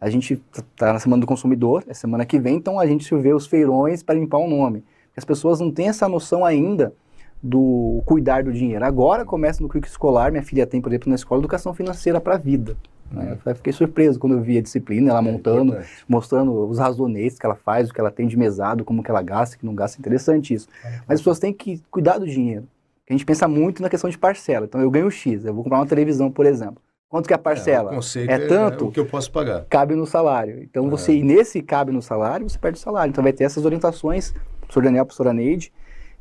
A 0.00 0.08
gente 0.08 0.40
está 0.56 0.92
na 0.92 0.98
Semana 0.98 1.20
do 1.20 1.26
Consumidor, 1.26 1.84
é 1.88 1.94
semana 1.94 2.24
que 2.24 2.38
vem, 2.38 2.56
então 2.56 2.78
a 2.78 2.86
gente 2.86 3.12
vê 3.16 3.34
os 3.34 3.46
feirões 3.46 4.02
para 4.02 4.14
limpar 4.14 4.38
o 4.38 4.48
nome. 4.48 4.84
As 5.16 5.24
pessoas 5.24 5.58
não 5.58 5.72
têm 5.72 5.88
essa 5.88 6.08
noção 6.08 6.44
ainda 6.44 6.92
do 7.42 8.00
cuidar 8.06 8.44
do 8.44 8.52
dinheiro. 8.52 8.84
Agora 8.84 9.24
começa 9.24 9.60
no 9.62 9.68
currículo 9.68 9.90
escolar, 9.90 10.30
minha 10.30 10.42
filha 10.42 10.66
tem, 10.66 10.80
por 10.80 10.90
exemplo, 10.90 11.08
na 11.08 11.16
escola, 11.16 11.40
educação 11.40 11.74
financeira 11.74 12.20
para 12.20 12.34
a 12.34 12.38
vida. 12.38 12.76
Né? 13.10 13.36
Eu 13.44 13.54
fiquei 13.56 13.72
surpreso 13.72 14.18
quando 14.18 14.34
eu 14.34 14.40
vi 14.40 14.58
a 14.58 14.62
disciplina, 14.62 15.10
ela 15.10 15.18
é 15.18 15.22
montando, 15.22 15.74
é 15.74 15.84
mostrando 16.08 16.52
os 16.68 16.78
razonetes 16.78 17.38
que 17.38 17.46
ela 17.46 17.56
faz, 17.56 17.90
o 17.90 17.94
que 17.94 18.00
ela 18.00 18.10
tem 18.10 18.28
de 18.28 18.36
mesado, 18.36 18.84
como 18.84 19.02
que 19.02 19.10
ela 19.10 19.22
gasta, 19.22 19.56
que 19.56 19.66
não 19.66 19.74
gasta, 19.74 19.98
interessante 19.98 20.54
isso. 20.54 20.68
Mas 21.06 21.16
as 21.16 21.20
pessoas 21.20 21.38
têm 21.38 21.52
que 21.52 21.82
cuidar 21.90 22.18
do 22.18 22.26
dinheiro. 22.26 22.64
A 23.08 23.12
gente 23.12 23.24
pensa 23.24 23.48
muito 23.48 23.82
na 23.82 23.88
questão 23.88 24.10
de 24.10 24.18
parcela. 24.18 24.66
Então 24.66 24.80
eu 24.80 24.90
ganho 24.90 25.10
X, 25.10 25.44
eu 25.44 25.54
vou 25.54 25.64
comprar 25.64 25.78
uma 25.78 25.86
televisão, 25.86 26.30
por 26.30 26.44
exemplo. 26.44 26.80
Quanto 27.08 27.26
que 27.26 27.32
é 27.32 27.36
a 27.36 27.38
parcela? 27.38 27.98
É, 28.28 28.32
é 28.32 28.38
tanto. 28.46 28.84
É 28.84 28.88
o 28.88 28.90
que 28.90 29.00
eu 29.00 29.06
posso 29.06 29.30
pagar. 29.32 29.64
Cabe 29.70 29.94
no 29.94 30.06
salário. 30.06 30.62
Então 30.62 30.86
é. 30.86 30.90
você, 30.90 31.22
nesse 31.22 31.62
cabe 31.62 31.90
no 31.90 32.02
salário, 32.02 32.48
você 32.48 32.58
perde 32.58 32.78
o 32.78 32.82
salário. 32.82 33.10
Então 33.10 33.24
vai 33.24 33.32
ter 33.32 33.44
essas 33.44 33.64
orientações, 33.64 34.34
professor 34.60 34.82
Daniel, 34.82 35.06
professora 35.06 35.32
Neide, 35.32 35.72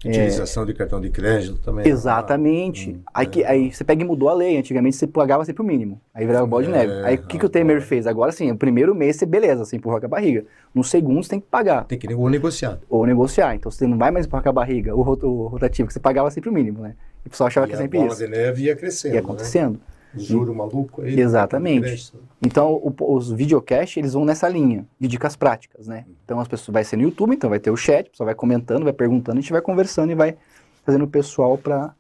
Utilização 0.06 0.62
é... 0.62 0.66
de 0.68 0.74
cartão 0.76 1.02
de 1.02 1.10
crédito 1.10 1.58
também. 1.58 1.88
Exatamente. 1.88 2.92
Hum, 2.92 3.02
aí, 3.12 3.26
que, 3.26 3.44
aí 3.44 3.74
você 3.74 3.84
pega 3.84 4.04
e 4.04 4.06
mudou 4.06 4.30
a 4.30 4.34
lei. 4.34 4.58
Antigamente 4.58 4.96
você 4.96 5.08
pagava 5.08 5.44
sempre 5.44 5.64
o 5.64 5.66
mínimo. 5.66 6.00
Aí 6.14 6.26
virava 6.26 6.46
bode 6.46 6.68
de 6.68 6.74
neve. 6.74 6.94
Aí 7.04 7.16
o 7.16 7.24
que, 7.24 7.40
que 7.40 7.46
o 7.46 7.50
Temer 7.50 7.82
fez? 7.82 8.06
Agora 8.06 8.32
sim, 8.32 8.52
o 8.52 8.56
primeiro 8.56 8.94
mês 8.94 9.16
você, 9.16 9.26
beleza, 9.26 9.66
você 9.66 9.76
empurra 9.76 10.00
com 10.00 10.06
a 10.06 10.10
barriga. 10.10 10.46
No 10.74 10.84
segundo 10.84 11.24
você 11.24 11.30
tem 11.32 11.40
que 11.40 11.48
pagar. 11.48 11.86
Tem 11.86 11.98
que 11.98 12.14
ou 12.14 12.30
negociar. 12.30 12.80
Ou 12.88 13.06
negociar. 13.08 13.56
Então 13.56 13.72
você 13.72 13.88
não 13.88 13.98
vai 13.98 14.12
mais 14.12 14.28
empurrar 14.28 14.44
com 14.44 14.50
a 14.50 14.54
barriga 14.54 14.96
o, 14.96 15.02
rotativo, 15.02 15.88
que 15.88 15.94
você 15.94 16.00
pagava 16.00 16.30
sempre 16.30 16.50
o 16.50 16.54
mínimo, 16.54 16.82
né? 16.82 16.96
E 17.26 17.28
o 17.28 17.32
pessoal 17.32 17.48
achava 17.48 17.66
e 17.66 17.72
que 17.72 17.78
sempre 17.78 17.98
isso. 17.98 18.06
a 18.06 18.10
bola 18.10 18.20
de 18.20 18.28
neve 18.28 18.64
ia 18.64 18.76
crescendo. 18.76 19.16
Ia 19.16 19.20
acontecendo. 19.20 19.74
Né? 19.74 19.97
Juro 20.18 20.54
maluco 20.54 21.02
aí. 21.02 21.20
Exatamente. 21.20 22.14
Então, 22.42 22.74
o, 22.74 23.16
os 23.16 23.32
videocasts, 23.32 23.98
eles 23.98 24.14
vão 24.14 24.26
nessa 24.26 24.48
linha 24.48 24.86
de 25.00 25.08
dicas 25.08 25.36
práticas, 25.36 25.88
né? 25.88 26.06
Então, 26.24 26.40
as 26.40 26.48
pessoas 26.48 26.74
vai 26.74 26.84
ser 26.84 26.98
no 26.98 27.04
YouTube, 27.04 27.34
então 27.34 27.50
vai 27.50 27.60
ter 27.60 27.72
o 27.72 27.78
chat, 27.78 28.08
a 28.08 28.12
pessoa 28.12 28.26
vai 28.26 28.36
comentando, 28.36 28.84
vai 28.84 28.94
perguntando, 28.94 29.40
a 29.40 29.42
gente 29.42 29.52
vai 29.52 29.62
conversando 29.62 30.12
e 30.12 30.16
vai 30.16 30.38
fazendo 30.86 31.06
o 31.06 31.08
pessoal 31.08 31.58
para 31.58 31.94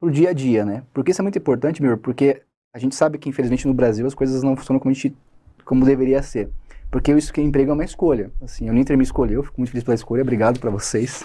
o 0.00 0.10
dia 0.10 0.30
a 0.30 0.32
dia, 0.32 0.64
né? 0.64 0.82
Porque 0.92 1.10
isso 1.10 1.20
é 1.20 1.24
muito 1.24 1.38
importante, 1.38 1.82
meu, 1.82 1.98
porque 1.98 2.42
a 2.72 2.78
gente 2.78 2.94
sabe 2.94 3.18
que, 3.18 3.28
infelizmente, 3.28 3.66
no 3.66 3.74
Brasil 3.74 4.06
as 4.06 4.14
coisas 4.14 4.42
não 4.42 4.56
funcionam 4.56 4.80
como, 4.80 4.90
a 4.90 4.94
gente, 4.94 5.16
como 5.64 5.84
deveria 5.84 6.22
ser. 6.22 6.50
Porque 6.90 7.12
isso 7.12 7.32
que 7.32 7.40
emprego 7.40 7.70
é 7.70 7.74
uma 7.74 7.84
escolha. 7.84 8.30
Assim, 8.40 8.68
a 8.68 8.72
Uninter 8.72 8.96
me 8.96 9.04
escolheu, 9.04 9.42
fico 9.42 9.60
muito 9.60 9.70
feliz 9.70 9.84
pela 9.84 9.94
escolha, 9.94 10.22
obrigado 10.22 10.58
para 10.58 10.70
vocês. 10.70 11.22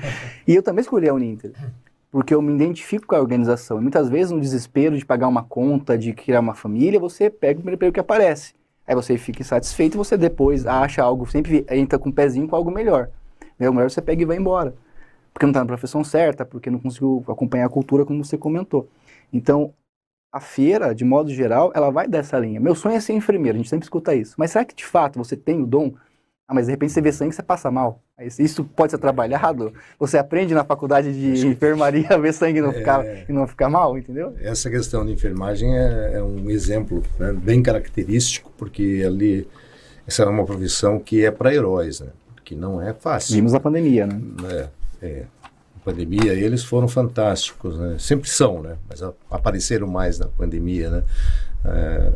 e 0.46 0.54
eu 0.54 0.62
também 0.62 0.82
escolhi 0.82 1.08
a 1.08 1.14
Uninter 1.14 1.52
porque 2.10 2.34
eu 2.34 2.40
me 2.40 2.54
identifico 2.54 3.06
com 3.06 3.14
a 3.14 3.20
organização. 3.20 3.78
E 3.78 3.82
muitas 3.82 4.08
vezes, 4.08 4.32
no 4.32 4.40
desespero 4.40 4.96
de 4.96 5.04
pagar 5.04 5.28
uma 5.28 5.42
conta, 5.42 5.98
de 5.98 6.12
criar 6.12 6.40
uma 6.40 6.54
família, 6.54 6.98
você 7.00 7.28
pega 7.28 7.58
o 7.58 7.62
primeiro 7.62 7.76
emprego 7.76 7.94
que 7.94 8.00
aparece. 8.00 8.54
Aí 8.86 8.94
você 8.94 9.18
fica 9.18 9.42
insatisfeito 9.42 9.96
e 9.96 9.98
você 9.98 10.16
depois 10.16 10.66
acha 10.66 11.02
algo, 11.02 11.26
sempre 11.26 11.66
entra 11.70 11.98
com 11.98 12.08
um 12.08 12.12
pezinho 12.12 12.48
com 12.48 12.54
algo 12.54 12.70
melhor. 12.70 13.10
É 13.58 13.68
o 13.68 13.74
melhor 13.74 13.90
você 13.90 14.00
pega 14.00 14.22
e 14.22 14.24
vai 14.24 14.36
embora. 14.36 14.74
Porque 15.32 15.44
não 15.44 15.50
está 15.50 15.60
na 15.60 15.66
profissão 15.66 16.04
certa, 16.04 16.44
porque 16.44 16.70
não 16.70 16.78
conseguiu 16.78 17.24
acompanhar 17.28 17.66
a 17.66 17.68
cultura 17.68 18.06
como 18.06 18.24
você 18.24 18.38
comentou. 18.38 18.88
Então, 19.32 19.74
a 20.32 20.40
feira, 20.40 20.94
de 20.94 21.04
modo 21.04 21.30
geral, 21.30 21.72
ela 21.74 21.90
vai 21.90 22.06
dessa 22.06 22.38
linha. 22.38 22.60
Meu 22.60 22.74
sonho 22.74 22.94
é 22.94 23.00
ser 23.00 23.14
enfermeiro, 23.14 23.56
a 23.56 23.58
gente 23.58 23.68
sempre 23.68 23.84
escuta 23.84 24.14
isso. 24.14 24.34
Mas 24.38 24.52
será 24.52 24.64
que 24.64 24.74
de 24.74 24.84
fato 24.84 25.18
você 25.18 25.36
tem 25.36 25.62
o 25.62 25.66
dom? 25.66 25.94
Ah, 26.48 26.54
mas 26.54 26.66
de 26.66 26.72
repente 26.72 26.92
você 26.92 27.00
vê 27.00 27.10
sangue 27.10 27.32
e 27.32 27.34
você 27.34 27.42
passa 27.42 27.70
mal. 27.72 28.00
Isso 28.38 28.64
pode 28.64 28.92
ser 28.92 28.98
trabalhado? 28.98 29.74
Você 29.98 30.16
aprende 30.16 30.54
na 30.54 30.64
faculdade 30.64 31.12
de 31.12 31.44
enfermaria 31.46 32.06
a 32.10 32.16
ver 32.16 32.32
sangue 32.32 32.60
e 32.60 32.62
não, 32.62 32.70
é, 32.70 32.72
ficar, 32.72 33.04
e 33.28 33.32
não 33.32 33.46
ficar 33.48 33.68
mal, 33.68 33.98
entendeu? 33.98 34.32
Essa 34.40 34.70
questão 34.70 35.04
de 35.04 35.12
enfermagem 35.12 35.76
é, 35.76 36.12
é 36.14 36.22
um 36.22 36.48
exemplo 36.48 37.02
né, 37.18 37.32
bem 37.32 37.62
característico, 37.62 38.52
porque 38.56 39.02
ali 39.04 39.46
essa 40.06 40.22
é 40.22 40.26
uma 40.26 40.44
profissão 40.44 41.00
que 41.00 41.24
é 41.24 41.32
para 41.32 41.52
heróis, 41.52 42.00
né? 42.00 42.08
Que 42.44 42.54
não 42.54 42.80
é 42.80 42.94
fácil. 42.94 43.34
Vimos 43.34 43.52
a 43.52 43.58
pandemia, 43.58 44.06
né? 44.06 44.20
É, 44.48 44.68
é. 45.04 45.24
A 45.42 45.84
pandemia, 45.84 46.32
eles 46.32 46.62
foram 46.62 46.86
fantásticos, 46.86 47.76
né? 47.76 47.96
Sempre 47.98 48.30
são, 48.30 48.62
né? 48.62 48.76
Mas 48.88 49.02
apareceram 49.28 49.88
mais 49.88 50.20
na 50.20 50.26
pandemia, 50.26 50.90
né? 50.90 51.02
É, 51.64 52.12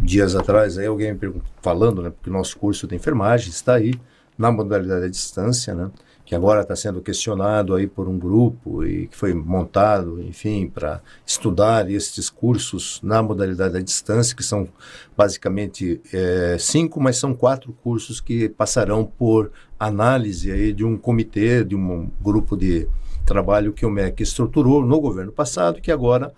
dias 0.00 0.34
atrás, 0.34 0.78
aí 0.78 0.86
alguém 0.86 1.12
me 1.12 1.42
falando, 1.60 2.02
né, 2.02 2.10
porque 2.10 2.30
o 2.30 2.32
nosso 2.32 2.56
curso 2.58 2.86
de 2.86 2.94
enfermagem 2.94 3.50
está 3.50 3.74
aí 3.74 3.94
na 4.36 4.52
modalidade 4.52 5.06
à 5.06 5.08
distância, 5.08 5.74
né, 5.74 5.90
que 6.24 6.34
agora 6.34 6.60
está 6.60 6.76
sendo 6.76 7.00
questionado 7.00 7.74
aí 7.74 7.86
por 7.86 8.06
um 8.06 8.18
grupo 8.18 8.84
e 8.84 9.08
que 9.08 9.16
foi 9.16 9.32
montado, 9.32 10.20
enfim, 10.20 10.68
para 10.68 11.00
estudar 11.26 11.90
estes 11.90 12.28
cursos 12.28 13.00
na 13.02 13.22
modalidade 13.22 13.78
à 13.78 13.80
distância, 13.80 14.36
que 14.36 14.42
são 14.42 14.68
basicamente 15.16 16.00
é, 16.12 16.56
cinco, 16.60 17.00
mas 17.00 17.16
são 17.16 17.34
quatro 17.34 17.72
cursos 17.82 18.20
que 18.20 18.48
passarão 18.48 19.06
por 19.06 19.50
análise 19.80 20.52
aí 20.52 20.72
de 20.74 20.84
um 20.84 20.98
comitê, 20.98 21.64
de 21.64 21.74
um 21.74 22.10
grupo 22.20 22.58
de 22.58 22.86
trabalho 23.24 23.72
que 23.72 23.86
o 23.86 23.90
MEC 23.90 24.22
estruturou 24.22 24.84
no 24.84 25.00
governo 25.00 25.32
passado, 25.32 25.80
que 25.80 25.90
agora 25.90 26.32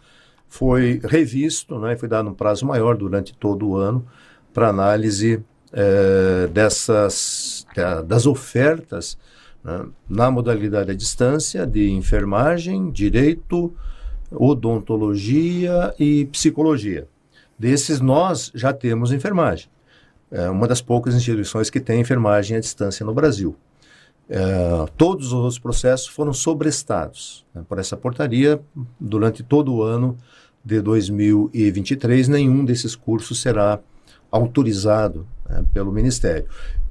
foi 0.51 1.01
revisto, 1.05 1.79
né, 1.79 1.97
foi 1.97 2.09
dado 2.09 2.29
um 2.29 2.35
prazo 2.35 2.67
maior 2.67 2.97
durante 2.97 3.33
todo 3.33 3.69
o 3.69 3.77
ano 3.77 4.05
para 4.53 4.69
análise 4.69 5.43
é, 5.73 6.49
dessas 6.49 7.65
das 8.05 8.27
ofertas 8.27 9.17
né, 9.63 9.87
na 10.09 10.29
modalidade 10.29 10.91
à 10.91 10.95
distância 10.95 11.65
de 11.65 11.93
enfermagem, 11.93 12.91
direito, 12.91 13.73
odontologia 14.33 15.95
e 15.99 16.27
psicologia. 16.27 17.07
Desses 17.57 18.01
nós 18.01 18.51
já 18.53 18.73
temos 18.73 19.13
enfermagem. 19.13 19.69
É 20.33 20.51
uma 20.51 20.67
das 20.67 20.83
poucas 20.83 21.15
instituições 21.15 21.71
que 21.71 21.79
tem 21.79 22.01
enfermagem 22.01 22.57
à 22.57 22.61
distância 22.61 23.07
no 23.07 23.15
Brasil. 23.15 23.57
É, 24.29 24.87
todos 24.97 25.29
os 25.29 25.33
outros 25.33 25.59
processos 25.59 26.09
foram 26.09 26.33
sobrestados 26.33 27.45
né, 27.55 27.65
por 27.69 27.79
essa 27.79 27.97
portaria 27.97 28.61
durante 28.99 29.43
todo 29.45 29.75
o 29.75 29.83
ano 29.83 30.17
de 30.65 30.81
2023, 30.81 32.29
nenhum 32.29 32.65
desses 32.65 32.95
cursos 32.95 33.41
será 33.41 33.81
autorizado 34.31 35.27
né, 35.49 35.65
pelo 35.73 35.93
Ministério. 35.93 36.47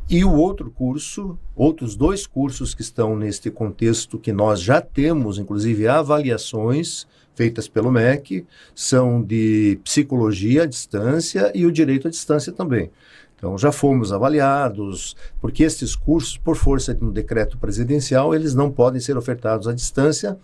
E 0.10 0.25
o 0.25 0.34
outro 0.34 0.71
curso, 0.71 1.38
outros 1.55 1.95
dois 1.95 2.25
cursos 2.25 2.73
que 2.73 2.82
estão 2.82 3.15
neste 3.15 3.51
contexto 3.51 4.17
que 4.17 4.34
nós 4.34 4.60
já 4.60 4.82
temos, 4.82 5.38
inclusive 5.38 5.88
avaliações 5.88 7.08
feitas 7.36 7.67
pelo 7.67 7.91
MEC, 7.91 8.43
são 8.73 9.21
de 9.21 9.79
psicologia 9.84 10.63
à 10.63 10.65
distância 10.65 11.51
e 11.53 11.63
o 11.65 11.71
direito 11.71 12.08
à 12.08 12.12
distância 12.12 12.51
também. 12.51 12.89
Então 13.36 13.58
já 13.58 13.71
fomos 13.71 14.12
avaliados, 14.12 15.15
porque 15.39 15.63
estes 15.63 15.95
cursos, 15.95 16.38
por 16.38 16.55
força 16.55 16.93
de 16.93 17.05
um 17.05 17.12
decreto 17.12 17.58
presidencial, 17.58 18.34
eles 18.34 18.55
não 18.55 18.71
podem 18.71 18.99
ser 18.99 19.15
ofertados 19.15 19.67
à 19.67 19.73
distância 19.73 20.38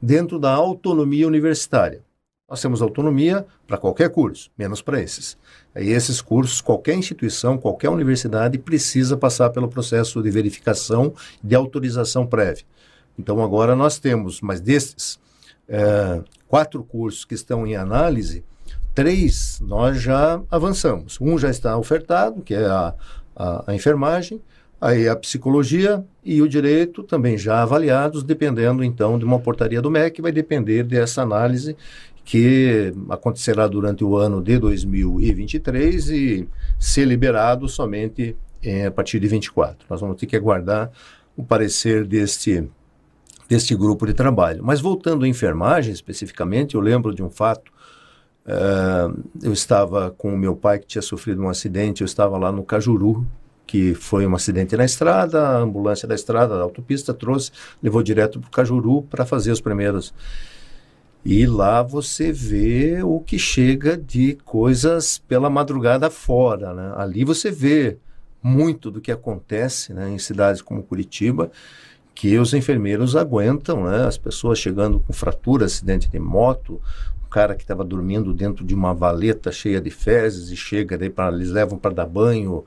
dentro 0.00 0.38
da 0.38 0.50
autonomia 0.50 1.28
universitária. 1.28 2.02
Nós 2.52 2.60
temos 2.60 2.82
autonomia 2.82 3.46
para 3.66 3.78
qualquer 3.78 4.10
curso, 4.10 4.50
menos 4.58 4.82
para 4.82 5.00
esses. 5.00 5.38
E 5.74 5.88
esses 5.88 6.20
cursos, 6.20 6.60
qualquer 6.60 6.94
instituição, 6.94 7.56
qualquer 7.56 7.88
universidade 7.88 8.58
precisa 8.58 9.16
passar 9.16 9.48
pelo 9.48 9.68
processo 9.68 10.22
de 10.22 10.30
verificação 10.30 11.14
de 11.42 11.54
autorização 11.54 12.26
prévia. 12.26 12.66
Então 13.18 13.42
agora 13.42 13.74
nós 13.74 13.98
temos, 13.98 14.42
mas 14.42 14.60
desses 14.60 15.18
é, 15.66 16.20
quatro 16.46 16.84
cursos 16.84 17.24
que 17.24 17.32
estão 17.32 17.66
em 17.66 17.74
análise, 17.74 18.44
três 18.94 19.58
nós 19.62 20.02
já 20.02 20.38
avançamos. 20.50 21.18
Um 21.22 21.38
já 21.38 21.48
está 21.48 21.78
ofertado, 21.78 22.42
que 22.42 22.52
é 22.52 22.66
a, 22.66 22.94
a, 23.34 23.70
a 23.70 23.74
enfermagem, 23.74 24.42
aí 24.78 25.08
a 25.08 25.16
psicologia 25.16 26.04
e 26.22 26.42
o 26.42 26.48
direito 26.48 27.02
também 27.02 27.38
já 27.38 27.62
avaliados, 27.62 28.22
dependendo 28.22 28.84
então 28.84 29.18
de 29.18 29.24
uma 29.24 29.38
portaria 29.38 29.80
do 29.80 29.90
MEC, 29.90 30.20
vai 30.20 30.32
depender 30.32 30.82
dessa 30.82 31.22
análise 31.22 31.76
que 32.24 32.92
acontecerá 33.10 33.66
durante 33.66 34.04
o 34.04 34.16
ano 34.16 34.42
de 34.42 34.58
2023 34.58 36.08
e 36.10 36.48
ser 36.78 37.04
liberado 37.04 37.68
somente 37.68 38.36
é, 38.62 38.86
a 38.86 38.90
partir 38.90 39.18
de 39.18 39.28
24. 39.28 39.86
Nós 39.90 40.00
vamos 40.00 40.16
ter 40.16 40.26
que 40.26 40.36
aguardar 40.36 40.90
o 41.36 41.42
parecer 41.42 42.06
deste 42.06 42.68
deste 43.48 43.74
grupo 43.74 44.06
de 44.06 44.14
trabalho. 44.14 44.62
Mas 44.64 44.80
voltando 44.80 45.26
à 45.26 45.28
enfermagem 45.28 45.92
especificamente, 45.92 46.74
eu 46.74 46.80
lembro 46.80 47.14
de 47.14 47.22
um 47.22 47.28
fato 47.28 47.70
Uh, 48.44 49.22
eu 49.40 49.52
estava 49.52 50.10
com 50.10 50.34
o 50.34 50.36
meu 50.36 50.56
pai 50.56 50.78
que 50.80 50.86
tinha 50.86 51.02
sofrido 51.02 51.40
um 51.40 51.48
acidente, 51.48 52.02
eu 52.02 52.04
estava 52.04 52.36
lá 52.36 52.50
no 52.50 52.64
Cajuru, 52.64 53.24
que 53.66 53.94
foi 53.94 54.26
um 54.26 54.34
acidente 54.34 54.76
na 54.76 54.84
estrada, 54.84 55.40
a 55.40 55.58
ambulância 55.58 56.08
da 56.08 56.14
estrada, 56.14 56.56
da 56.56 56.62
autopista, 56.62 57.14
trouxe, 57.14 57.52
levou 57.82 58.02
direto 58.02 58.40
para 58.40 58.48
o 58.48 58.50
Cajuru 58.50 59.02
para 59.02 59.24
fazer 59.24 59.52
os 59.52 59.60
primeiros. 59.60 60.12
E 61.24 61.46
lá 61.46 61.82
você 61.82 62.32
vê 62.32 63.02
o 63.02 63.20
que 63.20 63.38
chega 63.38 63.96
de 63.96 64.34
coisas 64.44 65.18
pela 65.18 65.48
madrugada 65.48 66.10
fora. 66.10 66.74
Né? 66.74 66.92
Ali 66.96 67.24
você 67.24 67.50
vê 67.50 67.98
muito 68.42 68.90
do 68.90 69.00
que 69.00 69.12
acontece 69.12 69.92
né, 69.94 70.10
em 70.10 70.18
cidades 70.18 70.60
como 70.60 70.82
Curitiba, 70.82 71.50
que 72.14 72.36
os 72.38 72.52
enfermeiros 72.52 73.14
aguentam, 73.14 73.84
né? 73.84 74.04
as 74.04 74.18
pessoas 74.18 74.58
chegando 74.58 74.98
com 75.00 75.12
fratura, 75.12 75.66
acidente 75.66 76.10
de 76.10 76.18
moto, 76.18 76.80
cara 77.32 77.54
que 77.54 77.62
estava 77.62 77.82
dormindo 77.82 78.34
dentro 78.34 78.62
de 78.62 78.74
uma 78.74 78.92
valeta 78.92 79.50
cheia 79.50 79.80
de 79.80 79.90
fezes 79.90 80.50
e 80.50 80.56
chega 80.56 80.98
daí 80.98 81.08
para 81.08 81.34
eles 81.34 81.50
levam 81.50 81.78
para 81.78 81.94
dar 81.94 82.06
banho, 82.06 82.64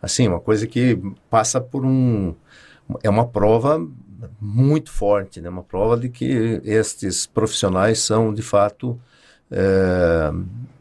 assim, 0.00 0.26
uma 0.26 0.40
coisa 0.40 0.66
que 0.66 0.98
passa 1.28 1.60
por 1.60 1.84
um 1.84 2.34
é 3.02 3.10
uma 3.10 3.26
prova 3.26 3.86
muito 4.40 4.90
forte, 4.90 5.40
né? 5.40 5.48
Uma 5.48 5.62
prova 5.62 5.96
de 5.96 6.08
que 6.08 6.60
estes 6.64 7.26
profissionais 7.26 7.98
são 8.00 8.32
de 8.32 8.42
fato 8.42 8.98
é, 9.50 10.30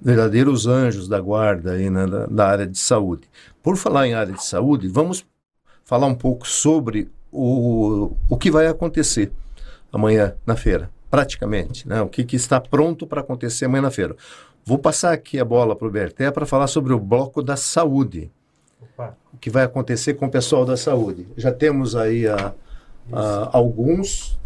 verdadeiros 0.02 0.68
anjos 0.68 1.08
da 1.08 1.20
guarda 1.20 1.74
aí 1.74 1.90
né, 1.90 2.06
da, 2.06 2.26
da 2.26 2.48
área 2.48 2.68
de 2.68 2.78
saúde. 2.78 3.30
Por 3.62 3.78
falar 3.78 4.08
em 4.08 4.14
área 4.14 4.34
de 4.34 4.44
saúde, 4.44 4.88
vamos 4.88 5.26
falar 5.84 6.08
um 6.08 6.16
pouco 6.16 6.48
sobre 6.48 7.10
o, 7.32 8.16
o 8.30 8.38
que 8.38 8.50
vai 8.50 8.68
acontecer 8.68 9.32
amanhã 9.92 10.36
na 10.46 10.56
feira 10.56 10.90
praticamente, 11.16 11.88
né? 11.88 12.02
o 12.02 12.10
que, 12.10 12.26
que 12.26 12.36
está 12.36 12.60
pronto 12.60 13.08
para 13.08 13.22
acontecer 13.22 13.66
amanhã 13.66 13.84
na 13.84 13.92
feira. 13.92 14.18
Vou 14.66 14.78
passar 14.78 15.14
aqui 15.14 15.40
a 15.40 15.46
bola 15.46 15.74
para 15.74 15.88
o 15.88 15.92
Berté 15.92 16.30
para 16.30 16.46
falar 16.46 16.68
sobre 16.68 16.92
o 16.92 17.00
bloco 17.00 17.42
da 17.42 17.56
saúde. 17.56 18.30
Opa. 18.82 19.16
O 19.34 19.38
que 19.38 19.50
vai 19.50 19.64
acontecer 19.64 20.16
com 20.16 20.26
o 20.26 20.30
pessoal 20.30 20.66
da 20.66 20.76
saúde. 20.76 21.26
Já 21.38 21.54
temos 21.54 21.96
aí 21.96 22.28
a, 22.28 22.54
a, 23.12 23.50
alguns. 23.58 24.40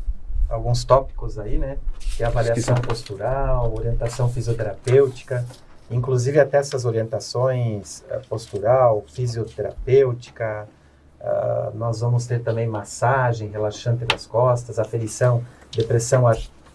Alguns 0.49 0.83
tópicos 0.83 1.37
aí, 1.37 1.59
né? 1.59 1.77
Que 2.17 2.23
é 2.23 2.25
avaliação 2.25 2.73
postural, 2.75 3.71
orientação 3.71 4.27
fisioterapêutica, 4.27 5.45
inclusive 5.91 6.39
até 6.39 6.57
essas 6.57 6.85
orientações 6.85 8.03
uh, 8.09 8.27
postural, 8.27 9.03
fisioterapêutica. 9.07 10.67
Uh, 11.21 11.77
nós 11.77 11.99
vamos 11.99 12.25
ter 12.25 12.41
também 12.41 12.67
massagem 12.67 13.49
relaxante 13.49 14.05
das 14.05 14.25
costas, 14.25 14.79
aferição, 14.79 15.43
depressão 15.71 16.23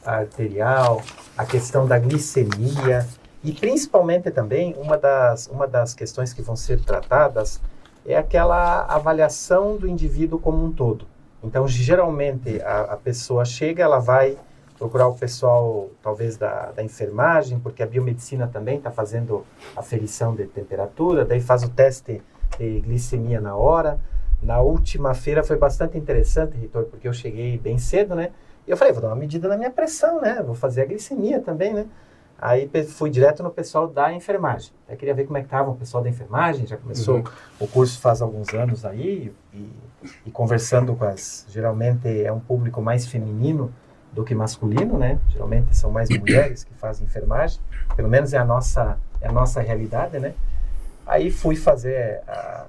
arterial, 0.04 1.02
a 1.36 1.44
questão 1.44 1.84
da 1.86 1.98
glicemia 1.98 3.08
e 3.42 3.52
principalmente 3.52 4.30
também 4.30 4.74
uma 4.78 4.96
das, 4.96 5.46
uma 5.48 5.66
das 5.66 5.94
questões 5.94 6.32
que 6.32 6.40
vão 6.40 6.56
ser 6.56 6.80
tratadas 6.80 7.60
é 8.06 8.16
aquela 8.16 8.84
avaliação 8.84 9.76
do 9.76 9.86
indivíduo 9.86 10.38
como 10.38 10.64
um 10.64 10.72
todo. 10.72 11.06
Então, 11.44 11.68
geralmente, 11.68 12.60
a, 12.62 12.94
a 12.94 12.96
pessoa 12.96 13.44
chega, 13.44 13.82
ela 13.82 13.98
vai 13.98 14.36
procurar 14.78 15.06
o 15.08 15.14
pessoal, 15.14 15.90
talvez, 16.02 16.36
da, 16.36 16.72
da 16.72 16.82
enfermagem, 16.82 17.58
porque 17.58 17.82
a 17.82 17.86
biomedicina 17.86 18.46
também 18.46 18.78
está 18.78 18.90
fazendo 18.90 19.44
aferição 19.76 20.34
de 20.34 20.46
temperatura, 20.46 21.24
daí 21.24 21.40
faz 21.40 21.62
o 21.62 21.68
teste 21.68 22.22
de 22.58 22.80
glicemia 22.80 23.40
na 23.40 23.54
hora. 23.54 23.98
Na 24.42 24.60
última 24.60 25.14
feira 25.14 25.42
foi 25.42 25.56
bastante 25.56 25.96
interessante, 25.96 26.56
Reitor, 26.56 26.84
porque 26.84 27.06
eu 27.06 27.12
cheguei 27.12 27.56
bem 27.58 27.78
cedo, 27.78 28.14
né? 28.14 28.30
E 28.66 28.70
eu 28.70 28.76
falei, 28.76 28.92
vou 28.92 29.02
dar 29.02 29.08
uma 29.08 29.16
medida 29.16 29.48
na 29.48 29.56
minha 29.56 29.70
pressão, 29.70 30.20
né? 30.20 30.42
Vou 30.44 30.54
fazer 30.54 30.82
a 30.82 30.84
glicemia 30.84 31.40
também, 31.40 31.72
né? 31.72 31.86
Aí 32.38 32.70
fui 32.88 33.10
direto 33.10 33.42
no 33.42 33.50
pessoal 33.50 33.86
da 33.86 34.12
enfermagem. 34.12 34.72
Eu 34.88 34.96
queria 34.96 35.14
ver 35.14 35.24
como 35.24 35.38
é 35.38 35.40
que 35.40 35.46
estava 35.46 35.70
o 35.70 35.76
pessoal 35.76 36.02
da 36.02 36.10
enfermagem, 36.10 36.66
já 36.66 36.76
começou 36.76 37.16
uhum. 37.16 37.24
o 37.60 37.68
curso 37.68 37.98
faz 38.00 38.20
alguns 38.20 38.52
anos 38.52 38.84
aí, 38.84 39.32
e, 39.52 39.70
e, 40.24 40.30
conversando 40.30 40.94
com 40.94 41.04
as... 41.04 41.46
Geralmente 41.48 42.24
é 42.24 42.32
um 42.32 42.40
público 42.40 42.80
mais 42.80 43.06
feminino 43.06 43.72
do 44.12 44.24
que 44.24 44.34
masculino, 44.34 44.98
né? 44.98 45.18
Geralmente 45.28 45.76
são 45.76 45.90
mais 45.90 46.08
mulheres 46.16 46.64
que 46.64 46.74
fazem 46.74 47.06
enfermagem, 47.06 47.60
pelo 47.96 48.08
menos 48.08 48.32
é 48.32 48.38
a 48.38 48.44
nossa, 48.44 48.98
é 49.20 49.28
a 49.28 49.32
nossa 49.32 49.60
realidade, 49.60 50.18
né? 50.18 50.34
Aí 51.06 51.30
fui 51.30 51.56
fazer 51.56 52.22
a, 52.26 52.66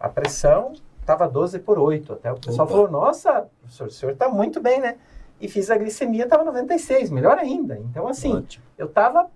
a 0.00 0.08
pressão, 0.08 0.72
estava 1.00 1.28
12 1.28 1.58
por 1.60 1.78
8. 1.78 2.12
Até 2.12 2.32
o 2.32 2.36
pessoal 2.36 2.66
Opa. 2.66 2.76
falou, 2.76 2.90
nossa, 2.90 3.46
professor, 3.60 3.86
o 3.86 3.90
senhor 3.90 4.12
está 4.12 4.28
muito 4.28 4.60
bem, 4.60 4.80
né? 4.80 4.96
e 5.42 5.48
fiz 5.48 5.68
a 5.70 5.76
glicemia, 5.76 6.22
estava 6.22 6.44
96, 6.44 7.10
melhor 7.10 7.36
ainda. 7.36 7.76
Então, 7.76 8.06
assim, 8.06 8.36
Ótimo. 8.36 8.64
eu 8.78 8.86
estava, 8.86 9.28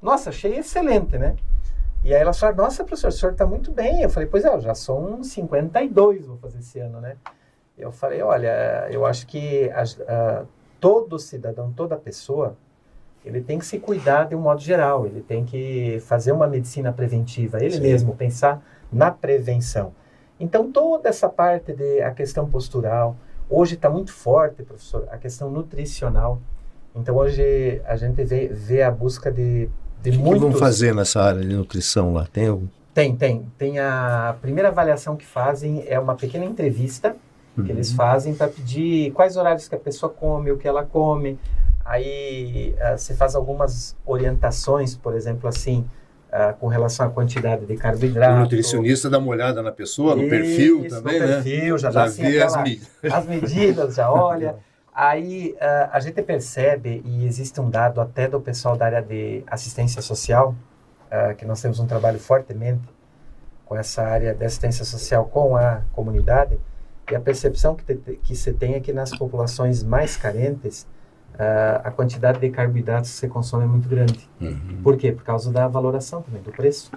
nossa, 0.00 0.30
achei 0.30 0.56
excelente, 0.56 1.18
né? 1.18 1.34
E 2.02 2.14
aí 2.14 2.20
ela 2.20 2.32
falou, 2.32 2.56
nossa, 2.56 2.84
professor, 2.84 3.08
o 3.08 3.12
senhor 3.12 3.32
está 3.32 3.46
muito 3.46 3.70
bem. 3.72 4.02
Eu 4.02 4.10
falei, 4.10 4.28
pois 4.28 4.44
é, 4.44 4.48
eu 4.48 4.60
já 4.60 4.74
sou 4.74 4.98
um 4.98 5.22
52, 5.22 6.26
vou 6.26 6.36
fazer 6.38 6.58
esse 6.58 6.78
ano, 6.78 7.00
né? 7.00 7.16
Eu 7.76 7.92
falei, 7.92 8.22
olha, 8.22 8.86
eu 8.90 9.06
acho 9.06 9.26
que 9.26 9.70
a, 9.70 9.82
a, 9.82 10.44
todo 10.78 11.18
cidadão, 11.18 11.72
toda 11.72 11.96
pessoa, 11.96 12.56
ele 13.24 13.40
tem 13.40 13.58
que 13.58 13.66
se 13.66 13.78
cuidar 13.78 14.24
de 14.24 14.34
um 14.34 14.40
modo 14.40 14.60
geral, 14.60 15.06
ele 15.06 15.20
tem 15.20 15.44
que 15.44 15.98
fazer 16.00 16.32
uma 16.32 16.46
medicina 16.46 16.92
preventiva, 16.92 17.58
ele 17.58 17.76
Sim. 17.76 17.80
mesmo 17.80 18.16
pensar 18.16 18.62
na 18.92 19.10
prevenção. 19.10 19.92
Então, 20.38 20.72
toda 20.72 21.08
essa 21.08 21.28
parte 21.28 21.72
de 21.72 22.02
a 22.02 22.12
questão 22.12 22.48
postural, 22.48 23.16
Hoje 23.52 23.74
está 23.74 23.90
muito 23.90 24.12
forte, 24.12 24.62
professor, 24.62 25.08
a 25.10 25.18
questão 25.18 25.50
nutricional. 25.50 26.40
Então, 26.94 27.16
hoje 27.16 27.82
a 27.84 27.96
gente 27.96 28.22
vê, 28.22 28.46
vê 28.46 28.80
a 28.80 28.92
busca 28.92 29.28
de, 29.28 29.68
de 30.02 30.10
o 30.10 30.20
muitos... 30.20 30.42
O 30.42 30.46
que 30.46 30.52
vão 30.52 30.52
fazer 30.52 30.94
nessa 30.94 31.22
área 31.22 31.40
de 31.40 31.54
nutrição 31.54 32.12
lá? 32.12 32.26
Tem 32.32 32.48
algum? 32.48 32.66
Tem, 32.92 33.14
tem. 33.14 33.46
Tem 33.56 33.78
a 33.78 34.34
primeira 34.40 34.68
avaliação 34.68 35.16
que 35.16 35.24
fazem 35.24 35.84
é 35.86 35.98
uma 35.98 36.14
pequena 36.14 36.44
entrevista 36.44 37.16
uhum. 37.56 37.64
que 37.64 37.72
eles 37.72 37.92
fazem 37.92 38.34
para 38.34 38.48
pedir 38.48 39.12
quais 39.12 39.36
horários 39.36 39.68
que 39.68 39.74
a 39.74 39.78
pessoa 39.78 40.10
come, 40.10 40.50
o 40.50 40.56
que 40.56 40.66
ela 40.66 40.84
come. 40.84 41.38
Aí 41.84 42.74
uh, 42.78 42.98
você 42.98 43.14
faz 43.14 43.34
algumas 43.34 43.96
orientações, 44.04 44.94
por 44.94 45.14
exemplo, 45.14 45.48
assim, 45.48 45.84
Uh, 46.30 46.54
com 46.60 46.68
relação 46.68 47.06
à 47.06 47.10
quantidade 47.10 47.66
de 47.66 47.76
carboidrato. 47.76 48.36
O 48.36 48.40
nutricionista 48.42 49.10
dá 49.10 49.18
uma 49.18 49.30
olhada 49.32 49.64
na 49.64 49.72
pessoa, 49.72 50.14
no 50.14 50.22
Isso, 50.22 50.30
perfil 50.30 50.88
também, 50.88 51.18
no 51.18 51.26
né? 51.26 51.42
perfil, 51.42 51.76
já, 51.76 51.90
já 51.90 52.00
dá 52.02 52.06
assim, 52.06 52.24
aquela, 52.24 52.46
as, 52.46 52.56
med 52.62 52.80
as, 53.02 53.26
medidas, 53.26 53.94
já 53.96 54.06
olha. 54.14 54.54
Aí 54.94 55.54
uh, 55.56 55.90
a 55.92 56.00
gente 56.00 56.20
percebe, 56.22 57.00
e 57.04 57.24
existe 57.24 57.60
um 57.60 57.70
dado 57.70 58.00
até 58.00 58.28
do 58.28 58.40
pessoal 58.40 58.76
da 58.76 58.86
área 58.86 59.02
de 59.02 59.42
assistência 59.46 60.02
social, 60.02 60.54
uh, 61.06 61.34
que 61.36 61.44
nós 61.44 61.60
temos 61.60 61.78
um 61.78 61.86
trabalho 61.86 62.18
fortemente 62.18 62.88
com 63.64 63.76
essa 63.76 64.02
área 64.02 64.34
de 64.34 64.44
assistência 64.44 64.84
social 64.84 65.26
com 65.26 65.56
a 65.56 65.82
comunidade, 65.92 66.58
e 67.10 67.14
a 67.14 67.20
percepção 67.20 67.74
que, 67.74 67.84
te, 67.84 68.16
que 68.22 68.34
se 68.34 68.52
tem 68.52 68.74
é 68.74 68.80
que 68.80 68.92
nas 68.92 69.16
populações 69.16 69.82
mais 69.82 70.16
carentes, 70.16 70.86
uh, 71.34 71.80
a 71.84 71.90
quantidade 71.90 72.40
de 72.40 72.50
carboidratos 72.50 73.10
que 73.10 73.16
você 73.16 73.28
consome 73.28 73.64
é 73.64 73.68
muito 73.68 73.88
grande. 73.88 74.28
Uhum. 74.40 74.80
Por 74.82 74.96
quê? 74.96 75.12
Por 75.12 75.22
causa 75.22 75.52
da 75.52 75.68
valoração 75.68 76.22
também, 76.22 76.42
do 76.42 76.50
preço. 76.50 76.90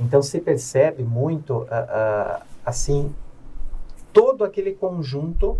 Então 0.00 0.22
se 0.22 0.40
percebe 0.40 1.02
muito, 1.02 1.62
uh, 1.62 2.42
assim, 2.64 3.14
todo 4.12 4.44
aquele 4.44 4.72
conjunto 4.72 5.58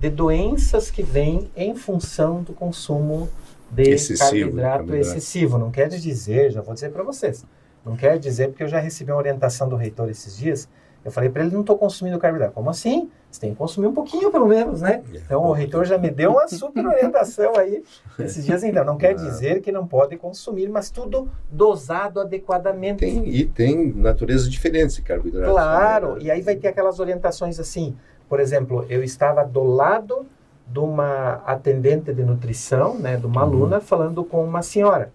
de 0.00 0.08
doenças 0.08 0.90
que 0.90 1.02
vêm 1.02 1.50
em 1.54 1.74
função 1.74 2.42
do 2.42 2.54
consumo 2.54 3.28
de 3.70 3.82
excessivo, 3.82 4.18
carboidrato, 4.18 4.78
carboidrato 4.78 5.16
excessivo. 5.18 5.58
Não 5.58 5.70
quer 5.70 5.88
dizer, 5.88 6.50
já 6.50 6.62
vou 6.62 6.72
dizer 6.72 6.90
para 6.90 7.02
vocês, 7.02 7.44
não 7.84 7.94
quer 7.94 8.18
dizer 8.18 8.48
porque 8.48 8.62
eu 8.62 8.68
já 8.68 8.80
recebi 8.80 9.12
uma 9.12 9.18
orientação 9.18 9.68
do 9.68 9.76
reitor 9.76 10.08
esses 10.08 10.36
dias, 10.36 10.66
eu 11.04 11.10
falei 11.10 11.30
para 11.30 11.42
ele, 11.42 11.52
não 11.52 11.60
estou 11.60 11.78
consumindo 11.78 12.18
carboidrato. 12.18 12.52
Como 12.52 12.68
assim? 12.68 13.10
Você 13.30 13.40
tem 13.40 13.50
que 13.52 13.56
consumir 13.56 13.86
um 13.86 13.94
pouquinho, 13.94 14.30
pelo 14.30 14.46
menos, 14.46 14.82
né? 14.82 15.02
É. 15.14 15.16
Então, 15.18 15.44
o 15.44 15.52
reitor 15.52 15.84
já 15.84 15.96
me 15.96 16.10
deu 16.10 16.32
uma 16.32 16.46
super 16.48 16.84
orientação 16.86 17.56
aí 17.56 17.82
esses 18.18 18.44
dias. 18.44 18.62
Então, 18.64 18.84
não 18.84 18.98
quer 18.98 19.14
dizer 19.16 19.62
que 19.62 19.72
não 19.72 19.86
pode 19.86 20.16
consumir, 20.18 20.68
mas 20.68 20.90
tudo 20.90 21.30
dosado 21.50 22.20
adequadamente. 22.20 22.98
Tem, 22.98 23.26
e 23.28 23.46
tem 23.46 23.92
natureza 23.94 24.50
diferente 24.50 24.96
de 24.96 25.02
carboidrato. 25.02 25.50
Claro, 25.50 26.14
né? 26.16 26.22
e 26.22 26.30
aí 26.30 26.42
vai 26.42 26.56
ter 26.56 26.68
aquelas 26.68 27.00
orientações 27.00 27.58
assim. 27.58 27.96
Por 28.30 28.38
exemplo, 28.38 28.86
eu 28.88 29.02
estava 29.02 29.44
do 29.44 29.64
lado 29.64 30.24
de 30.64 30.78
uma 30.78 31.42
atendente 31.44 32.14
de 32.14 32.22
nutrição, 32.22 32.94
né, 32.96 33.16
de 33.16 33.26
uma 33.26 33.42
Uhum. 33.44 33.48
aluna, 33.48 33.80
falando 33.80 34.22
com 34.24 34.44
uma 34.44 34.62
senhora. 34.62 35.12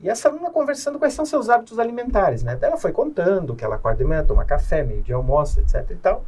E 0.00 0.08
essa 0.08 0.30
aluna 0.30 0.50
conversando 0.50 0.98
quais 0.98 1.12
são 1.12 1.26
seus 1.26 1.50
hábitos 1.50 1.78
alimentares, 1.78 2.42
né? 2.42 2.56
Ela 2.60 2.78
foi 2.78 2.92
contando 2.92 3.54
que 3.54 3.62
ela 3.62 3.76
acorda 3.76 3.98
de 3.98 4.04
manhã, 4.04 4.24
toma 4.24 4.44
café, 4.46 4.82
meio 4.82 5.02
dia 5.02 5.14
almoça, 5.16 5.60
etc 5.60 5.90
e 5.90 5.94
tal. 5.96 6.24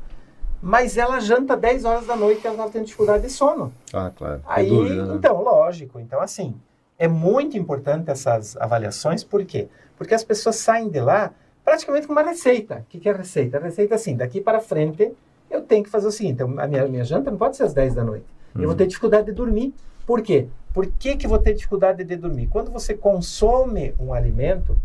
Mas 0.61 0.99
ela 0.99 1.19
janta 1.19 1.57
10 1.57 1.85
horas 1.87 2.07
da 2.07 2.15
noite 2.17 2.43
e 2.45 2.47
ela 2.47 2.69
tendo 2.69 2.85
dificuldade 2.85 3.23
de 3.23 3.31
sono. 3.31 3.73
Ah, 3.93 4.11
claro. 4.15 4.43
Aí, 4.47 4.69
dúvida, 4.69 5.07
né? 5.07 5.15
então, 5.15 5.43
lógico. 5.43 5.99
Então, 5.99 6.21
assim, 6.21 6.55
é 6.99 7.09
muito 7.09 7.57
importante 7.57 8.11
essas 8.11 8.55
avaliações, 8.59 9.25
por 9.25 9.45
quê? 9.47 9.69
Porque 9.97 10.15
as 10.15 10.25
pessoas 10.25 10.57
saem 10.57 10.91
de 10.91 11.01
lá 11.01 11.31
praticamente 11.65 12.07
com 12.07 12.13
uma 12.13 12.23
receita. 12.23 12.79
O 12.81 12.85
que, 12.91 12.99
que 12.99 13.09
é 13.09 13.13
receita? 13.13 13.57
A 13.57 13.61
receita 13.61 13.95
assim, 13.95 14.15
daqui 14.17 14.41
para 14.41 14.61
frente, 14.61 15.13
eu 15.51 15.63
tenho 15.63 15.85
que 15.85 15.91
fazer 15.91 16.07
o 16.07 16.11
seguinte, 16.13 16.41
eu- 16.41 16.61
a 16.61 16.67
minha, 16.67 16.87
minha 16.87 17.05
janta 17.05 17.31
não 17.31 17.39
pode 17.39 17.57
ser 17.57 17.65
às 17.65 17.75
10 17.75 17.95
da 17.95 18.05
noite. 18.05 18.27
Eu 18.55 18.63
vou 18.63 18.71
Uhum. 18.71 18.77
ter 18.77 18.87
dificuldade 18.87 19.27
de 19.27 19.33
dormir. 19.33 19.75
Por 20.07 20.23
quê? 20.23 20.47
Por 20.73 20.87
que, 20.87 21.17
que 21.17 21.27
vou 21.29 21.39
ter 21.39 21.55
dificuldade 21.55 22.03
de 22.05 22.17
dormir? 22.17 22.47
Quando 22.49 22.71
você 22.71 22.95
consome 22.95 23.95
um 23.99 24.13
alimento, 24.13 24.77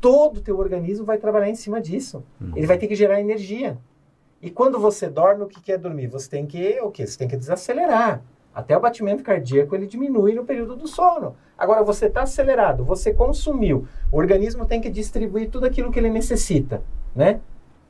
todo 0.00 0.38
o 0.38 0.40
teu 0.40 0.58
organismo 0.58 1.04
vai 1.04 1.18
trabalhar 1.18 1.48
em 1.48 1.54
cima 1.54 1.80
disso. 1.80 2.22
Uhum. 2.40 2.52
Ele 2.56 2.66
vai 2.66 2.78
ter 2.78 2.86
que 2.88 2.94
gerar 2.94 3.20
energia. 3.20 3.76
E 4.40 4.50
quando 4.50 4.78
você 4.78 5.08
dorme, 5.08 5.44
o 5.44 5.46
que, 5.46 5.60
que 5.60 5.70
é 5.72 5.78
dormir? 5.78 6.08
Você 6.08 6.28
tem 6.28 6.46
que 6.46 6.80
o 6.80 6.90
quê? 6.90 7.06
Você 7.06 7.16
tem 7.18 7.28
que 7.28 7.36
desacelerar. 7.36 8.22
Até 8.54 8.76
o 8.76 8.80
batimento 8.80 9.22
cardíaco 9.22 9.74
ele 9.74 9.86
diminui 9.86 10.34
no 10.34 10.44
período 10.44 10.74
do 10.76 10.86
sono. 10.88 11.36
Agora 11.56 11.82
você 11.84 12.06
está 12.06 12.22
acelerado, 12.22 12.84
você 12.84 13.14
consumiu. 13.14 13.86
O 14.10 14.18
organismo 14.18 14.66
tem 14.66 14.80
que 14.80 14.90
distribuir 14.90 15.48
tudo 15.48 15.64
aquilo 15.64 15.90
que 15.92 15.98
ele 15.98 16.10
necessita, 16.10 16.82
né? 17.14 17.40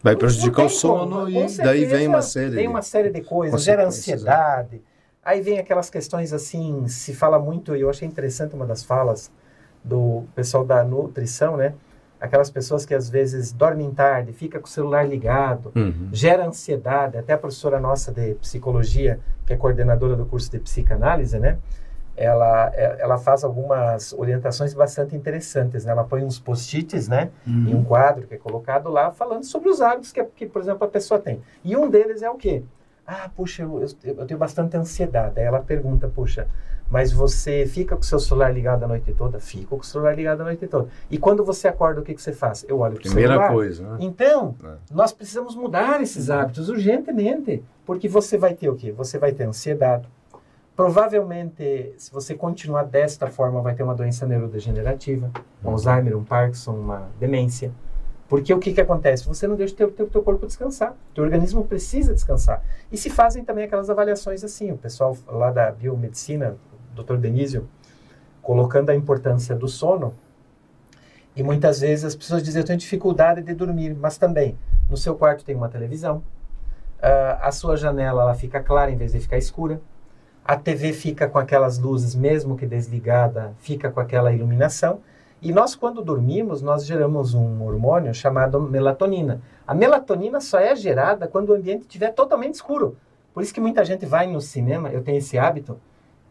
Vai 0.03 0.17
prejudicar 0.17 0.65
o 0.65 0.69
sono 0.69 1.17
como, 1.17 1.29
e 1.29 1.57
daí 1.59 1.85
vem 1.85 2.09
uma 2.09 2.23
série. 2.23 2.51
Vem 2.51 2.65
de- 2.65 2.69
uma 2.69 2.83
série 2.83 3.11
de 3.11 3.21
coisas, 3.21 3.63
gera 3.63 3.83
né? 3.83 3.89
ansiedade. 3.89 4.83
Aí 5.25 5.41
vem 5.41 5.59
aquelas 5.61 5.89
questões 5.89 6.33
assim, 6.33 6.89
se 6.89 7.15
fala 7.15 7.39
muito, 7.39 7.77
e 7.77 7.81
eu 7.81 7.89
achei 7.89 8.09
interessante 8.09 8.55
uma 8.55 8.67
das 8.67 8.83
falas 8.83 9.31
do 9.85 10.25
pessoal 10.35 10.65
da 10.65 10.83
nutrição, 10.83 11.57
né? 11.57 11.75
Aquelas 12.21 12.51
pessoas 12.51 12.85
que 12.85 12.95
às 12.95 13.09
vezes 13.09 13.53
dormem 13.53 13.91
tarde, 13.93 14.33
fica 14.33 14.59
com 14.59 14.67
o 14.67 14.71
celular 14.71 15.05
ligado, 15.09 15.73
Uhum. 15.75 16.09
gera 16.13 16.47
ansiedade. 16.47 17.17
Até 17.17 17.33
a 17.33 17.39
professora 17.39 17.79
nossa 17.81 18.13
de 18.13 18.35
psicologia, 18.35 19.21
que 19.47 19.53
é 19.53 19.57
coordenadora 19.57 20.17
do 20.17 20.25
curso 20.27 20.51
de 20.51 20.59
psicanálise, 20.59 21.39
né? 21.39 21.59
Ela, 22.17 22.71
é- 22.75 22.97
ela 23.01 23.17
faz 23.19 23.43
algumas 23.43 24.13
orientações 24.13 24.75
bastante 24.75 25.17
interessantes, 25.17 25.85
né? 25.85 25.93
Ela 25.93 26.05
põe 26.05 26.23
uns 26.25 26.39
post-its, 26.39 27.09
né? 27.09 27.31
em 27.47 27.75
um 27.75 27.83
quadro 27.83 28.27
que 28.27 28.35
é 28.35 28.39
colocado 28.39 28.91
lá, 28.91 29.11
falando 29.11 29.45
sobre 29.45 29.69
os 29.71 29.81
hábitos 29.81 30.13
que, 30.13 30.23
que, 30.25 30.47
por 30.47 30.61
exemplo, 30.63 30.85
a 30.85 30.89
pessoa 30.91 31.19
tem. 31.19 31.41
E 31.65 31.77
um 31.77 31.89
deles 31.89 32.23
é 32.23 32.29
o 32.31 32.35
quê? 32.35 32.63
Ah, 33.07 33.31
puxa, 33.35 33.63
eu, 33.63 33.81
eu, 34.05 34.15
eu 34.19 34.27
tenho 34.27 34.39
bastante 34.39 34.77
ansiedade. 34.77 35.41
Aí 35.41 35.45
ela 35.47 35.61
pergunta, 35.61 36.07
puxa, 36.09 36.47
mas 36.89 37.11
você 37.11 37.67
fica 37.67 37.97
com 37.97 38.03
o 38.03 38.05
seu 38.05 38.21
celular 38.21 38.51
ligado 38.53 38.85
a 38.85 38.89
noite 38.89 39.13
toda? 39.15 39.41
Fico 39.41 39.77
com 39.77 39.83
o 39.83 39.85
celular 39.85 40.15
ligado 40.15 40.43
a 40.43 40.45
noite 40.45 40.67
toda. 40.67 40.89
E 41.11 41.17
quando 41.19 41.43
você 41.45 41.67
acorda, 41.67 42.01
o 42.01 42.05
que, 42.05 42.15
que 42.15 42.21
você 42.23 42.33
faz? 42.33 42.65
Eu 42.69 42.79
olho 42.81 42.95
para 42.95 43.01
o 43.01 43.03
Primeira 43.05 43.33
celular. 43.33 43.51
coisa, 43.53 43.83
né? 43.89 43.97
Então, 44.01 44.55
É. 44.63 44.69
nós 44.91 45.13
precisamos 45.13 45.57
mudar 45.57 46.01
esses 46.03 46.29
hábitos 46.31 46.69
urgentemente, 46.69 47.63
porque 47.87 48.07
você 48.09 48.37
vai 48.37 48.55
ter 48.55 48.69
o 48.69 48.77
quê? 48.77 48.93
Você 48.93 49.19
vai 49.19 49.33
ter 49.33 49.45
ansiedade. 49.45 50.07
Provavelmente, 50.75 51.95
se 51.99 52.11
você 52.11 52.35
continuar 52.35 52.85
desta 52.85 53.27
forma, 53.27 53.61
vai 53.61 53.75
ter 53.75 53.83
uma 53.83 53.95
doença 53.95 54.27
neurodegenerativa, 54.27 55.31
um 55.63 55.71
Alzheimer, 55.71 56.17
um 56.17 56.25
Parkinson, 56.25 56.73
uma 56.73 57.11
demência. 57.21 57.71
Porque 58.27 58.55
o 58.55 58.59
que, 58.59 58.73
que 58.73 58.81
acontece? 58.81 59.27
Você 59.27 59.47
não 59.47 59.55
deixa 59.55 59.75
o 59.75 59.77
teu, 59.77 59.91
teu, 59.91 60.09
teu 60.09 60.23
corpo 60.23 60.47
descansar. 60.47 60.93
O 60.93 61.15
teu 61.15 61.23
organismo 61.23 61.67
precisa 61.67 62.15
descansar. 62.15 62.65
E 62.91 62.97
se 62.97 63.11
fazem 63.11 63.45
também 63.45 63.65
aquelas 63.65 63.91
avaliações 63.91 64.43
assim. 64.43 64.73
O 64.73 64.79
pessoal 64.79 65.15
lá 65.27 65.51
da 65.51 65.71
biomedicina, 65.71 66.57
o 66.97 67.03
Dr. 67.03 67.17
Denísio, 67.17 67.69
colocando 68.41 68.89
a 68.89 68.95
importância 68.95 69.55
do 69.55 69.69
sono. 69.69 70.15
E 71.37 71.43
muitas 71.43 71.81
vezes 71.81 72.07
as 72.07 72.17
pessoas 72.17 72.43
dizem, 72.43 72.63
eu 72.63 72.67
tenho 72.67 72.79
dificuldade 72.79 73.43
de 73.43 73.53
dormir. 73.53 73.95
Mas 73.95 74.17
também, 74.17 74.57
no 74.89 74.97
seu 74.97 75.15
quarto 75.15 75.45
tem 75.45 75.55
uma 75.55 75.69
televisão. 75.69 76.25
Ah, 77.03 77.41
a 77.43 77.53
sua 77.53 77.77
janela 77.77 78.23
ela 78.23 78.35
fica 78.35 78.63
clara 78.63 78.91
em 78.91 78.97
vez 78.97 79.13
de 79.13 79.21
ficar 79.21 79.37
escura. 79.37 79.79
A 80.45 80.57
TV 80.57 80.93
fica 80.93 81.29
com 81.29 81.39
aquelas 81.39 81.79
luzes, 81.79 82.15
mesmo 82.15 82.57
que 82.57 82.67
desligada, 82.67 83.55
fica 83.61 83.91
com 83.91 84.01
aquela 84.01 84.33
iluminação. 84.33 85.01
E 85.41 85.53
nós, 85.53 85.75
quando 85.75 86.03
dormimos, 86.03 86.63
nós 86.63 86.85
geramos 86.85 87.35
um 87.35 87.63
hormônio 87.63 88.13
chamado 88.13 88.61
melatonina. 88.61 89.41
A 89.67 89.75
melatonina 89.75 90.41
só 90.41 90.59
é 90.59 90.75
gerada 90.75 91.29
quando 91.29 91.51
o 91.51 91.55
ambiente 91.55 91.83
estiver 91.83 92.13
totalmente 92.13 92.55
escuro. 92.55 92.97
Por 93.33 93.43
isso 93.43 93.55
que 93.55 93.61
muita 93.61 93.85
gente 93.85 94.05
vai 94.05 94.27
no 94.27 94.41
cinema, 94.41 94.91
eu 94.91 95.03
tenho 95.03 95.19
esse 95.19 95.39
hábito, 95.39 95.81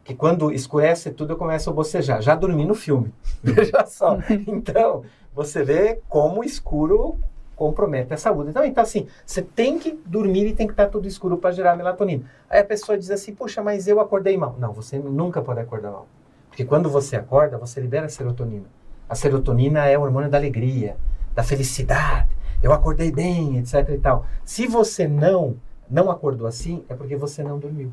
que 0.04 0.14
quando 0.14 0.52
escurece 0.52 1.12
tudo 1.12 1.34
eu 1.34 1.38
começo 1.38 1.70
a 1.70 1.74
bocejar. 1.74 2.22
Já 2.22 2.36
dormi 2.36 2.66
no 2.66 2.76
filme. 2.76 3.14
Veja 3.42 3.86
só. 3.86 4.18
Então, 4.48 5.04
você 5.34 5.64
vê 5.64 6.00
como 6.10 6.42
o 6.42 6.44
escuro 6.44 7.18
compromete 7.62 8.12
a 8.12 8.18
saúde. 8.18 8.50
Então, 8.50 8.66
então, 8.66 8.82
assim, 8.82 9.06
você 9.24 9.40
tem 9.40 9.78
que 9.78 9.92
dormir 10.04 10.48
e 10.48 10.56
tem 10.56 10.66
que 10.66 10.74
estar 10.74 10.88
tudo 10.88 11.08
escuro 11.08 11.38
para 11.38 11.52
gerar 11.52 11.76
melatonina. 11.76 12.24
Aí 12.50 12.60
a 12.60 12.66
pessoa 12.66 12.98
diz 12.98 13.12
assim, 13.12 13.36
puxa, 13.36 13.62
mas 13.62 13.88
eu 13.88 14.00
acordei 14.02 14.36
mal. 14.36 14.56
Não, 14.58 14.74
você 14.74 14.98
nunca 14.98 15.44
pode 15.44 15.60
acordar 15.60 15.92
mal. 15.92 16.08
Porque 16.50 16.66
quando 16.66 16.90
você 16.90 17.18
acorda, 17.18 17.60
você 17.60 17.80
libera 17.80 18.10
serotonina. 18.10 18.66
A 19.08 19.14
serotonina 19.14 19.86
é 19.86 19.96
o 19.96 20.02
hormônio 20.02 20.28
da 20.28 20.40
alegria, 20.40 20.98
da 21.36 21.44
felicidade. 21.44 22.32
Eu 22.64 22.74
acordei 22.74 23.12
bem, 23.12 23.60
etc 23.60 23.88
e 23.90 24.00
tal. 24.00 24.26
Se 24.44 24.66
você 24.66 25.08
não 25.08 25.56
não 25.88 26.10
acordou 26.10 26.48
assim, 26.48 26.84
é 26.90 26.96
porque 26.96 27.16
você 27.16 27.44
não 27.44 27.60
dormiu. 27.60 27.92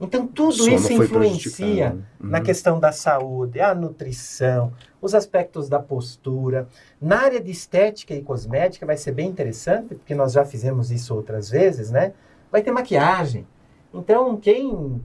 Então 0.00 0.26
tudo 0.26 0.52
Sono 0.52 0.76
isso 0.76 0.92
influencia 0.92 1.90
né? 1.94 2.02
na 2.20 2.38
Uhum. 2.38 2.44
questão 2.44 2.78
da 2.78 2.92
saúde, 2.92 3.60
a 3.60 3.74
nutrição, 3.74 4.72
os 5.00 5.14
aspectos 5.14 5.68
da 5.68 5.78
postura. 5.78 6.68
Na 7.00 7.20
área 7.22 7.40
de 7.40 7.50
estética 7.50 8.12
e 8.14 8.20
cosmética 8.22 8.84
vai 8.84 8.96
ser 8.98 9.12
bem 9.12 9.28
interessante, 9.28 9.94
porque 9.94 10.14
nós 10.14 10.32
já 10.32 10.44
fizemos 10.44 10.90
isso 10.90 11.14
outras 11.14 11.48
vezes, 11.48 11.90
né? 11.90 12.12
Vai 12.52 12.62
ter 12.62 12.72
maquiagem. 12.72 13.46
Então, 13.94 14.36
quem 14.36 15.02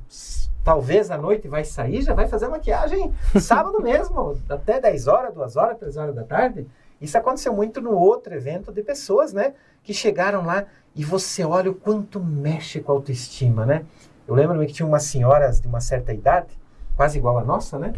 talvez 0.63 1.09
à 1.09 1.17
noite 1.17 1.47
vai 1.47 1.63
sair, 1.63 2.01
já 2.01 2.13
vai 2.13 2.27
fazer 2.27 2.47
maquiagem 2.49 3.13
sábado 3.39 3.81
mesmo, 3.81 4.37
até 4.49 4.79
10 4.79 5.07
horas, 5.07 5.33
2 5.33 5.55
horas, 5.55 5.77
3 5.79 5.95
horas 5.97 6.13
da 6.15 6.23
tarde. 6.23 6.67
Isso 6.99 7.17
aconteceu 7.17 7.53
muito 7.53 7.81
no 7.81 7.91
outro 7.93 8.33
evento 8.33 8.71
de 8.73 8.83
pessoas, 8.83 9.31
né? 9.33 9.53
Que 9.83 9.93
chegaram 9.93 10.45
lá 10.45 10.65
e 10.95 11.03
você 11.03 11.43
olha 11.43 11.71
o 11.71 11.73
quanto 11.73 12.19
mexe 12.19 12.79
com 12.81 12.91
a 12.91 12.95
autoestima, 12.95 13.65
né? 13.65 13.85
Eu 14.31 14.35
lembro-me 14.35 14.65
que 14.65 14.71
tinha 14.71 14.87
umas 14.87 15.03
senhoras 15.03 15.59
de 15.59 15.67
uma 15.67 15.81
certa 15.81 16.13
idade, 16.13 16.47
quase 16.95 17.17
igual 17.17 17.37
a 17.37 17.43
nossa, 17.43 17.77
né? 17.77 17.91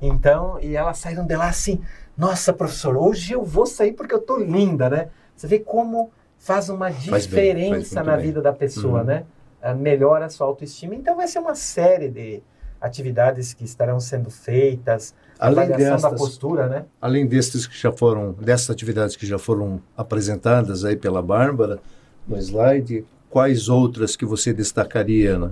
Então, 0.00 0.56
e 0.62 0.76
elas 0.76 0.98
saíram 0.98 1.26
de 1.26 1.34
lá 1.34 1.48
assim, 1.48 1.80
nossa, 2.16 2.52
professor, 2.52 2.96
hoje 2.96 3.32
eu 3.32 3.42
vou 3.44 3.66
sair 3.66 3.92
porque 3.92 4.14
eu 4.14 4.20
tô 4.20 4.36
linda, 4.38 4.88
né? 4.88 5.08
Você 5.34 5.48
vê 5.48 5.58
como 5.58 6.12
faz 6.38 6.68
uma 6.68 6.92
Faz 6.92 7.02
bem, 7.02 7.10
faz 7.10 7.26
diferença 7.26 8.02
na 8.04 8.14
bem. 8.14 8.26
vida 8.26 8.40
da 8.40 8.52
pessoa, 8.52 9.00
Uhum. 9.00 9.04
né? 9.04 9.24
Ah, 9.60 9.74
melhora 9.74 10.26
a 10.26 10.28
sua 10.30 10.46
autoestima. 10.46 10.94
Então, 10.94 11.16
vai 11.16 11.26
ser 11.26 11.40
uma 11.40 11.56
série 11.56 12.08
de 12.08 12.40
atividades 12.80 13.52
que 13.52 13.64
estarão 13.64 13.98
sendo 13.98 14.30
feitas, 14.30 15.12
Além 15.40 15.58
avaliação 15.64 15.96
da 15.96 16.08
destas, 16.10 16.18
postura, 16.20 16.66
né? 16.68 16.84
além 17.02 17.26
destes 17.26 17.66
que 17.66 17.76
já 17.76 17.90
foram, 17.90 18.32
dessas 18.32 18.70
atividades 18.70 19.16
que 19.16 19.26
já 19.26 19.38
foram 19.40 19.82
apresentadas 19.96 20.84
aí 20.84 20.94
pela 20.96 21.20
Bárbara 21.20 21.80
no 22.28 22.36
slide, 22.38 23.04
quais 23.28 23.68
outras 23.68 24.14
que 24.16 24.24
você 24.24 24.52
destacaria 24.54 25.36
na, 25.38 25.50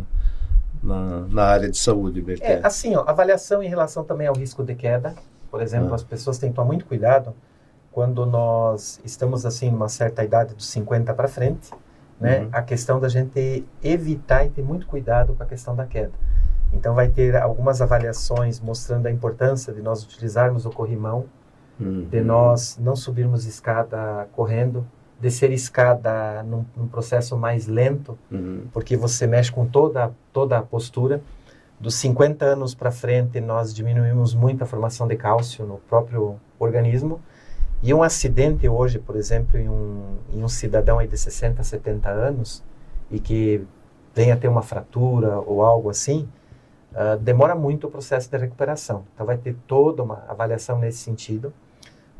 na, 0.83 1.21
na 1.29 1.45
área 1.45 1.71
de 1.71 1.79
saúde, 1.79 2.21
É, 2.21 2.23
Berté? 2.23 2.61
assim, 2.63 2.95
ó, 2.97 3.05
avaliação 3.07 3.63
em 3.63 3.69
relação 3.69 4.05
também 4.05 4.27
ao 4.27 4.35
risco 4.35 4.63
de 4.65 4.75
queda. 4.75 5.15
Por 5.51 5.61
exemplo, 5.63 5.93
Ah. 5.93 5.95
as 5.97 6.03
pessoas 6.03 6.39
têm 6.39 6.51
que 6.51 6.57
tomar 6.57 6.67
muito 6.69 6.85
cuidado 6.87 7.35
quando 7.91 8.25
nós 8.27 9.01
estamos 9.05 9.45
assim 9.47 9.71
numa 9.71 9.89
certa 9.89 10.23
idade 10.23 10.55
dos 10.55 10.67
50 10.69 11.13
para 11.15 11.27
frente, 11.29 11.71
né? 12.21 12.41
Uhum. 12.43 12.49
A 12.53 12.63
questão 12.63 13.01
da 13.01 13.09
gente 13.09 13.65
evitar 13.83 14.45
e 14.45 14.51
ter 14.51 14.63
muito 14.63 14.87
cuidado 14.87 15.35
com 15.35 15.43
a 15.43 15.47
questão 15.47 15.75
da 15.75 15.87
queda. 15.87 16.13
Então 16.73 16.95
vai 16.95 17.09
ter 17.09 17.35
algumas 17.37 17.81
avaliações 17.81 18.61
mostrando 18.61 19.07
a 19.07 19.11
importância 19.11 19.73
de 19.73 19.81
nós 19.81 20.03
utilizarmos 20.05 20.67
o 20.67 20.71
corrimão, 20.71 21.25
Uhum. 21.81 22.07
de 22.11 22.21
nós 22.21 22.77
não 22.81 22.95
subirmos 22.97 23.47
escada 23.47 24.29
correndo, 24.33 24.85
descer 25.21 25.51
escada 25.53 26.43
num, 26.45 26.65
num 26.77 26.87
processo 26.87 27.37
mais 27.37 27.67
lento, 27.67 28.17
Uhum. 28.31 28.67
porque 28.73 28.97
você 28.97 29.27
mexe 29.27 29.51
com 29.51 29.67
toda, 29.67 30.13
toda 30.33 30.59
a 30.59 30.63
postura. 30.63 31.21
Dos 31.81 31.95
50 31.97 32.45
anos 32.45 32.75
para 32.75 32.91
frente, 32.91 33.41
nós 33.41 33.73
diminuímos 33.75 34.35
muito 34.35 34.63
a 34.63 34.67
formação 34.67 35.07
de 35.07 35.17
cálcio 35.17 35.65
no 35.65 35.79
próprio 35.79 36.37
organismo. 36.59 37.21
E 37.83 37.95
um 37.95 38.03
acidente 38.03 38.69
hoje, 38.69 38.99
por 38.99 39.15
exemplo, 39.15 39.59
em 39.59 39.69
um, 39.69 40.17
em 40.33 40.43
um 40.43 40.49
cidadão 40.49 40.99
aí 40.99 41.07
de 41.07 41.17
60, 41.17 41.63
70 41.63 42.09
anos, 42.11 42.65
e 43.11 43.21
que 43.21 43.65
venha 44.15 44.37
ter 44.37 44.49
uma 44.49 44.63
fratura 44.63 45.39
ou 45.39 45.63
algo 45.63 45.89
assim, 45.89 46.29
ah, 46.95 47.17
demora 47.21 47.55
muito 47.55 47.87
o 47.87 47.91
processo 47.91 48.29
de 48.29 48.37
recuperação. 48.37 49.05
Então, 49.15 49.25
vai 49.25 49.37
ter 49.39 49.55
toda 49.69 50.03
uma 50.03 50.25
avaliação 50.29 50.79
nesse 50.81 50.99
sentido. 50.99 51.53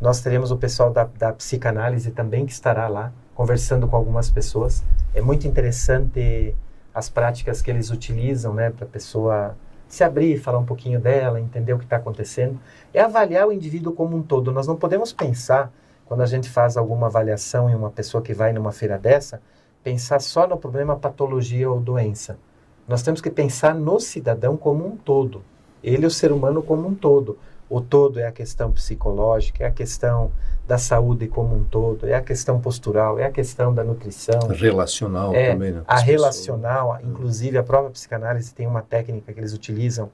Nós 0.01 0.21
teremos 0.21 0.53
o 0.53 0.57
pessoal 0.57 0.93
da, 0.93 1.05
da 1.19 1.33
psicanálise 1.33 2.13
também 2.13 2.47
que 2.47 2.53
estará 2.53 2.87
lá, 2.87 3.13
conversando 3.35 3.89
com 3.89 3.97
algumas 3.97 4.31
pessoas. 4.31 4.85
É 5.13 5.21
muito 5.21 5.47
interessante 5.49 6.55
as 6.95 7.09
práticas 7.09 7.61
que 7.61 7.69
eles 7.69 7.91
utilizam, 7.91 8.55
né, 8.55 8.71
para 8.71 8.85
a 8.85 8.89
pessoa 8.89 9.57
se 9.89 10.05
abrir, 10.05 10.39
falar 10.39 10.59
um 10.59 10.65
pouquinho 10.65 11.01
dela, 11.01 11.41
entender 11.41 11.73
o 11.73 11.79
que 11.79 11.85
está 11.85 11.97
acontecendo. 11.97 12.61
É 12.95 13.01
avaliar 13.01 13.49
o 13.49 13.53
indivíduo 13.53 13.93
como 13.93 14.17
um 14.17 14.23
todo. 14.23 14.53
Nós 14.53 14.69
não 14.69 14.77
podemos 14.77 15.13
pensar, 15.13 15.73
quando 16.07 16.23
a 16.23 16.27
gente 16.27 16.49
faz 16.49 16.77
alguma 16.77 17.09
avaliação 17.09 17.69
em 17.69 17.75
uma 17.75 17.91
pessoa 17.91 18.23
que 18.23 18.33
vai 18.33 18.53
numa 18.53 18.71
feira 18.71 18.97
dessa, 18.99 19.43
pensar 19.83 20.21
só 20.21 20.47
no 20.47 20.57
problema 20.57 20.97
patologia 20.97 21.69
ou 21.69 21.81
doença. 21.81 22.39
Nós 22.87 23.03
temos 23.03 23.21
que 23.21 23.31
pensar 23.31 23.75
no 23.75 23.99
cidadão 23.99 24.57
como 24.57 24.87
um 24.87 24.97
todo. 24.97 25.43
Ele 25.83 26.07
o 26.07 26.11
ser 26.11 26.31
humano 26.31 26.63
como 26.63 26.87
um 26.87 26.95
todo. 26.95 27.39
O 27.71 27.81
todo 27.81 28.19
é 28.19 28.27
a 28.27 28.33
questão 28.33 28.73
psicológica, 28.73 29.65
é 29.65 29.67
a 29.67 29.71
questão 29.71 30.31
da 30.67 30.79
saúde 30.79 31.29
como 31.29 31.55
um 31.57 31.65
todo, 31.65 32.07
é 32.07 32.15
a 32.15 32.21
questão 32.21 32.61
postural, 32.61 33.19
é 33.19 33.25
a 33.25 33.31
questão 33.31 33.73
da 33.75 33.83
nutrição, 33.85 34.39
Relacional 34.49 35.35
É, 35.35 35.53
também, 35.53 35.73
né? 35.73 35.83
a 35.87 35.95
As 35.95 36.03
pessoas. 36.05 36.21
relacional, 36.21 36.99
inclusive 37.03 37.57
a 37.59 37.63
própria 37.63 37.91
psicanálise 37.91 38.53
tem 38.55 38.67
uma 38.67 38.83
técnica 38.83 39.33
que 39.33 39.41
eles 39.41 39.53
utilizam 39.55 40.11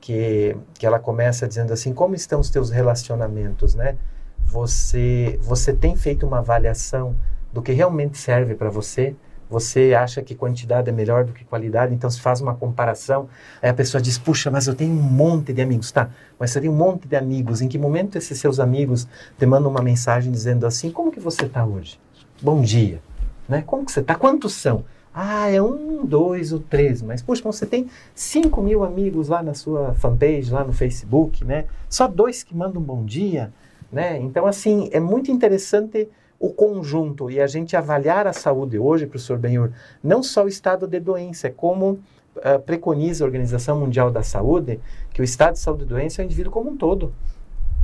que, 0.00 0.54
que 0.74 0.86
ela 0.86 0.98
começa 0.98 1.48
dizendo 1.48 1.72
assim, 1.72 1.94
como 1.94 2.14
estão 2.14 2.38
os 2.40 2.50
teus 2.50 2.70
relacionamentos, 2.70 3.74
né? 3.74 3.96
Você, 4.44 5.38
você 5.42 5.72
tem 5.72 5.96
feito 5.96 6.26
uma 6.26 6.38
avaliação 6.38 7.16
do 7.52 7.62
que 7.62 7.72
realmente 7.72 8.18
serve 8.18 8.54
para 8.54 8.68
você? 8.68 9.16
Você 9.50 9.94
acha 9.94 10.22
que 10.22 10.34
quantidade 10.34 10.88
é 10.88 10.92
melhor 10.92 11.24
do 11.24 11.32
que 11.32 11.44
qualidade, 11.44 11.94
então 11.94 12.08
se 12.10 12.20
faz 12.20 12.40
uma 12.40 12.54
comparação, 12.54 13.28
aí 13.62 13.68
a 13.68 13.74
pessoa 13.74 14.00
diz, 14.00 14.18
puxa, 14.18 14.50
mas 14.50 14.66
eu 14.66 14.74
tenho 14.74 14.92
um 14.92 15.02
monte 15.02 15.52
de 15.52 15.60
amigos, 15.60 15.92
tá? 15.92 16.10
Mas 16.38 16.52
tem 16.54 16.68
um 16.68 16.74
monte 16.74 17.06
de 17.06 17.16
amigos, 17.16 17.60
em 17.60 17.68
que 17.68 17.78
momento 17.78 18.16
esses 18.16 18.38
seus 18.38 18.58
amigos 18.58 19.06
te 19.38 19.46
mandam 19.46 19.70
uma 19.70 19.82
mensagem 19.82 20.32
dizendo 20.32 20.66
assim, 20.66 20.90
como 20.90 21.12
que 21.12 21.20
você 21.20 21.44
está 21.44 21.64
hoje? 21.64 22.00
Bom 22.42 22.62
dia. 22.62 23.00
Né? 23.48 23.62
Como 23.66 23.84
que 23.84 23.92
você 23.92 24.00
está? 24.00 24.14
Quantos 24.14 24.54
são? 24.54 24.84
Ah, 25.14 25.48
é 25.48 25.62
um, 25.62 26.04
dois 26.04 26.52
ou 26.52 26.58
três. 26.58 27.00
Mas, 27.00 27.22
puxa, 27.22 27.42
você 27.44 27.64
tem 27.64 27.88
5 28.14 28.60
mil 28.60 28.82
amigos 28.82 29.28
lá 29.28 29.42
na 29.42 29.54
sua 29.54 29.94
fanpage, 29.94 30.50
lá 30.50 30.64
no 30.64 30.72
Facebook, 30.72 31.44
né? 31.44 31.66
Só 31.88 32.08
dois 32.08 32.42
que 32.42 32.56
mandam 32.56 32.82
um 32.82 32.84
bom 32.84 33.04
dia, 33.04 33.52
né? 33.92 34.18
Então, 34.18 34.44
assim, 34.44 34.88
é 34.92 34.98
muito 34.98 35.30
interessante 35.30 36.08
o 36.38 36.50
conjunto 36.50 37.30
e 37.30 37.40
a 37.40 37.46
gente 37.46 37.76
avaliar 37.76 38.26
a 38.26 38.32
saúde 38.32 38.78
hoje, 38.78 39.06
professor 39.06 39.38
Benhur, 39.38 39.70
não 40.02 40.22
só 40.22 40.44
o 40.44 40.48
estado 40.48 40.86
de 40.86 41.00
doença, 41.00 41.50
como 41.50 42.00
ah, 42.42 42.58
preconiza 42.58 43.24
a 43.24 43.26
Organização 43.26 43.78
Mundial 43.78 44.10
da 44.10 44.22
Saúde, 44.22 44.80
que 45.12 45.20
o 45.20 45.24
estado 45.24 45.54
de 45.54 45.60
saúde 45.60 45.84
e 45.84 45.86
doença 45.86 46.20
é 46.20 46.24
o 46.24 46.26
indivíduo 46.26 46.52
como 46.52 46.70
um 46.70 46.76
todo. 46.76 47.12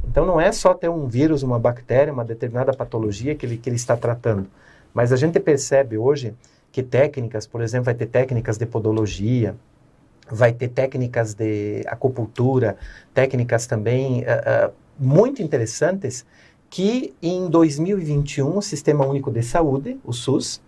Então, 0.04 0.26
não 0.26 0.40
é 0.40 0.50
só 0.50 0.74
ter 0.74 0.88
um 0.88 1.06
vírus, 1.06 1.42
uma 1.42 1.58
bactéria, 1.58 2.12
uma 2.12 2.24
determinada 2.24 2.72
patologia 2.72 3.34
que 3.34 3.46
ele, 3.46 3.56
que 3.56 3.68
ele 3.68 3.76
está 3.76 3.96
tratando. 3.96 4.48
Mas 4.92 5.12
a 5.12 5.16
gente 5.16 5.38
percebe 5.38 5.96
hoje 5.96 6.34
que 6.72 6.82
técnicas, 6.82 7.46
por 7.46 7.60
exemplo, 7.60 7.86
vai 7.86 7.94
ter 7.94 8.06
técnicas 8.06 8.58
de 8.58 8.66
podologia, 8.66 9.54
vai 10.28 10.52
ter 10.52 10.68
técnicas 10.68 11.34
de 11.34 11.82
acupuntura, 11.86 12.76
técnicas 13.14 13.66
também 13.66 14.24
ah, 14.26 14.42
ah, 14.46 14.70
muito 14.98 15.42
interessantes 15.42 16.24
que 16.70 17.12
em 17.20 17.50
2021 17.50 18.56
o 18.56 18.62
Sistema 18.62 19.04
Único 19.04 19.30
de 19.30 19.42
Saúde, 19.42 19.98
o 20.04 20.12
SUS, 20.12 20.62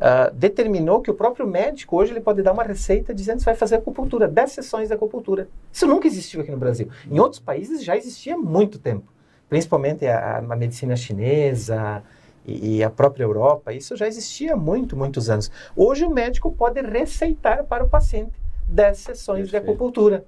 ah, 0.00 0.30
determinou 0.32 1.02
que 1.02 1.10
o 1.10 1.14
próprio 1.14 1.46
médico 1.46 1.96
hoje 1.96 2.12
ele 2.12 2.20
pode 2.20 2.40
dar 2.40 2.52
uma 2.52 2.62
receita 2.62 3.12
dizendo 3.12 3.40
que 3.40 3.44
vai 3.44 3.54
fazer 3.54 3.74
acupuntura, 3.74 4.26
10 4.26 4.52
sessões 4.52 4.88
de 4.88 4.94
acupuntura. 4.94 5.48
Isso 5.70 5.86
nunca 5.86 6.06
existiu 6.06 6.40
aqui 6.40 6.50
no 6.50 6.56
Brasil. 6.56 6.88
Em 7.10 7.18
outros 7.18 7.40
países 7.40 7.84
já 7.84 7.94
existia 7.96 8.34
há 8.34 8.38
muito 8.38 8.78
tempo, 8.78 9.12
principalmente 9.48 10.06
a, 10.06 10.38
a 10.38 10.56
medicina 10.56 10.96
chinesa 10.96 12.02
e, 12.46 12.76
e 12.76 12.82
a 12.82 12.88
própria 12.88 13.24
Europa, 13.24 13.74
isso 13.74 13.94
já 13.94 14.06
existia 14.06 14.54
há 14.54 14.56
muito, 14.56 14.96
muitos 14.96 15.28
anos. 15.28 15.50
Hoje 15.76 16.06
o 16.06 16.10
médico 16.10 16.50
pode 16.50 16.80
receitar 16.80 17.64
para 17.64 17.84
o 17.84 17.88
paciente 17.88 18.32
10 18.68 18.96
sessões 18.96 19.46
de 19.46 19.50
Perfeito. 19.50 19.70
acupuntura, 19.70 20.24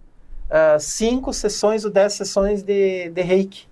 5 0.78 1.32
sessões 1.32 1.84
ou 1.86 1.90
10 1.90 2.12
sessões 2.12 2.62
de, 2.62 3.08
de 3.08 3.22
reiki. 3.22 3.71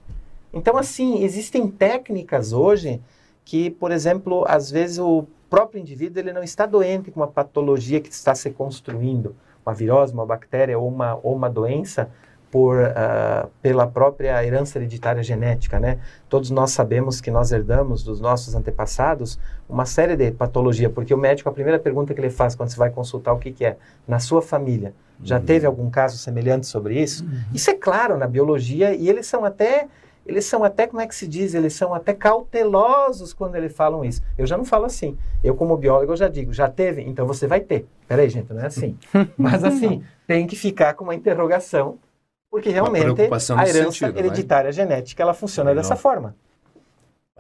Então, 0.53 0.77
assim, 0.77 1.23
existem 1.23 1.69
técnicas 1.69 2.53
hoje 2.53 3.01
que, 3.45 3.71
por 3.71 3.91
exemplo, 3.91 4.45
às 4.47 4.71
vezes 4.71 4.99
o 4.99 5.27
próprio 5.49 5.81
indivíduo 5.81 6.21
ele 6.21 6.33
não 6.33 6.43
está 6.43 6.67
doente 6.67 7.11
com 7.11 7.21
uma 7.21 7.29
patologia 7.29 8.01
que 8.01 8.11
está 8.11 8.35
se 8.35 8.51
construindo, 8.51 9.35
uma 9.65 9.75
virose, 9.75 10.13
uma 10.13 10.25
bactéria 10.25 10.79
ou 10.79 10.89
uma, 10.89 11.19
ou 11.23 11.35
uma 11.35 11.51
doença 11.51 12.11
por, 12.51 12.81
ah, 12.81 13.49
pela 13.63 13.87
própria 13.87 14.45
herança 14.45 14.79
hereditária 14.79 15.23
genética, 15.23 15.79
né? 15.79 15.99
Todos 16.29 16.51
nós 16.51 16.73
sabemos 16.73 17.21
que 17.21 17.31
nós 17.31 17.53
herdamos 17.53 18.03
dos 18.03 18.21
nossos 18.21 18.55
antepassados 18.55 19.39
uma 19.69 19.87
série 19.87 20.17
de 20.17 20.33
patologia, 20.33 20.91
porque 20.91 21.15
o 21.15 21.19
médico, 21.19 21.49
a 21.49 21.53
primeira 21.53 21.79
pergunta 21.79 22.13
que 22.13 22.21
ele 22.21 22.31
faz 22.31 22.57
quando 22.57 22.71
você 22.71 22.77
vai 22.77 22.91
consultar 22.91 23.33
o 23.33 23.39
que, 23.39 23.53
que 23.53 23.65
é, 23.65 23.77
na 24.07 24.19
sua 24.19 24.43
família, 24.43 24.93
já 25.23 25.39
teve 25.39 25.67
algum 25.67 25.91
caso 25.91 26.17
semelhante 26.19 26.67
sobre 26.67 27.01
isso? 27.01 27.25
Isso 27.53 27.71
é 27.71 27.75
claro 27.75 28.17
na 28.17 28.27
biologia 28.27 28.95
e 28.95 29.09
eles 29.09 29.27
são 29.27 29.45
até 29.45 29.87
eles 30.31 30.45
são 30.45 30.62
até, 30.62 30.87
como 30.87 31.03
é 31.03 31.09
que 31.09 31.14
se 31.14 31.27
diz, 31.27 31.55
eles 31.55 31.73
são 31.73 31.93
até 31.93 32.14
cautelosos 32.14 33.33
quando 33.33 33.57
eles 33.57 33.73
falam 33.73 34.05
isso. 34.05 34.23
Eu 34.38 34.47
já 34.47 34.57
não 34.57 34.64
falo 34.64 34.85
assim. 34.85 35.19
Eu, 35.43 35.57
como 35.57 35.77
biólogo, 35.77 36.12
eu 36.12 36.16
já 36.16 36.29
digo, 36.29 36.53
já 36.53 36.69
teve, 36.69 37.03
então 37.03 37.27
você 37.27 37.49
vai 37.49 37.59
ter. 37.61 37.85
Peraí, 38.07 38.29
gente, 38.29 38.53
não 38.53 38.62
é 38.62 38.66
assim. 38.66 38.97
Mas 39.37 39.64
assim, 39.64 40.05
tem 40.29 40.47
que 40.47 40.55
ficar 40.55 40.95
com 40.95 41.03
uma 41.03 41.16
interrogação, 41.16 41.99
porque 42.49 42.71
realmente 42.71 43.23
a 43.23 43.69
herança 43.69 43.90
sentido, 43.90 44.12
né? 44.14 44.21
hereditária 44.21 44.71
genética, 44.71 45.21
ela 45.21 45.35
funciona 45.35 45.75
dessa 45.75 45.97
forma. 45.97 46.37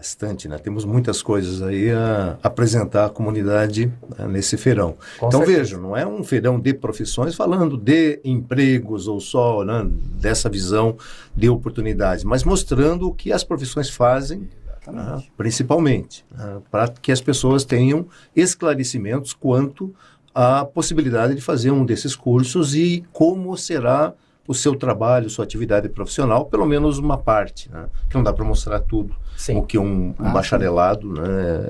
Bastante, 0.00 0.48
né? 0.48 0.56
Temos 0.56 0.86
muitas 0.86 1.20
coisas 1.20 1.60
aí 1.60 1.90
a 1.90 2.38
apresentar 2.42 3.04
à 3.04 3.10
comunidade 3.10 3.92
né, 4.18 4.26
nesse 4.26 4.56
feirão. 4.56 4.96
Com 5.18 5.28
então 5.28 5.40
certeza. 5.40 5.58
vejam, 5.58 5.82
não 5.82 5.94
é 5.94 6.06
um 6.06 6.24
feirão 6.24 6.58
de 6.58 6.72
profissões 6.72 7.34
falando 7.34 7.76
de 7.76 8.18
empregos 8.24 9.06
ou 9.06 9.20
só 9.20 9.62
né, 9.62 9.86
dessa 10.18 10.48
visão 10.48 10.96
de 11.36 11.50
oportunidades, 11.50 12.24
mas 12.24 12.44
mostrando 12.44 13.08
o 13.08 13.14
que 13.14 13.30
as 13.30 13.44
profissões 13.44 13.90
fazem, 13.90 14.48
né, 14.86 15.22
principalmente, 15.36 16.24
né, 16.34 16.62
para 16.70 16.88
que 16.88 17.12
as 17.12 17.20
pessoas 17.20 17.62
tenham 17.62 18.06
esclarecimentos 18.34 19.34
quanto 19.34 19.94
à 20.34 20.64
possibilidade 20.64 21.34
de 21.34 21.42
fazer 21.42 21.72
um 21.72 21.84
desses 21.84 22.16
cursos 22.16 22.74
e 22.74 23.04
como 23.12 23.54
será 23.54 24.14
o 24.50 24.54
seu 24.54 24.74
trabalho, 24.74 25.30
sua 25.30 25.44
atividade 25.44 25.88
profissional, 25.88 26.44
pelo 26.46 26.66
menos 26.66 26.98
uma 26.98 27.16
parte, 27.16 27.70
né? 27.70 27.86
que 28.08 28.16
não 28.16 28.24
dá 28.24 28.32
para 28.32 28.44
mostrar 28.44 28.80
tudo 28.80 29.14
Sim. 29.36 29.58
o 29.58 29.62
que 29.62 29.78
um, 29.78 30.08
um 30.08 30.14
Ah, 30.18 30.30
bacharelado 30.30 31.06
né, 31.12 31.22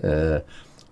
é, 0.03 0.43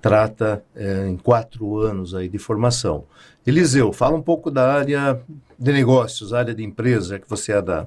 trata 0.02 0.62
é, 0.76 1.08
em 1.08 1.16
quatro 1.16 1.78
anos 1.78 2.14
aí 2.14 2.28
de 2.28 2.36
formação. 2.38 3.04
Eliseu, 3.46 3.90
fala 3.90 4.14
um 4.14 4.20
pouco 4.20 4.50
da 4.50 4.70
área 4.70 5.18
de 5.58 5.72
negócios, 5.72 6.34
área 6.34 6.54
de 6.54 6.62
empresa, 6.62 7.08
já 7.14 7.18
que 7.18 7.26
você 7.28 7.52
é 7.52 7.62
da, 7.62 7.86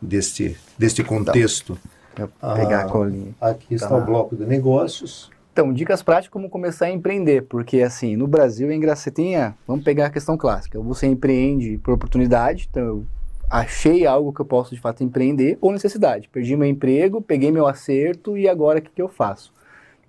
deste, 0.00 0.56
deste 0.78 1.04
contexto. 1.04 1.78
Eu 2.18 2.30
vou 2.40 2.54
pegar 2.54 2.80
Ah. 2.80 2.84
a 2.84 2.88
colinha. 2.88 3.34
Aqui 3.38 3.74
está 3.74 3.88
Tá. 3.88 3.96
o 3.96 4.04
bloco 4.06 4.34
de 4.34 4.46
negócios. 4.46 5.30
Então, 5.52 5.70
dicas 5.70 6.02
práticas 6.02 6.32
como 6.32 6.48
começar 6.48 6.86
a 6.86 6.90
empreender, 6.90 7.42
porque 7.42 7.82
assim, 7.82 8.16
no 8.16 8.26
Brasil 8.26 8.70
é 8.70 8.74
engraçado, 8.74 9.04
você 9.04 9.10
tem 9.10 9.36
a- 9.36 9.54
vamos 9.66 9.84
pegar 9.84 10.06
a 10.06 10.10
questão 10.10 10.34
clássica, 10.34 10.80
você 10.80 11.06
empreende 11.06 11.76
por 11.76 11.92
oportunidade, 11.92 12.68
então 12.70 12.82
eu 12.82 13.06
achei 13.50 14.06
algo 14.06 14.32
que 14.32 14.40
eu 14.40 14.46
posso 14.46 14.74
de 14.74 14.80
fato 14.80 15.04
empreender, 15.04 15.58
ou 15.60 15.70
necessidade, 15.70 16.26
perdi 16.30 16.56
meu 16.56 16.66
emprego, 16.66 17.20
peguei 17.20 17.50
meu 17.50 17.66
acerto 17.66 18.34
e 18.38 18.48
agora 18.48 18.78
o 18.78 18.82
que, 18.82 18.90
que 18.90 19.02
eu 19.02 19.08
faço? 19.08 19.52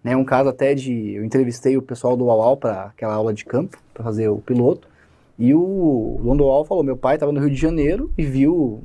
Né, 0.01 0.15
um 0.15 0.23
caso 0.23 0.47
até 0.47 0.73
de, 0.73 1.15
eu 1.15 1.25
entrevistei 1.25 1.75
o 1.75 1.81
pessoal 1.81 2.15
do 2.15 2.25
UAU 2.25 2.55
para 2.55 2.83
aquela 2.85 3.13
aula 3.13 3.33
de 3.33 3.43
campo, 3.43 3.77
para 3.93 4.03
fazer 4.03 4.29
o 4.29 4.37
piloto, 4.37 4.87
e 5.37 5.53
o 5.53 6.21
dono 6.23 6.37
do 6.37 6.45
UAU 6.45 6.63
falou, 6.63 6.83
meu 6.85 6.95
pai 6.95 7.15
estava 7.15 7.33
no 7.33 7.41
Rio 7.41 7.49
de 7.49 7.59
Janeiro 7.59 8.09
e 8.17 8.23
viu 8.23 8.81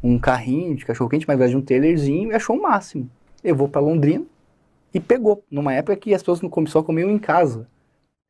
um 0.00 0.16
carrinho 0.16 0.76
de 0.76 0.84
cachorro-quente, 0.84 1.26
mas 1.26 1.50
de 1.50 1.56
um 1.56 1.60
trailerzinho, 1.60 2.30
e 2.30 2.34
achou 2.34 2.56
o 2.56 2.62
máximo. 2.62 3.08
Eu 3.42 3.56
vou 3.56 3.68
para 3.68 3.80
Londrina, 3.80 4.24
e 4.94 5.00
pegou, 5.00 5.44
numa 5.50 5.72
época 5.72 5.96
que 5.96 6.14
as 6.14 6.22
pessoas 6.22 6.40
não 6.40 6.50
começou 6.50 6.80
a 6.80 6.84
comer 6.84 7.06
em 7.06 7.18
casa, 7.18 7.66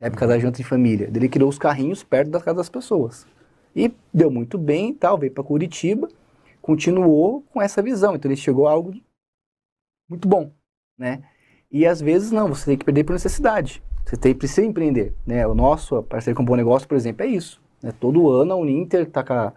época 0.00 0.26
da 0.26 0.38
janta 0.38 0.60
em 0.60 0.64
família. 0.64 1.10
Ele 1.14 1.28
criou 1.28 1.48
os 1.48 1.58
carrinhos 1.58 2.02
perto 2.02 2.30
da 2.30 2.40
casa 2.40 2.56
das 2.56 2.68
pessoas. 2.68 3.26
E 3.74 3.92
deu 4.12 4.30
muito 4.30 4.58
bem 4.58 4.90
e 4.90 4.94
tal, 4.94 5.18
veio 5.18 5.32
para 5.32 5.44
Curitiba, 5.44 6.08
continuou 6.60 7.42
com 7.52 7.60
essa 7.60 7.80
visão. 7.80 8.14
Então 8.14 8.30
ele 8.30 8.36
chegou 8.36 8.66
a 8.68 8.72
algo 8.72 8.94
muito 10.08 10.28
bom, 10.28 10.52
né? 10.98 11.22
E 11.70 11.86
às 11.86 12.00
vezes 12.00 12.30
não, 12.30 12.48
você 12.48 12.66
tem 12.66 12.76
que 12.76 12.84
perder 12.84 13.04
por 13.04 13.12
necessidade. 13.12 13.82
Você 14.04 14.16
tem, 14.16 14.34
precisa 14.34 14.66
empreender, 14.66 15.14
né? 15.26 15.46
O 15.46 15.54
nosso 15.54 16.02
parceiro 16.02 16.36
com 16.36 16.42
o 16.42 16.46
Bom 16.46 16.56
Negócio, 16.56 16.86
por 16.86 16.96
exemplo, 16.96 17.24
é 17.24 17.28
isso. 17.28 17.62
Né? 17.82 17.92
Todo 17.98 18.30
ano 18.30 18.52
a 18.52 18.56
Uninter 18.56 19.02
está 19.02 19.24
com 19.24 19.32
a 19.32 19.52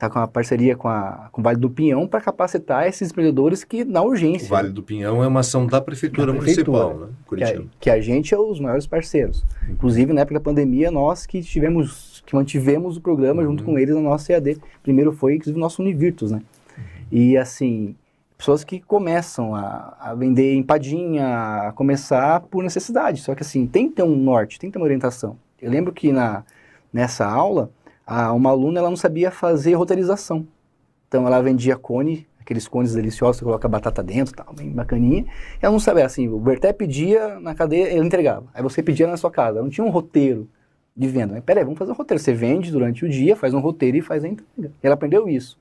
está 0.00 0.08
com 0.08 0.18
a 0.18 0.26
parceria 0.26 0.74
com, 0.74 0.88
a, 0.88 1.28
com 1.30 1.42
o 1.42 1.44
Vale 1.44 1.58
do 1.58 1.68
Pinhão 1.68 2.08
para 2.08 2.22
capacitar 2.22 2.88
esses 2.88 3.10
empreendedores 3.10 3.62
que 3.62 3.84
na 3.84 4.00
urgência. 4.00 4.46
O 4.46 4.48
Vale 4.48 4.70
do 4.70 4.82
Pinhão 4.82 5.22
é 5.22 5.26
uma 5.26 5.40
ação 5.40 5.66
da 5.66 5.78
Prefeitura, 5.78 6.32
da 6.32 6.38
prefeitura 6.38 6.78
Municipal, 6.78 7.08
né? 7.08 7.14
Curitiba. 7.26 7.60
Que 7.62 7.66
a, 7.66 7.80
que 7.80 7.90
a, 7.90 8.00
gente 8.00 8.34
é 8.34 8.38
os 8.38 8.58
maiores 8.58 8.86
parceiros. 8.86 9.44
Uhum. 9.62 9.74
Inclusive, 9.74 10.12
na 10.14 10.22
época 10.22 10.34
da 10.34 10.40
pandemia, 10.40 10.90
nós 10.90 11.26
que 11.26 11.42
tivemos, 11.42 12.22
que 12.24 12.34
mantivemos 12.34 12.96
o 12.96 13.00
programa 13.02 13.42
uhum. 13.42 13.50
junto 13.50 13.62
com 13.62 13.78
eles 13.78 13.94
na 13.94 14.00
nossa 14.00 14.32
EAD. 14.32 14.56
Primeiro 14.82 15.12
foi, 15.12 15.34
inclusive, 15.34 15.58
o 15.58 15.60
nosso 15.60 15.82
Univirtus, 15.82 16.30
né? 16.30 16.38
Uhum. 16.38 16.84
E 17.12 17.36
assim, 17.36 17.94
pessoas 18.38 18.64
que 18.64 18.80
começam 18.80 19.54
a, 19.54 19.96
a, 20.00 20.14
vender 20.14 20.54
empadinha, 20.54 21.68
a 21.68 21.72
começar 21.72 22.40
por 22.40 22.62
necessidade. 22.62 23.20
Só 23.20 23.34
que 23.34 23.42
assim, 23.42 23.66
tem 23.66 23.86
que 23.90 23.96
ter 23.96 24.02
um 24.02 24.16
norte, 24.16 24.58
tem 24.58 24.70
que 24.70 24.72
ter 24.72 24.78
uma 24.78 24.86
orientação. 24.86 25.36
Eu 25.60 25.70
lembro 25.70 25.92
que 25.92 26.10
na, 26.10 26.42
nessa 26.90 27.26
aula, 27.26 27.70
a, 28.10 28.32
uma 28.32 28.50
aluna 28.50 28.80
ela 28.80 28.90
não 28.90 28.96
sabia 28.96 29.30
fazer 29.30 29.74
roteirização. 29.74 30.44
Então 31.06 31.24
ela 31.28 31.40
vendia 31.40 31.76
cone, 31.76 32.26
aqueles 32.40 32.66
cones 32.66 32.92
deliciosos, 32.92 33.36
você 33.36 33.44
coloca 33.44 33.68
batata 33.68 34.02
dentro, 34.02 34.34
tal, 34.34 34.52
bem 34.52 34.68
bacaninha. 34.68 35.26
Ela 35.62 35.70
não 35.70 35.78
sabia, 35.78 36.04
assim, 36.04 36.28
o 36.28 36.36
Berté 36.40 36.72
pedia 36.72 37.38
na 37.38 37.54
cadeia, 37.54 37.84
ele 37.88 38.04
entregava. 38.04 38.48
Aí 38.52 38.64
você 38.64 38.82
pedia 38.82 39.06
na 39.06 39.16
sua 39.16 39.30
casa. 39.30 39.62
Não 39.62 39.70
tinha 39.70 39.84
um 39.84 39.90
roteiro 39.90 40.48
de 40.96 41.06
venda. 41.06 41.34
Mas 41.34 41.44
peraí, 41.44 41.62
vamos 41.62 41.78
fazer 41.78 41.92
um 41.92 41.94
roteiro. 41.94 42.20
Você 42.20 42.32
vende 42.32 42.72
durante 42.72 43.04
o 43.04 43.08
dia, 43.08 43.36
faz 43.36 43.54
um 43.54 43.60
roteiro 43.60 43.96
e 43.96 44.02
faz 44.02 44.24
a 44.24 44.28
entrega. 44.28 44.72
E 44.82 44.86
ela 44.86 44.94
aprendeu 44.94 45.28
isso. 45.28 45.56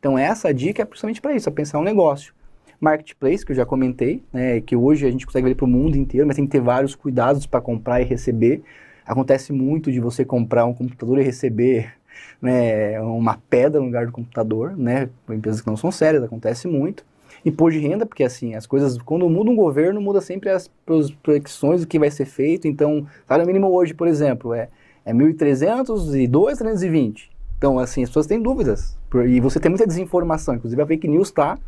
Então 0.00 0.18
essa 0.18 0.52
dica 0.52 0.82
é 0.82 0.84
precisamente 0.84 1.20
para 1.20 1.32
isso, 1.32 1.48
é 1.48 1.52
pensar 1.52 1.78
um 1.78 1.84
negócio. 1.84 2.34
Marketplace, 2.80 3.46
que 3.46 3.52
eu 3.52 3.56
já 3.56 3.64
comentei, 3.64 4.20
né, 4.32 4.60
que 4.60 4.74
hoje 4.74 5.06
a 5.06 5.10
gente 5.10 5.24
consegue 5.24 5.46
ver 5.46 5.54
para 5.54 5.64
o 5.64 5.68
mundo 5.68 5.96
inteiro, 5.96 6.26
mas 6.26 6.34
tem 6.34 6.44
que 6.44 6.50
ter 6.50 6.60
vários 6.60 6.96
cuidados 6.96 7.46
para 7.46 7.60
comprar 7.60 8.00
e 8.00 8.04
receber. 8.04 8.62
Acontece 9.06 9.52
muito 9.52 9.92
de 9.92 10.00
você 10.00 10.24
comprar 10.24 10.64
um 10.64 10.74
computador 10.74 11.18
e 11.18 11.22
receber 11.22 11.92
né, 12.40 13.00
uma 13.00 13.38
pedra 13.48 13.80
no 13.80 13.86
lugar 13.86 14.06
do 14.06 14.12
computador, 14.12 14.76
né, 14.76 15.08
empresas 15.28 15.60
que 15.60 15.66
não 15.66 15.76
são 15.76 15.90
sérias, 15.90 16.22
acontece 16.22 16.68
muito. 16.68 17.04
Imposto 17.44 17.78
de 17.78 17.86
renda, 17.86 18.06
porque 18.06 18.24
assim, 18.24 18.54
as 18.54 18.66
coisas, 18.66 18.96
quando 18.98 19.28
muda 19.28 19.50
um 19.50 19.56
governo, 19.56 20.00
muda 20.00 20.20
sempre 20.20 20.48
as 20.48 20.68
projeções 21.22 21.82
do 21.82 21.86
que 21.86 21.98
vai 21.98 22.10
ser 22.10 22.24
feito. 22.24 22.66
Então, 22.66 23.06
salário 23.26 23.46
mínimo 23.46 23.68
hoje, 23.68 23.92
por 23.92 24.08
exemplo, 24.08 24.54
é, 24.54 24.68
é 25.04 25.12
1.300 25.12 26.18
e 26.18 26.26
2.320. 26.26 27.28
Então, 27.58 27.78
assim, 27.78 28.02
as 28.02 28.08
pessoas 28.08 28.26
têm 28.26 28.40
dúvidas. 28.40 28.96
E 29.26 29.40
você 29.40 29.60
tem 29.60 29.70
muita 29.70 29.86
desinformação. 29.86 30.54
Inclusive, 30.54 30.80
a 30.80 30.86
fake 30.86 31.06
news 31.06 31.28
está 31.28 31.58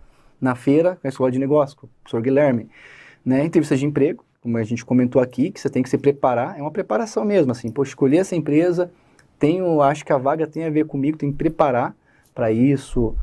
na 0.40 0.54
feira, 0.54 0.98
na 1.02 1.08
escola 1.08 1.30
de 1.30 1.38
negócio, 1.38 1.76
com 1.76 1.86
o 1.86 1.90
professor 2.02 2.22
Guilherme. 2.22 2.68
Né? 3.24 3.44
Entrevista 3.44 3.76
de 3.76 3.84
emprego, 3.84 4.24
como 4.46 4.56
a 4.58 4.62
gente 4.62 4.84
comentou 4.84 5.20
aqui, 5.20 5.50
que 5.50 5.60
você 5.60 5.68
tem 5.68 5.82
que 5.82 5.90
se 5.90 5.98
preparar. 5.98 6.56
É 6.56 6.62
uma 6.62 6.70
preparação 6.70 7.24
mesmo, 7.24 7.50
assim. 7.50 7.68
Pô, 7.68 7.82
escolher 7.82 8.18
essa 8.18 8.36
empresa, 8.36 8.92
tenho, 9.40 9.82
acho 9.82 10.04
que 10.04 10.12
a 10.12 10.18
vaga 10.18 10.46
tem 10.46 10.64
a 10.64 10.70
ver 10.70 10.86
comigo, 10.86 11.18
tem 11.18 11.32
que 11.32 11.36
preparar 11.36 11.96
para 12.32 12.52
isso, 12.52 13.16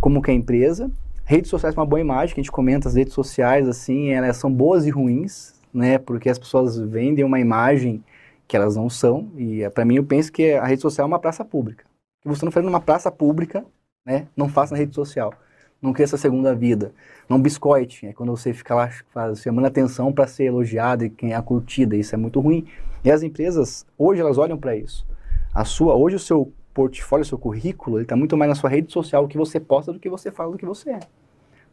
como 0.00 0.22
que 0.22 0.30
é 0.30 0.34
a 0.34 0.36
empresa. 0.36 0.88
Redes 1.24 1.50
sociais 1.50 1.74
uma 1.74 1.84
boa 1.84 2.00
imagem, 2.00 2.34
que 2.34 2.40
a 2.40 2.44
gente 2.44 2.52
comenta, 2.52 2.88
as 2.88 2.94
redes 2.94 3.12
sociais, 3.12 3.68
assim, 3.68 4.10
elas 4.10 4.36
são 4.36 4.52
boas 4.52 4.86
e 4.86 4.90
ruins, 4.90 5.54
né? 5.74 5.98
Porque 5.98 6.30
as 6.30 6.38
pessoas 6.38 6.78
vendem 6.78 7.24
uma 7.24 7.40
imagem 7.40 8.04
que 8.46 8.56
elas 8.56 8.76
não 8.76 8.88
são. 8.88 9.30
E 9.36 9.68
para 9.70 9.84
mim, 9.84 9.96
eu 9.96 10.04
penso 10.04 10.30
que 10.30 10.52
a 10.52 10.64
rede 10.64 10.82
social 10.82 11.06
é 11.06 11.08
uma 11.08 11.18
praça 11.18 11.44
pública 11.44 11.84
que 12.22 12.28
você 12.28 12.44
não 12.44 12.52
faz 12.52 12.64
numa 12.64 12.80
praça 12.80 13.10
pública, 13.10 13.64
né? 14.06 14.28
Não 14.36 14.48
faça 14.48 14.72
na 14.72 14.78
rede 14.78 14.94
social. 14.94 15.34
Não 15.82 15.92
cria 15.92 16.04
essa 16.04 16.16
segunda 16.16 16.54
vida. 16.54 16.92
Não 17.28 17.42
biscoite, 17.42 18.06
é 18.06 18.12
quando 18.12 18.30
você 18.30 18.52
fica 18.52 18.72
lá 18.72 18.88
faz, 19.10 19.40
chamando 19.40 19.66
atenção 19.66 20.12
para 20.12 20.28
ser 20.28 20.44
elogiado 20.44 21.04
e 21.04 21.10
quem 21.10 21.32
é 21.32 21.34
a 21.34 21.42
curtida. 21.42 21.96
Isso 21.96 22.14
é 22.14 22.18
muito 22.18 22.38
ruim. 22.40 22.64
E 23.04 23.10
as 23.10 23.24
empresas, 23.24 23.84
hoje, 23.98 24.20
elas 24.20 24.38
olham 24.38 24.56
para 24.56 24.76
isso. 24.76 25.04
A 25.52 25.64
sua, 25.64 25.96
hoje 25.96 26.14
o 26.14 26.20
seu 26.20 26.52
portfólio, 26.72 27.24
o 27.24 27.26
seu 27.26 27.36
currículo, 27.36 27.96
ele 27.96 28.04
está 28.04 28.14
muito 28.14 28.36
mais 28.36 28.48
na 28.48 28.54
sua 28.54 28.70
rede 28.70 28.92
social, 28.92 29.24
o 29.24 29.28
que 29.28 29.36
você 29.36 29.58
posta 29.58 29.92
do 29.92 29.98
que 29.98 30.08
você 30.08 30.30
fala 30.30 30.52
do 30.52 30.56
que 30.58 30.64
você 30.64 30.90
é. 30.90 31.00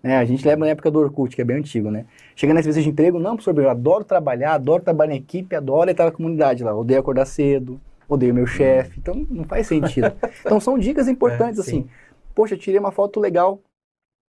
Né? 0.02 0.18
A 0.18 0.26
gente 0.26 0.46
lembra 0.46 0.66
na 0.66 0.72
época 0.72 0.90
do 0.90 1.00
Orkut, 1.00 1.36
que 1.36 1.42
é 1.42 1.46
bem 1.46 1.58
antigo, 1.58 1.92
né? 1.92 2.06
Chega 2.36 2.54
na 2.54 2.62
entrevista 2.62 2.82
de 2.82 2.90
emprego, 2.90 3.20
não, 3.20 3.36
professor, 3.36 3.58
eu 3.62 3.70
adoro 3.70 4.04
trabalhar, 4.04 4.54
adoro 4.54 4.82
trabalhar 4.82 5.14
em 5.14 5.18
equipe, 5.18 5.56
adoro 5.56 5.92
estar 5.92 6.06
na 6.06 6.12
comunidade 6.12 6.64
lá, 6.64 6.76
odeio 6.76 7.00
acordar 7.00 7.26
cedo, 7.26 7.80
odeio 8.08 8.34
meu 8.34 8.48
chefe, 8.48 9.00
então 9.00 9.26
não 9.30 9.44
faz 9.44 9.68
sentido. 9.68 10.12
então 10.42 10.60
são 10.60 10.80
dicas 10.80 11.08
importantes, 11.08 11.60
é, 11.60 11.62
assim. 11.62 11.88
Poxa, 12.34 12.58
tirei 12.58 12.80
uma 12.80 12.92
foto 12.92 13.20
legal 13.20 13.60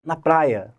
na 0.08 0.16
praia. 0.16 0.74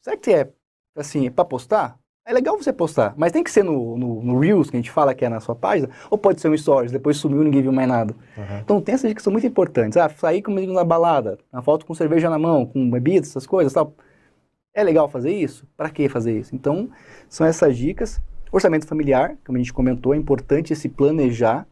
Será 0.00 0.16
que 0.16 0.30
é, 0.30 0.48
assim, 0.96 1.28
para 1.28 1.44
postar? 1.44 1.98
É 2.24 2.32
legal 2.32 2.56
você 2.56 2.72
postar, 2.72 3.12
mas 3.18 3.32
tem 3.32 3.44
que 3.44 3.50
ser 3.50 3.62
no, 3.62 3.98
no, 3.98 4.22
no, 4.22 4.38
Reels, 4.38 4.70
que 4.70 4.76
a 4.76 4.80
gente 4.80 4.90
fala 4.90 5.14
que 5.14 5.26
é 5.26 5.28
na 5.28 5.40
sua 5.40 5.54
página, 5.54 5.90
ou 6.08 6.16
pode 6.16 6.40
ser 6.40 6.48
um 6.48 6.56
Stories, 6.56 6.90
depois 6.90 7.18
sumiu 7.18 7.42
e 7.42 7.44
ninguém 7.44 7.60
viu 7.60 7.72
mais 7.72 7.86
nada. 7.86 8.14
Uhum. 8.34 8.58
Então 8.62 8.80
tem 8.80 8.94
essas 8.94 9.10
dicas 9.10 9.20
que 9.20 9.24
são 9.24 9.32
muito 9.32 9.46
importantes. 9.46 9.98
Ah, 9.98 10.08
sair 10.08 10.40
comigo 10.40 10.72
na 10.72 10.84
balada, 10.84 11.38
uma 11.52 11.60
foto 11.62 11.84
com 11.84 11.94
cerveja 11.94 12.30
na 12.30 12.38
mão, 12.38 12.64
com 12.64 12.90
bebidas, 12.90 13.28
essas 13.28 13.46
coisas, 13.46 13.72
tal. 13.72 13.92
É 14.72 14.82
legal 14.82 15.08
fazer 15.08 15.32
isso? 15.32 15.66
Para 15.76 15.90
que 15.90 16.08
fazer 16.08 16.38
isso? 16.38 16.54
Então, 16.54 16.88
são 17.28 17.46
essas 17.46 17.76
dicas. 17.76 18.22
Orçamento 18.50 18.86
familiar, 18.86 19.36
como 19.44 19.58
a 19.58 19.60
gente 19.60 19.72
comentou, 19.72 20.14
é 20.14 20.16
importante 20.16 20.74
se 20.74 20.88
planejar 20.88 21.66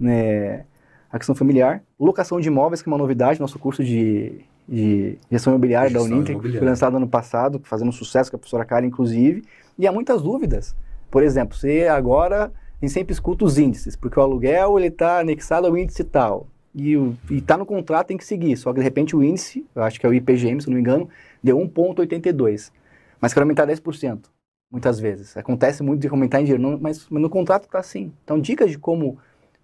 né, 0.00 0.64
a 1.10 1.18
questão 1.18 1.34
familiar, 1.34 1.82
locação 2.00 2.40
de 2.40 2.48
imóveis, 2.48 2.82
que 2.82 2.88
é 2.88 2.90
uma 2.90 2.98
novidade, 2.98 3.40
nosso 3.40 3.58
curso 3.58 3.84
de, 3.84 4.44
de 4.68 5.18
gestão 5.30 5.52
imobiliária 5.52 5.90
gestão 5.90 6.08
da 6.08 6.14
Uninter, 6.14 6.38
que 6.38 6.58
foi 6.58 6.66
lançado 6.66 6.96
ano 6.96 7.08
passado, 7.08 7.60
fazendo 7.64 7.92
sucesso 7.92 8.30
com 8.30 8.36
a 8.36 8.38
professora 8.38 8.64
Karen, 8.64 8.86
inclusive, 8.86 9.42
e 9.78 9.86
há 9.86 9.92
muitas 9.92 10.22
dúvidas. 10.22 10.74
Por 11.10 11.22
exemplo, 11.22 11.56
você 11.56 11.88
agora 11.88 12.52
tem 12.80 12.88
sempre 12.88 13.12
escuta 13.12 13.44
os 13.44 13.58
índices, 13.58 13.94
porque 13.96 14.18
o 14.18 14.22
aluguel 14.22 14.78
ele 14.78 14.88
está 14.88 15.20
anexado 15.20 15.66
ao 15.66 15.76
índice 15.76 16.02
tal, 16.04 16.46
e 16.74 16.94
está 17.30 17.56
no 17.56 17.66
contrato, 17.66 18.08
tem 18.08 18.16
que 18.16 18.24
seguir, 18.24 18.56
só 18.56 18.72
que 18.72 18.78
de 18.78 18.84
repente 18.84 19.14
o 19.14 19.22
índice, 19.22 19.66
eu 19.74 19.82
acho 19.82 20.00
que 20.00 20.06
é 20.06 20.08
o 20.08 20.14
IPGM, 20.14 20.60
se 20.60 20.68
não 20.68 20.74
me 20.74 20.80
engano, 20.80 21.08
deu 21.42 21.58
1,82, 21.58 22.72
mas 23.20 23.34
quer 23.34 23.40
aumentar 23.40 23.66
10%, 23.66 24.24
muitas 24.70 24.98
vezes. 24.98 25.36
Acontece 25.36 25.82
muito 25.82 26.00
de 26.00 26.08
aumentar 26.08 26.40
em 26.40 26.44
dinheiro, 26.44 26.78
mas, 26.80 27.06
mas 27.10 27.22
no 27.22 27.28
contrato 27.28 27.64
está 27.64 27.78
assim. 27.78 28.12
Então, 28.24 28.40
dicas 28.40 28.70
de 28.70 28.78
como 28.78 29.18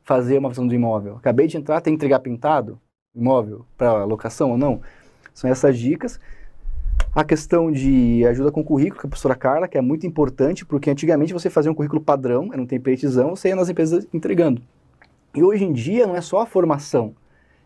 fazer 0.04 0.38
uma 0.38 0.48
visão 0.48 0.66
do 0.66 0.74
imóvel. 0.74 1.16
Acabei 1.16 1.46
de 1.46 1.56
entrar, 1.56 1.80
tem 1.80 1.92
que 1.92 1.96
entregar 1.96 2.20
pintado 2.20 2.80
imóvel 3.18 3.66
para 3.76 4.04
locação 4.04 4.52
ou 4.52 4.58
não? 4.58 4.80
São 5.34 5.50
essas 5.50 5.78
dicas. 5.78 6.20
A 7.14 7.24
questão 7.24 7.70
de 7.70 8.24
ajuda 8.26 8.52
com 8.52 8.62
currículo, 8.62 9.00
com 9.00 9.06
a 9.06 9.10
professora 9.10 9.34
Carla, 9.34 9.68
que 9.68 9.78
é 9.78 9.80
muito 9.80 10.06
importante, 10.06 10.64
porque 10.64 10.90
antigamente 10.90 11.32
você 11.32 11.50
fazia 11.50 11.70
um 11.70 11.74
currículo 11.74 12.00
padrão, 12.00 12.50
era 12.52 12.60
um 12.60 12.66
templatezão, 12.66 13.30
você 13.30 13.48
ia 13.48 13.56
nas 13.56 13.68
empresas 13.68 14.06
entregando. 14.12 14.60
E 15.34 15.42
hoje 15.42 15.64
em 15.64 15.72
dia 15.72 16.06
não 16.06 16.16
é 16.16 16.20
só 16.20 16.40
a 16.40 16.46
formação, 16.46 17.14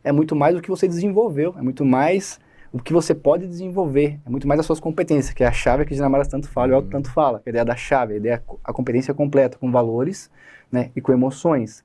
é 0.02 0.10
muito 0.12 0.34
mais 0.34 0.56
o 0.56 0.60
que 0.60 0.70
você 0.70 0.88
desenvolveu, 0.88 1.54
é 1.56 1.62
muito 1.62 1.84
mais 1.84 2.40
o 2.72 2.78
que 2.78 2.92
você 2.92 3.14
pode 3.14 3.46
desenvolver, 3.46 4.18
é 4.24 4.30
muito 4.30 4.48
mais 4.48 4.58
as 4.58 4.66
suas 4.66 4.80
competências, 4.80 5.34
que 5.34 5.44
é 5.44 5.46
a 5.46 5.52
chave 5.52 5.84
que 5.84 5.92
a 5.92 5.96
Dinamarca 5.96 6.28
tanto 6.28 6.48
fala 6.48 6.68
e 6.68 6.72
o 6.72 6.76
Alto 6.76 6.88
tanto 6.88 7.10
fala, 7.10 7.42
a 7.44 7.48
ideia 7.48 7.64
da 7.64 7.76
chave, 7.76 8.14
a 8.14 8.16
ideia 8.16 8.42
a 8.64 8.72
competência 8.72 9.12
completa, 9.12 9.58
com 9.58 9.70
valores 9.70 10.30
né, 10.70 10.90
e 10.96 11.00
com 11.00 11.12
emoções 11.12 11.84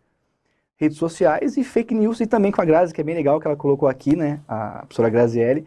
redes 0.78 0.98
sociais 0.98 1.58
e 1.58 1.64
fake 1.64 1.94
news, 1.94 2.20
e 2.20 2.28
também 2.28 2.52
com 2.52 2.62
a 2.62 2.66
Grazi, 2.66 2.94
que 2.94 3.02
é 3.02 3.04
bem 3.04 3.16
legal, 3.16 3.40
que 3.40 3.48
ela 3.48 3.56
colocou 3.56 3.90
aqui, 3.90 4.16
né, 4.16 4.40
a 4.48 4.80
professora 4.80 5.10
Grazielli, 5.10 5.66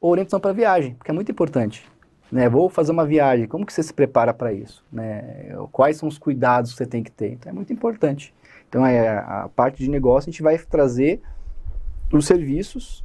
orientação 0.00 0.40
para 0.40 0.52
viagem, 0.52 0.94
porque 0.94 1.10
é 1.10 1.14
muito 1.14 1.30
importante. 1.30 1.86
Né, 2.32 2.48
vou 2.48 2.68
fazer 2.68 2.90
uma 2.90 3.06
viagem, 3.06 3.46
como 3.46 3.64
que 3.64 3.72
você 3.72 3.82
se 3.82 3.92
prepara 3.92 4.34
para 4.34 4.52
isso? 4.52 4.84
Né? 4.90 5.54
Quais 5.70 5.98
são 5.98 6.08
os 6.08 6.18
cuidados 6.18 6.72
que 6.72 6.78
você 6.78 6.86
tem 6.86 7.02
que 7.02 7.10
ter? 7.10 7.32
Então 7.32 7.50
é 7.50 7.54
muito 7.54 7.72
importante. 7.72 8.34
Então 8.68 8.84
é, 8.84 9.18
a 9.18 9.48
parte 9.54 9.82
de 9.82 9.88
negócio 9.88 10.28
a 10.28 10.32
gente 10.32 10.42
vai 10.42 10.58
trazer 10.58 11.20
os 12.12 12.26
serviços 12.26 13.04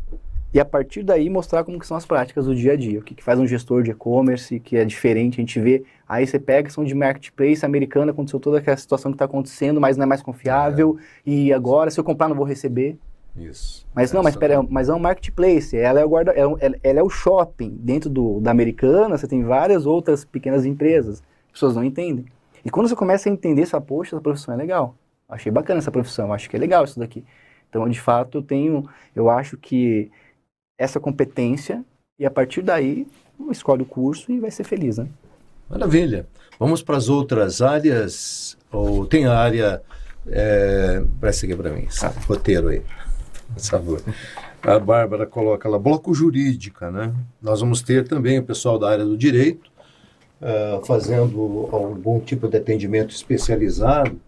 e 0.52 0.60
a 0.60 0.66
partir 0.66 1.04
daí 1.04 1.30
mostrar 1.30 1.64
como 1.64 1.78
que 1.78 1.86
são 1.86 1.96
as 1.96 2.06
práticas 2.06 2.46
do 2.46 2.56
dia 2.56 2.74
a 2.74 2.76
dia, 2.76 3.00
o 3.00 3.04
que, 3.04 3.14
que 3.14 3.24
faz 3.24 3.40
um 3.40 3.46
gestor 3.46 3.84
de 3.84 3.92
e-commerce, 3.92 4.60
que 4.60 4.78
é 4.78 4.84
diferente, 4.84 5.36
a 5.36 5.42
gente 5.42 5.60
vê, 5.60 5.84
aí 6.08 6.26
você 6.26 6.40
pega 6.40 6.64
questão 6.64 6.84
de 6.84 6.96
marketplace 6.96 7.64
americana, 7.64 8.12
aconteceu 8.12 8.40
toda 8.40 8.58
aquela 8.58 8.76
situação 8.76 9.12
que 9.12 9.16
está 9.16 9.26
acontecendo, 9.26 9.80
mas 9.80 9.96
não 9.96 10.04
é 10.04 10.08
mais 10.08 10.24
confiável, 10.24 10.98
é. 11.00 11.30
e 11.30 11.54
agora 11.54 11.92
se 11.92 12.00
eu 12.00 12.04
comprar 12.04 12.28
não 12.28 12.36
vou 12.36 12.46
receber. 12.46 12.98
Isso. 13.38 13.88
Mas 13.94 14.12
não, 14.12 14.24
mas 14.24 14.34
espera, 14.34 14.64
mas 14.64 14.90
é 14.90 14.94
um 14.94 15.00
marketplace, 15.00 15.78
ela 15.78 16.00
é 16.00 16.06
o 16.06 16.10
guarda, 16.10 16.32
ela, 16.32 16.58
ela 16.84 17.00
é 17.00 17.04
o 17.04 17.10
shopping, 17.10 17.78
dentro 17.80 18.10
do, 18.10 18.40
da 18.42 18.50
americana 18.50 19.18
você 19.18 19.28
tem 19.28 19.44
várias 19.44 19.86
outras 19.86 20.26
pequenas 20.26 20.66
empresas, 20.66 21.22
as 21.48 21.52
pessoas 21.54 21.76
não 21.76 21.84
entendem. 21.84 22.26
E 22.66 22.72
quando 22.72 22.90
você 22.90 22.96
começa 22.96 23.30
a 23.30 23.32
entender, 23.32 23.62
essa 23.62 23.80
poxa, 23.80 24.16
essa 24.16 24.22
profissão 24.22 24.56
é 24.56 24.58
legal, 24.58 24.96
achei 25.30 25.52
bacana 25.52 25.78
essa 25.78 25.92
profissão, 25.92 26.34
acho 26.34 26.50
que 26.50 26.56
é 26.56 26.60
legal 26.60 26.84
isso 26.84 27.00
daqui. 27.00 27.24
Então, 27.70 27.88
de 27.88 28.02
fato, 28.02 28.40
eu 28.40 28.42
tenho, 28.42 28.90
eu 29.16 29.30
acho 29.30 29.56
que 29.56 30.12
essa 30.80 31.00
competência 31.00 31.84
e 32.18 32.26
a 32.26 32.32
partir 32.32 32.62
daí 32.62 33.06
escolhe 33.52 33.84
o 33.84 33.86
curso 33.86 34.32
e 34.32 34.40
vai 34.40 34.50
ser 34.50 34.64
feliz, 34.64 34.98
né? 34.98 35.08
Maravilha. 35.70 36.26
Vamos 36.58 36.82
para 36.82 36.98
as 36.98 37.10
outras 37.10 37.62
áreas? 37.62 38.58
Ou 38.72 39.06
tem 39.06 39.26
a 39.26 39.38
área... 39.38 39.82
É... 40.28 41.04
Presta 41.20 41.46
aqui 41.46 41.56
para 41.56 41.72
mim, 41.72 41.84
esse 41.84 42.06
roteiro 42.28 42.70
aí. 42.70 42.82
Por 43.54 43.62
favor. 43.62 44.02
A 44.62 44.80
Bárbara 44.80 45.26
coloca 45.26 45.70
lá, 45.70 45.78
bloco 45.80 46.14
jurídica, 46.14 46.92
né? 46.92 47.14
Nós 47.42 47.62
vamos 47.62 47.82
ter 47.82 48.08
também 48.08 48.40
o 48.40 48.44
pessoal 48.44 48.78
da 48.78 48.90
área 48.90 49.06
do 49.06 49.18
direito 49.18 49.72
uh, 50.42 50.86
fazendo 50.86 51.70
algum 51.72 52.20
tipo 52.20 52.48
de 52.48 52.58
atendimento 52.58 53.14
especializado 53.14 54.20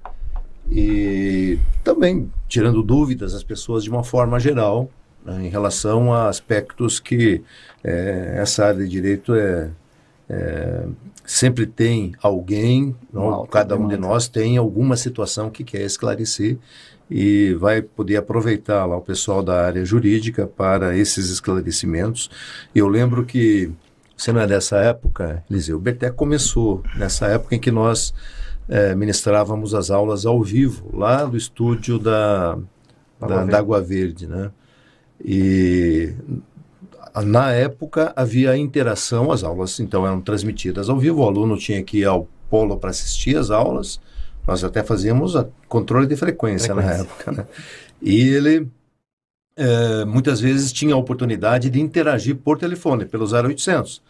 e 0.70 1.60
também 1.84 2.32
tirando 2.48 2.82
dúvidas 2.82 3.34
às 3.34 3.44
pessoas 3.44 3.84
de 3.84 3.90
uma 3.90 4.04
forma 4.04 4.40
geral 4.40 4.90
em 5.28 5.50
relação 5.50 6.14
a 6.14 6.28
aspectos 6.28 7.00
que 7.00 7.44
é, 7.84 8.36
essa 8.38 8.66
área 8.66 8.84
de 8.84 8.90
direito 8.90 9.34
é, 9.34 9.70
é 10.30 10.86
sempre 11.26 11.66
tem 11.66 12.14
alguém, 12.22 12.96
não, 13.14 13.46
cada 13.46 13.78
um 13.78 13.88
de 13.88 13.98
nós 13.98 14.28
tem 14.28 14.58
alguma 14.58 14.98
situação 14.98 15.50
que 15.50 15.64
quer 15.64 15.82
esclarecer 15.82 16.58
e 17.10 17.54
vai 17.54 17.82
poder 17.82 18.18
aproveitar 18.18 18.86
lá 18.86 18.98
o 18.98 19.02
pessoal 19.02 19.44
da 19.44 19.66
área 19.66 19.84
jurídica 19.86 20.48
para 20.48 20.98
esses 20.98 21.30
esclarecimentos. 21.30 22.30
Eu 22.74 22.88
lembro 22.88 23.26
que, 23.26 23.72
você 24.16 24.32
não 24.32 24.42
é 24.42 24.48
dessa 24.48 24.78
época, 24.78 25.44
Eliseu, 25.50 25.78
o 25.78 25.80
Berté 25.80 26.10
começou 26.10 26.84
nessa 26.96 27.28
época 27.28 27.56
em 27.56 27.60
que 27.60 27.72
nós 27.72 28.14
é, 28.70 28.96
ministrávamos 28.96 29.74
as 29.74 29.90
aulas 29.90 30.26
ao 30.26 30.42
vivo, 30.42 30.90
lá 30.98 31.26
do 31.26 31.36
estúdio 31.36 32.00
da, 32.00 32.58
da, 33.20 33.46
da 33.46 33.58
Água 33.58 33.82
Verde, 33.82 34.28
né? 34.28 34.52
E 35.24 36.14
na 37.26 37.52
época 37.52 38.14
havia 38.16 38.56
interação, 38.58 39.32
as 39.32 39.44
aulas 39.44 39.80
então 39.80 40.06
eram 40.06 40.22
transmitidas 40.22 40.90
ao 40.90 40.98
vivo, 40.98 41.22
o 41.22 41.28
aluno 41.28 41.58
tinha 41.58 41.84
que 41.84 42.00
ir 42.00 42.06
ao 42.06 42.28
polo 42.50 42.78
para 42.78 42.90
assistir 42.90 43.38
as 43.38 43.50
aulas, 43.50 44.00
nós 44.48 44.64
até 44.64 44.84
fazíamos 44.84 45.34
controle 45.68 46.08
de 46.08 46.16
frequência, 46.16 46.74
frequência. 46.74 46.98
na 46.98 47.04
época, 47.04 47.32
né? 47.32 47.48
E 48.02 48.20
ele 48.30 48.68
é, 49.56 50.06
muitas 50.06 50.40
vezes 50.40 50.72
tinha 50.72 50.96
a 50.96 50.98
oportunidade 50.98 51.70
de 51.70 51.80
interagir 51.80 52.36
por 52.36 52.58
telefone, 52.58 53.06
pelo 53.06 53.26
0800. 53.26 54.02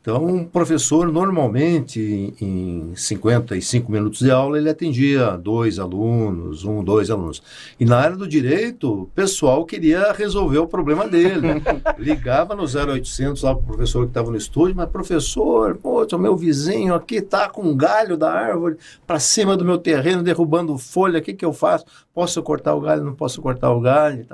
Então, 0.00 0.24
um 0.24 0.44
professor, 0.44 1.10
normalmente, 1.12 2.32
em 2.40 2.94
55 2.94 3.90
minutos 3.90 4.20
de 4.20 4.30
aula, 4.30 4.56
ele 4.56 4.70
atendia 4.70 5.36
dois 5.36 5.78
alunos, 5.78 6.64
um, 6.64 6.82
dois 6.82 7.10
alunos. 7.10 7.42
E 7.78 7.84
na 7.84 7.98
área 7.98 8.16
do 8.16 8.26
direito, 8.26 9.02
o 9.02 9.06
pessoal 9.06 9.66
queria 9.66 10.12
resolver 10.12 10.58
o 10.58 10.68
problema 10.68 11.06
dele. 11.06 11.48
Ligava 11.98 12.54
no 12.54 12.62
0800 12.62 13.42
lá 13.42 13.54
para 13.54 13.62
o 13.62 13.66
professor 13.66 14.04
que 14.04 14.10
estava 14.10 14.30
no 14.30 14.36
estúdio, 14.36 14.76
mas 14.76 14.88
professor, 14.88 15.76
pô, 15.76 16.06
o 16.10 16.18
meu 16.18 16.36
vizinho 16.36 16.94
aqui 16.94 17.16
está 17.16 17.48
com 17.50 17.62
um 17.62 17.76
galho 17.76 18.16
da 18.16 18.32
árvore 18.32 18.76
para 19.06 19.18
cima 19.18 19.56
do 19.56 19.64
meu 19.64 19.78
terreno, 19.78 20.22
derrubando 20.22 20.78
folha, 20.78 21.18
o 21.18 21.22
que, 21.22 21.34
que 21.34 21.44
eu 21.44 21.52
faço? 21.52 21.84
Posso 22.14 22.40
cortar 22.42 22.74
o 22.74 22.80
galho? 22.80 23.04
Não 23.04 23.14
posso 23.14 23.42
cortar 23.42 23.72
o 23.72 23.80
galho? 23.80 24.26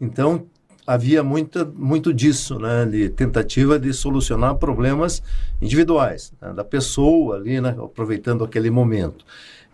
Então, 0.00 0.46
havia 0.86 1.22
muita, 1.22 1.64
muito 1.64 2.12
disso, 2.12 2.58
né, 2.58 2.84
de 2.86 3.08
tentativa 3.10 3.78
de 3.78 3.92
solucionar 3.92 4.54
problemas 4.56 5.22
individuais, 5.60 6.32
né, 6.40 6.52
da 6.52 6.64
pessoa 6.64 7.36
ali, 7.36 7.60
né, 7.60 7.76
aproveitando 7.78 8.44
aquele 8.44 8.70
momento. 8.70 9.24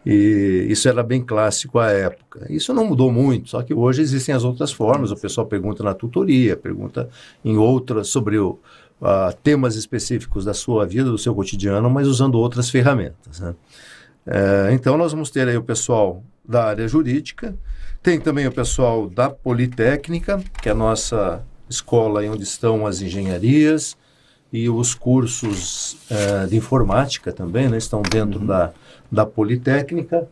E 0.04 0.66
isso 0.68 0.88
era 0.88 1.02
bem 1.02 1.20
clássico 1.20 1.80
à 1.80 1.90
época. 1.90 2.46
Isso 2.48 2.72
não 2.72 2.86
mudou 2.86 3.10
muito, 3.10 3.50
só 3.50 3.60
que 3.62 3.74
hoje 3.74 4.02
existem 4.02 4.32
as 4.32 4.44
outras 4.44 4.70
formas. 4.70 5.10
O 5.10 5.16
pessoal 5.16 5.48
pergunta 5.48 5.82
na 5.82 5.94
tutoria, 5.94 6.56
pergunta 6.56 7.08
em 7.44 7.56
outras 7.56 8.08
sobre 8.08 8.38
o, 8.38 8.56
uh, 9.00 9.34
temas 9.42 9.74
específicos 9.74 10.44
da 10.44 10.54
sua 10.54 10.86
vida, 10.86 11.10
do 11.10 11.18
seu 11.18 11.34
cotidiano, 11.34 11.90
mas 11.90 12.06
usando 12.06 12.36
outras 12.36 12.70
ferramentas. 12.70 13.40
Né? 13.40 13.54
É, 14.26 14.70
então, 14.72 14.96
nós 14.96 15.12
vamos 15.12 15.30
ter 15.30 15.48
aí 15.48 15.56
o 15.56 15.62
pessoal 15.62 16.22
da 16.46 16.64
área 16.64 16.86
jurídica, 16.88 17.56
tem 18.06 18.20
também 18.20 18.46
o 18.46 18.52
pessoal 18.52 19.10
da 19.10 19.28
Politécnica, 19.28 20.40
que 20.62 20.68
é 20.68 20.72
a 20.72 20.76
nossa 20.76 21.42
escola 21.68 22.22
onde 22.30 22.44
estão 22.44 22.86
as 22.86 23.00
engenharias 23.00 23.96
e 24.52 24.68
os 24.70 24.94
cursos 24.94 25.94
uh, 26.08 26.46
de 26.48 26.56
informática 26.56 27.32
também, 27.32 27.68
né, 27.68 27.76
estão 27.76 28.02
dentro 28.02 28.38
uhum. 28.38 28.46
da, 28.46 28.72
da 29.10 29.26
Politécnica. 29.26 30.28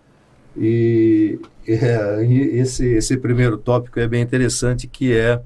E, 0.57 1.41
é, 1.67 2.25
e, 2.25 2.61
esse, 2.61 2.87
esse 2.87 3.17
primeiro 3.17 3.59
tópico 3.59 3.99
é 3.99 4.07
bem 4.07 4.23
interessante, 4.23 4.87
que 4.87 5.13
é 5.13 5.43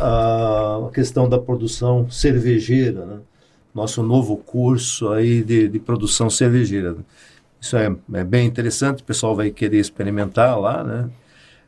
a 0.00 0.90
questão 0.92 1.28
da 1.28 1.38
produção 1.38 2.10
cervejeira, 2.10 3.06
né? 3.06 3.18
nosso 3.72 4.02
novo 4.02 4.36
curso 4.36 5.10
aí 5.10 5.40
de, 5.40 5.68
de 5.68 5.78
produção 5.78 6.28
cervejeira. 6.28 6.96
Isso 7.60 7.76
é, 7.76 7.94
é, 8.14 8.24
bem 8.24 8.48
interessante, 8.48 9.04
o 9.04 9.06
pessoal 9.06 9.36
vai 9.36 9.52
querer 9.52 9.78
experimentar 9.78 10.58
lá, 10.58 10.82
né? 10.82 11.08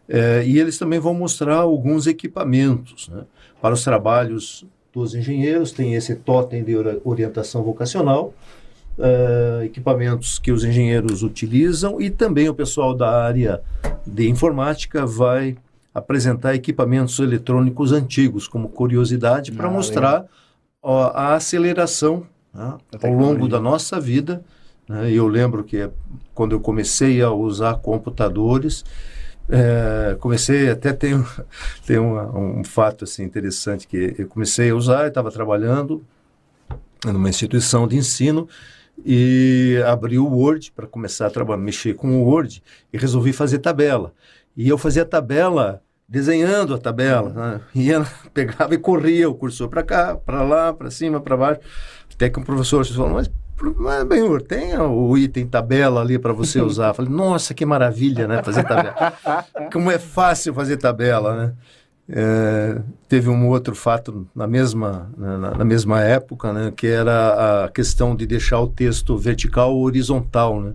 É, 0.09 0.45
e 0.45 0.59
eles 0.59 0.79
também 0.79 0.99
vão 0.99 1.15
mostrar 1.15 1.57
alguns 1.57 2.07
equipamentos 2.07 3.09
né? 3.09 3.23
para 3.61 3.75
os 3.75 3.85
trabalhos 3.85 4.65
dos 4.93 5.15
engenheiros. 5.15 5.73
Tem 5.73 5.95
esse 5.95 6.15
totem 6.17 6.63
de 6.65 6.75
orientação 7.05 7.63
vocacional, 7.63 8.35
é, 8.99 9.63
equipamentos 9.65 10.39
que 10.39 10.53
os 10.53 10.65
engenheiros 10.65 11.23
utilizam 11.23 12.01
e 12.01 12.11
também 12.11 12.49
o 12.49 12.55
pessoal 12.55 12.95
da 12.95 13.11
área 13.25 13.63
de 14.07 14.29
informática 14.29 15.07
vai 15.07 15.57
apresentar 15.95 16.55
equipamentos 16.55 17.19
eletrônicos 17.19 17.93
antigos 17.93 18.49
como 18.49 18.69
curiosidade 18.69 19.53
para 19.53 19.69
ah, 19.69 19.71
mostrar 19.71 20.25
ó, 20.83 21.11
a 21.15 21.35
aceleração 21.35 22.27
né? 22.53 22.77
ao 23.03 23.13
longo 23.13 23.49
da 23.49 23.61
nossa 23.61 24.01
vida. 24.01 24.43
Né? 24.89 25.11
Eu 25.13 25.27
lembro 25.27 25.65
que 25.65 25.89
quando 26.35 26.53
eu 26.53 26.61
comecei 26.61 27.23
a 27.23 27.31
usar 27.31 27.75
computadores, 27.77 28.85
é, 29.49 30.16
comecei, 30.20 30.70
até 30.70 30.93
tem, 30.93 31.12
tem 31.86 31.99
um, 31.99 32.61
um 32.61 32.64
fato 32.64 33.05
assim, 33.05 33.22
interessante, 33.22 33.86
que 33.86 34.14
eu 34.18 34.28
comecei 34.28 34.70
a 34.70 34.74
usar, 34.74 35.09
estava 35.09 35.30
trabalhando 35.30 36.05
numa 37.05 37.28
instituição 37.28 37.88
de 37.88 37.97
ensino 37.97 38.49
e 39.05 39.82
abri 39.86 40.18
o 40.18 40.26
Word 40.26 40.72
para 40.72 40.86
começar 40.86 41.26
a 41.26 41.30
trabalhar, 41.30 41.61
mexer 41.61 41.95
com 41.95 42.20
o 42.20 42.24
Word 42.24 42.62
e 42.93 42.99
resolvi 42.99 43.32
fazer 43.32 43.59
tabela. 43.59 44.12
E 44.57 44.68
eu 44.68 44.78
fazia 44.78 45.05
tabela 45.05 45.82
desenhando 46.09 46.74
a 46.74 46.78
tabela, 46.78 47.30
né? 47.74 48.05
pegava 48.34 48.74
e 48.74 48.78
corria 48.78 49.28
o 49.28 49.34
cursor 49.34 49.68
para 49.68 49.82
cá, 49.82 50.14
para 50.14 50.43
lá, 50.43 50.72
para 50.72 50.90
cima, 50.90 51.20
para 51.20 51.36
baixo, 51.36 51.61
até 52.12 52.28
que 52.28 52.38
um 52.38 52.45
professor 52.45 52.84
falou, 52.84 53.14
mas 53.14 53.30
mas, 53.77 54.05
bem, 54.05 54.39
tem 54.41 54.77
o 54.79 55.17
item 55.17 55.47
tabela 55.47 56.01
ali 56.01 56.19
para 56.19 56.33
você 56.33 56.61
usar. 56.63 56.95
Falei, 56.95 57.11
nossa, 57.11 57.55
que 57.55 57.65
maravilha, 57.65 58.27
né? 58.27 58.43
Fazer 58.43 58.65
tabela. 58.65 59.15
Como 59.73 59.91
é 59.91 59.99
fácil 59.99 60.53
fazer 60.53 60.77
tabela, 60.77 61.37
né? 61.37 61.53
É, 62.09 62.81
teve 63.09 63.31
um 63.31 63.49
outro 63.49 63.75
fato 63.75 64.27
na 64.35 64.47
mesma, 64.47 65.11
na, 65.17 65.39
na, 65.39 65.65
mesma 65.65 66.01
época, 66.01 66.53
né? 66.53 66.73
Que 66.75 66.89
era 66.89 67.65
a 67.65 67.69
questão 67.69 68.17
de 68.17 68.27
deixar 68.27 68.61
o 68.61 68.67
texto 68.67 69.17
vertical 69.17 69.75
ou 69.75 69.85
horizontal, 69.85 70.61
né? 70.61 70.73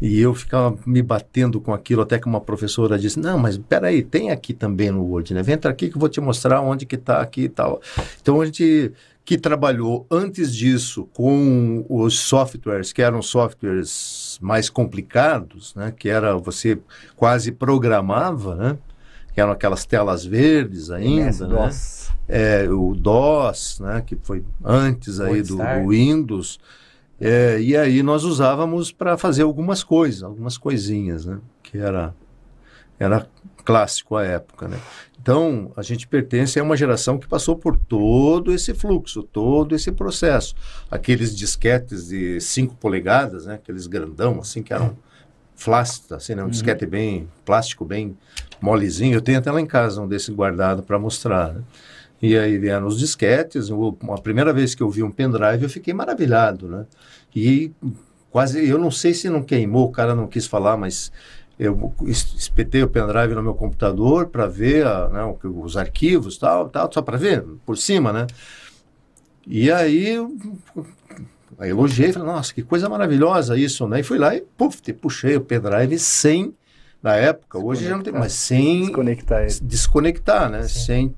E 0.00 0.18
eu 0.18 0.34
ficava 0.34 0.74
me 0.86 1.02
batendo 1.02 1.60
com 1.60 1.74
aquilo, 1.74 2.00
até 2.00 2.18
que 2.18 2.26
uma 2.26 2.40
professora 2.40 2.98
disse, 2.98 3.20
não, 3.20 3.38
mas 3.38 3.58
peraí, 3.58 4.02
tem 4.02 4.30
aqui 4.30 4.54
também 4.54 4.90
no 4.90 5.02
Word, 5.02 5.34
né? 5.34 5.42
Vem 5.42 5.58
aqui 5.62 5.90
que 5.90 5.96
eu 5.96 6.00
vou 6.00 6.08
te 6.08 6.20
mostrar 6.20 6.62
onde 6.62 6.86
que 6.86 6.94
está 6.94 7.20
aqui 7.20 7.42
e 7.42 7.48
tal. 7.48 7.82
Então, 8.20 8.40
a 8.40 8.46
gente 8.46 8.92
que 9.24 9.38
trabalhou 9.38 10.06
antes 10.10 10.54
disso 10.54 11.08
com 11.12 11.84
os 11.88 12.18
softwares, 12.18 12.92
que 12.92 13.02
eram 13.02 13.22
softwares 13.22 14.38
mais 14.40 14.68
complicados, 14.68 15.74
né, 15.74 15.92
que 15.96 16.08
era 16.08 16.36
você 16.36 16.78
quase 17.16 17.52
programava, 17.52 18.54
né, 18.56 18.78
que 19.32 19.40
eram 19.40 19.52
aquelas 19.52 19.84
telas 19.84 20.24
verdes 20.24 20.90
ainda, 20.90 21.46
né. 21.46 21.70
É, 22.28 22.68
o 22.70 22.94
DOS, 22.94 23.80
né, 23.80 24.02
que 24.04 24.16
foi 24.22 24.44
antes 24.64 25.20
aí 25.20 25.42
do, 25.42 25.56
do, 25.56 25.88
Windows, 25.88 26.58
é, 27.20 27.60
e 27.60 27.76
aí 27.76 28.02
nós 28.02 28.24
usávamos 28.24 28.90
para 28.90 29.18
fazer 29.18 29.42
algumas 29.42 29.84
coisas, 29.84 30.22
algumas 30.22 30.56
coisinhas, 30.56 31.24
né, 31.24 31.38
que 31.62 31.78
era 31.78 32.14
era 32.98 33.26
clássico 33.64 34.14
à 34.14 34.24
época, 34.24 34.68
né? 34.68 34.78
Então, 35.20 35.70
a 35.76 35.82
gente 35.82 36.08
pertence 36.08 36.58
a 36.58 36.62
uma 36.62 36.76
geração 36.76 37.18
que 37.18 37.28
passou 37.28 37.54
por 37.54 37.76
todo 37.76 38.54
esse 38.54 38.72
fluxo, 38.72 39.22
todo 39.22 39.74
esse 39.74 39.92
processo. 39.92 40.54
Aqueles 40.90 41.36
disquetes 41.36 42.08
de 42.08 42.40
5 42.40 42.76
polegadas, 42.76 43.44
né? 43.44 43.54
aqueles 43.54 43.86
grandão, 43.86 44.40
assim, 44.40 44.62
que 44.62 44.72
eram 44.72 44.96
flácidos, 45.54 46.12
assim, 46.12 46.34
né? 46.34 46.40
um 46.40 46.46
uhum. 46.46 46.50
disquete 46.50 46.86
bem 46.86 47.28
plástico, 47.44 47.84
bem 47.84 48.16
molezinho. 48.62 49.14
Eu 49.14 49.20
tenho 49.20 49.38
até 49.38 49.52
lá 49.52 49.60
em 49.60 49.66
casa 49.66 50.00
um 50.00 50.08
desse 50.08 50.32
guardado 50.32 50.82
para 50.82 50.98
mostrar. 50.98 51.52
Né? 51.52 51.62
E 52.22 52.38
aí 52.38 52.56
vieram 52.56 52.86
os 52.86 52.98
disquetes. 52.98 53.68
Eu, 53.68 53.98
a 54.08 54.20
primeira 54.22 54.54
vez 54.54 54.74
que 54.74 54.82
eu 54.82 54.88
vi 54.88 55.02
um 55.02 55.10
pendrive, 55.10 55.64
eu 55.64 55.68
fiquei 55.68 55.92
maravilhado. 55.92 56.66
Né? 56.66 56.86
E 57.36 57.72
quase, 58.30 58.66
eu 58.66 58.78
não 58.78 58.90
sei 58.90 59.12
se 59.12 59.28
não 59.28 59.42
queimou, 59.42 59.88
o 59.88 59.92
cara 59.92 60.14
não 60.14 60.26
quis 60.26 60.46
falar, 60.46 60.78
mas 60.78 61.12
eu 61.60 61.92
espetei 62.06 62.82
o 62.82 62.88
pendrive 62.88 63.34
no 63.34 63.42
meu 63.42 63.52
computador 63.52 64.28
para 64.28 64.46
ver 64.46 64.86
a, 64.86 65.08
né, 65.10 65.34
os 65.44 65.76
arquivos 65.76 66.38
tal, 66.38 66.70
tal 66.70 66.90
só 66.90 67.02
para 67.02 67.18
ver 67.18 67.44
por 67.66 67.76
cima, 67.76 68.10
né? 68.14 68.26
E 69.46 69.70
aí, 69.70 70.16
aí 71.58 71.68
elogiei, 71.68 72.14
falei, 72.14 72.28
nossa, 72.28 72.54
que 72.54 72.62
coisa 72.62 72.88
maravilhosa 72.88 73.58
isso, 73.58 73.86
né? 73.86 74.00
E 74.00 74.02
fui 74.02 74.16
lá 74.16 74.34
e 74.34 74.40
puf, 74.40 74.80
puxei 74.94 75.36
o 75.36 75.42
pendrive 75.42 75.98
sem 75.98 76.54
na 77.02 77.14
época, 77.16 77.58
hoje 77.58 77.84
já 77.84 77.96
não 77.96 78.02
tem, 78.02 78.12
mas 78.12 78.32
sem 78.32 78.80
Desconectar 78.86 79.42
ele. 79.42 79.54
desconectar, 79.62 80.50
né? 80.50 80.62
Sim. 80.62 80.78
Sem 80.80 81.14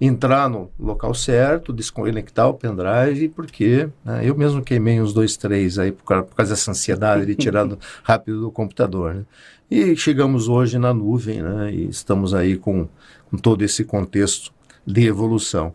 entrar 0.00 0.48
no 0.48 0.70
local 0.78 1.14
certo, 1.14 1.72
desconectar 1.72 2.48
o 2.48 2.54
pendrive, 2.54 3.28
porque 3.28 3.88
né, 4.04 4.20
eu 4.24 4.34
mesmo 4.36 4.62
queimei 4.62 5.00
uns 5.00 5.12
dois, 5.12 5.36
três 5.36 5.78
aí 5.78 5.92
por 5.92 6.04
causa, 6.04 6.22
por 6.22 6.34
causa 6.34 6.52
dessa 6.52 6.70
ansiedade 6.70 7.26
de 7.26 7.34
tirando 7.34 7.78
rápido 8.02 8.40
do 8.40 8.50
computador, 8.50 9.14
né? 9.14 9.22
E 9.68 9.96
chegamos 9.96 10.48
hoje 10.48 10.78
na 10.78 10.94
nuvem, 10.94 11.42
né? 11.42 11.72
E 11.72 11.88
estamos 11.88 12.32
aí 12.32 12.56
com, 12.56 12.88
com 13.28 13.36
todo 13.36 13.62
esse 13.62 13.84
contexto 13.84 14.52
de 14.86 15.04
evolução. 15.06 15.74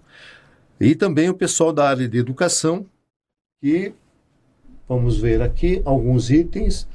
E 0.79 0.95
também 0.95 1.29
o 1.29 1.33
pessoal 1.33 1.73
da 1.73 1.89
área 1.89 2.07
de 2.07 2.17
educação, 2.17 2.85
que 3.61 3.93
vamos 4.87 5.17
ver 5.17 5.41
aqui 5.41 5.81
alguns 5.83 6.29
itens, 6.31 6.87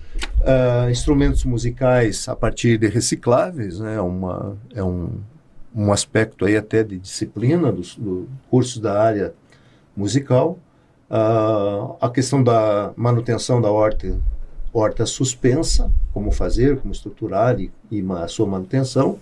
ah, 0.42 0.90
instrumentos 0.90 1.44
musicais 1.44 2.28
a 2.28 2.34
partir 2.34 2.78
de 2.78 2.88
recicláveis, 2.88 3.78
né? 3.78 4.01
Uma, 4.01 4.57
é 4.74 4.82
um, 4.82 5.20
um 5.74 5.92
aspecto 5.92 6.47
aí 6.47 6.57
até 6.57 6.82
de 6.82 6.99
disciplina 6.99 7.70
dos 7.70 7.94
do 7.94 8.26
cursos 8.49 8.78
da 8.78 8.99
área 8.99 9.34
musical. 9.94 10.59
Ah, 11.11 11.94
a 12.01 12.09
questão 12.09 12.42
da 12.42 12.94
manutenção 12.97 13.61
da 13.61 13.70
horta, 13.70 14.18
horta 14.79 15.07
suspensa, 15.07 15.91
como 16.12 16.31
fazer, 16.31 16.79
como 16.79 16.93
estruturar 16.93 17.59
e, 17.61 17.70
e 17.91 18.05
a 18.11 18.29
sua 18.29 18.47
manutenção. 18.47 19.18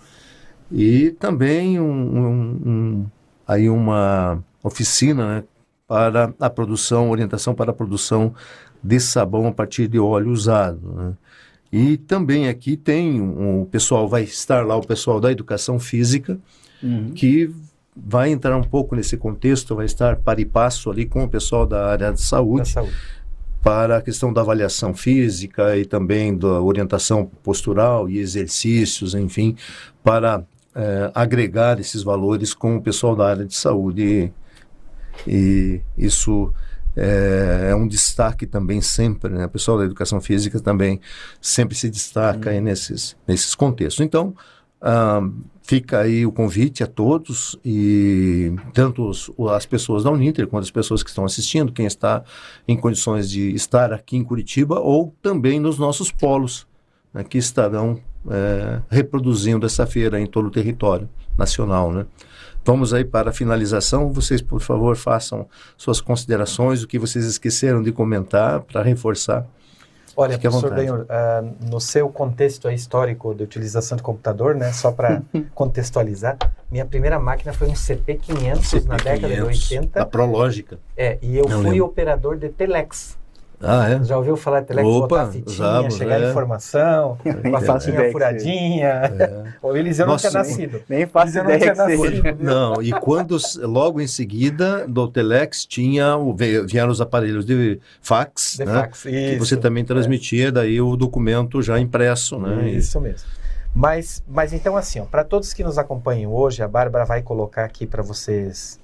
E 0.72 1.11
também 1.12 1.78
um, 1.78 1.84
um- 1.92 2.61
um- 2.66 3.07
aí 3.46 3.68
uma 3.68 4.42
oficina 4.62 5.26
né, 5.36 5.44
para 5.86 6.32
a 6.40 6.50
produção, 6.50 7.11
orientação 7.11 7.55
para 7.55 7.70
a 7.70 7.74
produção 7.74 8.34
de 8.82 8.98
sabão 8.98 9.46
a 9.46 9.52
partir 9.52 9.86
de 9.86 9.98
óleo 9.98 10.30
usado. 10.32 10.80
né. 10.96 11.12
E 11.72 11.96
também 11.96 12.48
aqui 12.48 12.76
tem 12.76 13.20
um, 13.20 13.62
o 13.62 13.66
pessoal, 13.66 14.09
vai 14.09 14.22
estar 14.22 14.64
lá 14.66 14.76
o 14.76 14.86
pessoal 14.86 15.20
da 15.20 15.30
educação 15.30 15.78
física, 15.78 16.38
Uhum. 16.82 17.12
que 17.14 17.50
vai 17.96 18.30
entrar 18.30 18.57
um 18.57 18.62
pouco 18.62 18.94
nesse 18.96 19.16
contexto, 19.16 19.74
vai 19.76 19.86
estar 19.86 20.16
para 20.16 20.40
e 20.40 20.44
passo 20.44 20.90
ali 20.90 21.07
com 21.07 21.22
o 21.24 21.28
pessoal 21.28 21.64
da 21.66 21.86
área 21.86 22.07
de 22.09 22.12
Da 22.12 22.16
saúde 22.18 22.68
saúde. 22.68 22.92
Para 23.64 23.96
a 23.96 24.02
questão 24.02 24.30
da 24.30 24.42
avaliação 24.42 24.92
física 24.92 25.74
e 25.78 25.86
também 25.86 26.36
da 26.36 26.60
orientação 26.60 27.24
postural 27.42 28.10
e 28.10 28.18
exercícios, 28.18 29.14
enfim, 29.14 29.56
para 30.02 30.44
eh, 30.74 31.10
agregar 31.14 31.80
esses 31.80 32.02
valores 32.02 32.52
com 32.52 32.76
o 32.76 32.82
pessoal 32.82 33.16
da 33.16 33.26
área 33.26 33.46
de 33.46 33.54
saúde. 33.54 34.30
E, 35.26 35.26
e 35.26 35.80
isso 35.96 36.52
eh, 36.94 37.68
é, 37.70 37.74
um 37.74 37.88
destaque 37.88 38.46
também 38.46 38.82
sempre, 38.82 39.32
né? 39.32 39.46
O 39.46 39.48
pessoal 39.48 39.78
da 39.78 39.84
educação 39.84 40.20
física 40.20 40.60
também 40.60 41.00
sempre 41.40 41.74
se 41.74 41.88
destaca 41.88 42.52
nesses, 42.60 43.16
nesses 43.26 43.54
contextos. 43.54 44.04
Então, 44.04 44.34
fica 45.62 46.01
aí 46.01 46.26
o 46.26 46.32
convite 46.32 46.82
a 46.82 46.87
todos 46.87 47.59
e 47.64 48.53
tanto 48.74 49.09
os- 49.09 49.30
as 49.51 49.64
pessoas 49.64 50.05
da 50.05 50.11
Uninter 50.11 50.47
quanto 50.47 50.64
as 50.64 50.70
pessoas 50.70 51.03
que 51.03 51.09
estão 51.09 51.24
assistindo, 51.24 51.72
quem 51.72 51.87
está 51.87 52.22
em 52.68 52.76
condições 52.76 53.30
de 53.30 53.55
estar 53.55 53.93
aqui 53.93 54.16
em 54.16 54.22
Curitiba 54.24 54.78
ou 54.80 55.14
também 55.22 55.59
nos 55.59 55.78
nossos 55.78 56.11
polos, 56.12 56.66
né, 57.12 57.24
que 57.24 57.39
estarão 57.39 57.99
eh, 58.26 58.80
reproduzindo 58.89 59.66
essa 59.66 59.87
feira 59.87 60.18
em 60.18 60.24
todo 60.26 60.47
o 60.47 60.51
território 60.51 61.07
nacional, 61.37 61.93
né? 61.93 62.07
Vamos 62.64 62.95
aí 62.95 63.05
para 63.05 63.28
a 63.28 63.32
finalização. 63.35 64.11
Vocês, 64.11 64.41
por 64.41 64.62
favor, 64.62 64.97
façam 64.97 65.47
suas 65.76 66.01
considerações, 66.01 66.82
o 66.82 66.87
que 66.89 66.99
vocês 66.99 67.26
esqueceram 67.26 67.82
de 67.82 67.93
comentar 67.93 68.62
para 68.62 68.82
reforçar. 68.82 69.47
Olha, 70.16 70.34
Fique 70.34 70.48
professor. 70.48 70.74
Benhur, 70.74 71.06
ah, 71.08 71.42
no 71.68 71.80
seu 71.80 72.08
contexto 72.08 72.70
histórico 72.70 73.34
de 73.34 73.42
utilização 73.42 73.96
de 73.96 74.02
computador, 74.02 74.54
né, 74.54 74.72
só 74.72 74.92
para 74.92 75.22
contextualizar, 75.54 76.36
minha 76.70 76.84
primeira 76.84 77.18
máquina 77.18 77.52
foi 77.52 77.68
um 77.68 77.72
CP500 77.74 78.84
na 78.86 78.96
década 78.96 79.34
de 79.34 79.42
80, 79.42 79.98
Da 80.00 80.06
Prológica. 80.06 80.78
é, 80.96 81.18
e 81.20 81.36
eu 81.36 81.44
Eu 81.44 81.60
fui 81.60 81.70
lembro. 81.70 81.86
operador 81.86 82.36
de 82.36 82.48
Telex. 82.48 83.16
Ah, 83.66 83.90
é? 83.90 84.04
Já 84.04 84.16
ouviu 84.16 84.36
falar 84.36 84.60
de 84.60 84.66
Telex? 84.66 84.88
Opa, 84.88 85.06
botar 85.08 85.26
fitinha, 85.32 85.44
usamos, 85.46 85.96
chegar 85.96 86.20
é. 86.22 86.30
informação, 86.30 87.16
com 87.42 87.56
a 87.56 87.60
faço 87.60 87.86
fitinha 87.86 87.94
ideia 87.94 88.06
que 88.06 88.12
furadinha. 88.12 88.88
É. 88.88 89.44
O 89.64 89.74
Eliseu 89.76 90.04
não 90.06 90.12
Nossa, 90.14 90.28
tinha 90.28 90.38
nascido. 90.42 90.82
Nem 90.88 91.06
faço 91.06 91.26
Eliseu 91.38 91.44
não 91.44 91.50
ideia 91.50 91.72
tinha 91.72 91.86
que 91.86 91.96
seja. 91.96 92.22
nascido. 92.22 92.44
Não, 92.44 92.82
e 92.82 92.92
quando 92.92 93.36
logo 93.62 94.00
em 94.00 94.06
seguida 94.06 94.86
do 94.86 95.08
Telex 95.08 95.64
tinha 95.64 96.16
o, 96.16 96.34
vieram 96.34 96.90
os 96.90 97.00
aparelhos 97.00 97.44
de 97.46 97.80
fax, 98.02 98.56
De 98.58 98.64
né? 98.66 98.72
fax, 98.74 99.02
que 99.02 99.08
isso. 99.10 99.38
você 99.44 99.56
também 99.56 99.84
transmitia 99.84 100.52
daí 100.52 100.80
o 100.80 100.96
documento 100.96 101.62
já 101.62 101.80
impresso, 101.80 102.38
né? 102.38 102.68
E- 102.68 102.76
Isso 102.76 103.00
mesmo. 103.00 103.26
Mas, 103.74 104.22
mas 104.28 104.52
então 104.52 104.76
assim, 104.76 105.04
para 105.06 105.24
todos 105.24 105.52
que 105.52 105.64
nos 105.64 105.78
acompanham 105.78 106.32
hoje, 106.32 106.62
a 106.62 106.68
Bárbara 106.68 107.04
vai 107.04 107.22
colocar 107.22 107.64
aqui 107.64 107.86
para 107.86 108.02
vocês 108.02 108.78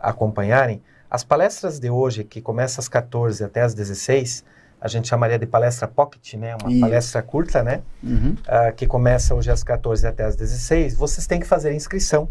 acompanharem. 0.00 0.80
As 1.12 1.22
palestras 1.22 1.78
de 1.78 1.90
hoje, 1.90 2.24
que 2.24 2.40
começa 2.40 2.80
às 2.80 2.88
14 2.88 3.44
até 3.44 3.60
às 3.60 3.74
16, 3.74 4.42
a 4.80 4.88
gente 4.88 5.08
chamaria 5.08 5.38
de 5.38 5.44
palestra 5.44 5.86
pocket, 5.86 6.32
né? 6.36 6.56
Uma 6.56 6.72
Isso. 6.72 6.80
palestra 6.80 7.22
curta, 7.22 7.62
né? 7.62 7.82
Uhum. 8.02 8.34
Ah, 8.48 8.72
que 8.72 8.86
começa 8.86 9.34
hoje 9.34 9.50
às 9.50 9.62
14 9.62 10.06
até 10.06 10.24
às 10.24 10.36
16. 10.36 10.94
Vocês 10.94 11.26
têm 11.26 11.38
que 11.38 11.46
fazer 11.46 11.74
inscrição 11.74 12.30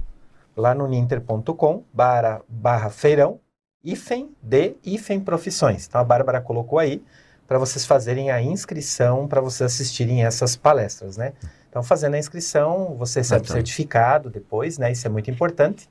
lá 0.57 0.73
no 0.73 0.87
ninter.com 0.87 1.83
barra, 1.93 2.41
barra 2.49 2.89
feirão 2.89 3.39
hífen 3.83 4.31
de 4.41 4.75
hífen 4.83 5.19
profissões. 5.19 5.85
Então 5.87 6.01
a 6.01 6.03
Bárbara 6.03 6.41
colocou 6.41 6.79
aí 6.79 7.03
para 7.47 7.59
vocês 7.59 7.85
fazerem 7.85 8.31
a 8.31 8.41
inscrição 8.41 9.27
para 9.27 9.41
vocês 9.41 9.73
assistirem 9.73 10.25
essas 10.25 10.55
palestras, 10.55 11.17
né? 11.17 11.33
Então 11.69 11.83
fazendo 11.83 12.15
a 12.15 12.17
inscrição, 12.17 12.95
você 12.97 13.19
recebe 13.19 13.41
Bacana. 13.41 13.59
certificado 13.59 14.31
depois, 14.31 14.79
né? 14.79 14.91
Isso 14.91 15.05
é 15.05 15.09
muito 15.11 15.29
importante. 15.29 15.87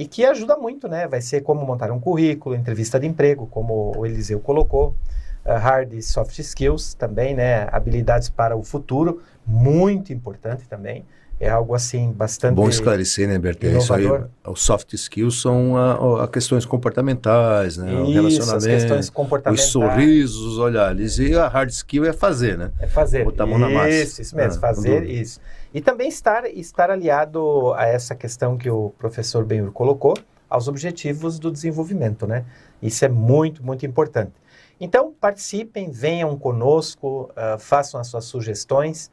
E 0.00 0.06
que 0.06 0.24
ajuda 0.24 0.56
muito, 0.56 0.88
né? 0.88 1.06
Vai 1.06 1.20
ser 1.20 1.42
como 1.42 1.60
montar 1.66 1.90
um 1.90 2.00
currículo, 2.00 2.54
entrevista 2.56 2.98
de 2.98 3.06
emprego, 3.06 3.46
como 3.46 3.92
o 3.94 4.06
Eliseu 4.06 4.40
colocou, 4.40 4.96
uh, 5.44 5.58
hard 5.58 5.92
e 5.92 6.00
soft 6.00 6.38
skills 6.38 6.94
também, 6.94 7.34
né? 7.34 7.68
Habilidades 7.70 8.30
para 8.30 8.56
o 8.56 8.62
futuro, 8.62 9.20
muito 9.46 10.10
importante 10.10 10.66
também. 10.66 11.04
É 11.38 11.50
algo 11.50 11.74
assim 11.74 12.12
bastante 12.12 12.54
Bom 12.54 12.68
esclarecer, 12.68 13.28
né, 13.28 13.38
Bertê? 13.38 13.76
Isso 13.76 13.92
aí, 13.92 14.06
os 14.46 14.62
soft 14.62 14.94
skills 14.94 15.38
são 15.38 15.76
a, 15.76 16.24
a 16.24 16.28
questões 16.28 16.64
comportamentais, 16.64 17.76
né? 17.76 17.92
o 17.92 18.04
Isso, 18.04 18.08
as 18.08 18.14
relacionamento, 18.14 18.68
questões 18.68 19.04
os 19.04 19.10
comportamentais. 19.10 19.68
sorrisos, 19.68 20.40
os 20.40 20.58
olhares. 20.58 21.18
E 21.18 21.34
a 21.34 21.46
hard 21.46 21.68
skill 21.70 22.06
é 22.06 22.12
fazer, 22.14 22.56
né? 22.56 22.70
É 22.80 22.86
fazer. 22.86 23.24
Botar 23.24 23.44
a 23.44 23.46
mão 23.46 23.58
na 23.58 23.68
massa. 23.68 23.90
Isso, 23.90 24.22
isso 24.22 24.34
mesmo, 24.34 24.56
Ah, 24.56 24.60
fazer 24.60 25.04
isso. 25.04 25.40
E 25.72 25.80
também 25.80 26.08
estar, 26.08 26.46
estar 26.46 26.90
aliado 26.90 27.72
a 27.74 27.86
essa 27.86 28.14
questão 28.14 28.56
que 28.56 28.68
o 28.68 28.90
professor 28.98 29.44
Benhur 29.44 29.70
colocou, 29.72 30.14
aos 30.48 30.66
objetivos 30.66 31.38
do 31.38 31.50
desenvolvimento, 31.50 32.26
né? 32.26 32.44
Isso 32.82 33.04
é 33.04 33.08
muito, 33.08 33.64
muito 33.64 33.86
importante. 33.86 34.32
Então, 34.80 35.14
participem, 35.20 35.90
venham 35.90 36.36
conosco, 36.36 37.30
ah, 37.36 37.56
façam 37.58 38.00
as 38.00 38.08
suas 38.08 38.24
sugestões. 38.24 39.10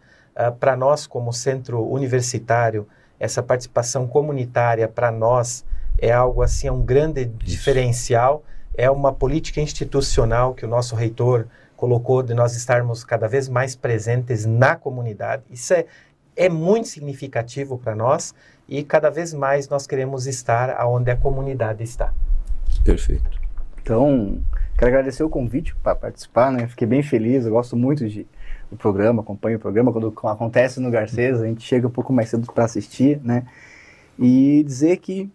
para 0.59 0.77
nós, 0.77 1.07
como 1.07 1.33
centro 1.33 1.83
universitário, 1.83 2.87
essa 3.19 3.41
participação 3.41 4.07
comunitária, 4.07 4.87
para 4.87 5.11
nós, 5.11 5.65
é 5.97 6.11
algo 6.11 6.43
assim, 6.43 6.67
é 6.67 6.71
um 6.71 6.83
grande 6.83 7.25
diferencial, 7.25 8.43
é 8.75 8.89
uma 8.91 9.11
política 9.11 9.59
institucional 9.59 10.53
que 10.53 10.63
o 10.63 10.67
nosso 10.67 10.95
reitor 10.95 11.47
colocou 11.75 12.21
de 12.21 12.33
nós 12.35 12.55
estarmos 12.55 13.03
cada 13.03 13.27
vez 13.27 13.49
mais 13.49 13.75
presentes 13.75 14.45
na 14.45 14.75
comunidade. 14.75 15.43
Isso 15.49 15.73
é, 15.73 15.85
é 16.37 16.47
muito 16.47 16.87
significativo 16.87 17.77
para 17.77 17.95
nós 17.95 18.33
e 18.69 18.83
cada 18.83 19.09
vez 19.09 19.33
mais 19.33 19.67
nós 19.67 19.87
queremos 19.87 20.27
estar 20.27 20.69
aonde 20.69 21.09
a 21.09 21.17
comunidade 21.17 21.83
está. 21.83 22.13
Perfeito. 22.85 23.29
Então, 23.81 24.39
quero 24.77 24.91
agradecer 24.91 25.23
o 25.23 25.29
convite 25.29 25.75
para 25.77 25.95
participar, 25.95 26.51
né? 26.51 26.67
Fiquei 26.67 26.85
bem 26.85 27.01
feliz, 27.01 27.45
eu 27.45 27.51
gosto 27.51 27.75
muito 27.75 28.07
de, 28.07 28.27
do 28.69 28.77
programa, 28.77 29.21
acompanho 29.21 29.57
o 29.57 29.59
programa. 29.59 29.91
Quando 29.91 30.13
acontece 30.23 30.79
no 30.79 30.91
Garcês, 30.91 31.41
a 31.41 31.45
gente 31.45 31.63
chega 31.63 31.87
um 31.87 31.91
pouco 31.91 32.13
mais 32.13 32.29
cedo 32.29 32.51
para 32.53 32.65
assistir, 32.65 33.19
né? 33.23 33.45
E 34.19 34.63
dizer 34.63 34.97
que 34.97 35.31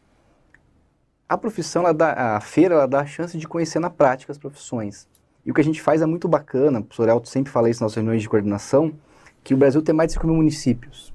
a 1.29 1.37
profissão, 1.39 1.83
ela 1.83 1.95
dá, 1.95 2.37
a 2.37 2.41
feira, 2.41 2.75
ela 2.75 2.87
dá 2.87 3.01
a 3.01 3.07
chance 3.07 3.39
de 3.39 3.49
conhecer 3.49 3.79
na 3.79 3.89
prática 3.89 4.31
as 4.31 4.39
profissões. 4.39 5.09
E 5.45 5.51
o 5.51 5.55
que 5.55 5.61
a 5.61 5.65
gente 5.65 5.81
faz 5.81 6.03
é 6.03 6.07
muito 6.07 6.29
bacana, 6.29 6.81
o 6.81 6.85
professor 6.85 7.09
Elton 7.09 7.27
sempre 7.27 7.51
fala 7.51 7.71
isso 7.71 7.83
nas 7.83 7.95
reuniões 7.95 8.21
de 8.21 8.29
coordenação, 8.29 8.93
que 9.45 9.55
o 9.55 9.57
Brasil 9.57 9.83
tem 9.83 9.95
mais 9.95 10.09
de 10.09 10.15
5 10.15 10.27
mil 10.27 10.37
municípios. 10.37 11.13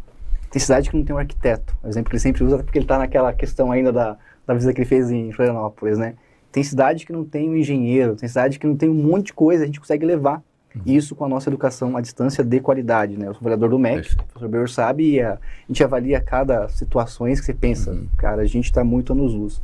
Tem 0.50 0.60
cidade 0.62 0.90
que 0.90 0.96
não 0.98 1.04
tem 1.04 1.16
um 1.16 1.20
arquiteto, 1.20 1.76
o 1.84 1.88
exemplo 1.88 2.10
que 2.10 2.16
ele 2.16 2.22
sempre 2.22 2.44
usa, 2.44 2.58
porque 2.64 2.78
ele 2.78 2.86
está 2.86 2.98
naquela 2.98 3.34
questão 3.34 3.72
ainda 3.72 3.92
da, 3.92 4.18
da 4.46 4.54
visita 4.54 4.74
que 4.74 4.80
ele 4.82 4.88
fez 4.88 5.12
em 5.12 5.32
Florianópolis, 5.32 5.98
né? 5.98 6.16
Tem 6.52 6.64
cidade 6.64 7.06
que 7.06 7.12
não 7.12 7.26
tem 7.26 7.50
um 7.50 7.56
engenheiro, 7.56 8.16
tem 8.16 8.28
cidade 8.30 8.58
que 8.58 8.66
não 8.66 8.76
tem 8.76 8.90
um 8.90 8.94
monte 8.94 9.28
de 9.28 9.34
coisa, 9.34 9.64
a 9.64 9.66
gente 9.66 9.80
consegue 9.80 10.06
levar 10.06 10.42
isso 10.86 11.16
com 11.16 11.26
a 11.26 11.30
nossa 11.30 11.50
educação 11.50 11.98
à 11.98 12.02
distância 12.02 12.44
de 12.44 12.60
qualidade, 12.60 13.18
né? 13.18 13.28
Eu 13.28 13.34
sou 13.34 13.42
vereador 13.44 13.70
do 13.70 13.78
MEC, 13.80 13.96
Perfeito. 13.96 14.22
o 14.22 14.26
professor 14.26 14.48
Beur 14.50 14.70
sabe, 14.70 15.14
e 15.16 15.22
a, 15.22 15.34
a 15.34 15.40
gente 15.68 15.84
avalia 15.84 16.22
cada 16.22 16.68
situações 16.70 17.40
que 17.40 17.46
você 17.48 17.54
pensa, 17.54 17.92
Uhum. 17.92 18.08
cara, 18.18 18.42
a 18.44 18.46
gente 18.46 18.66
está 18.66 18.84
muito 18.84 19.12
anos 19.14 19.34
luz. 19.34 19.62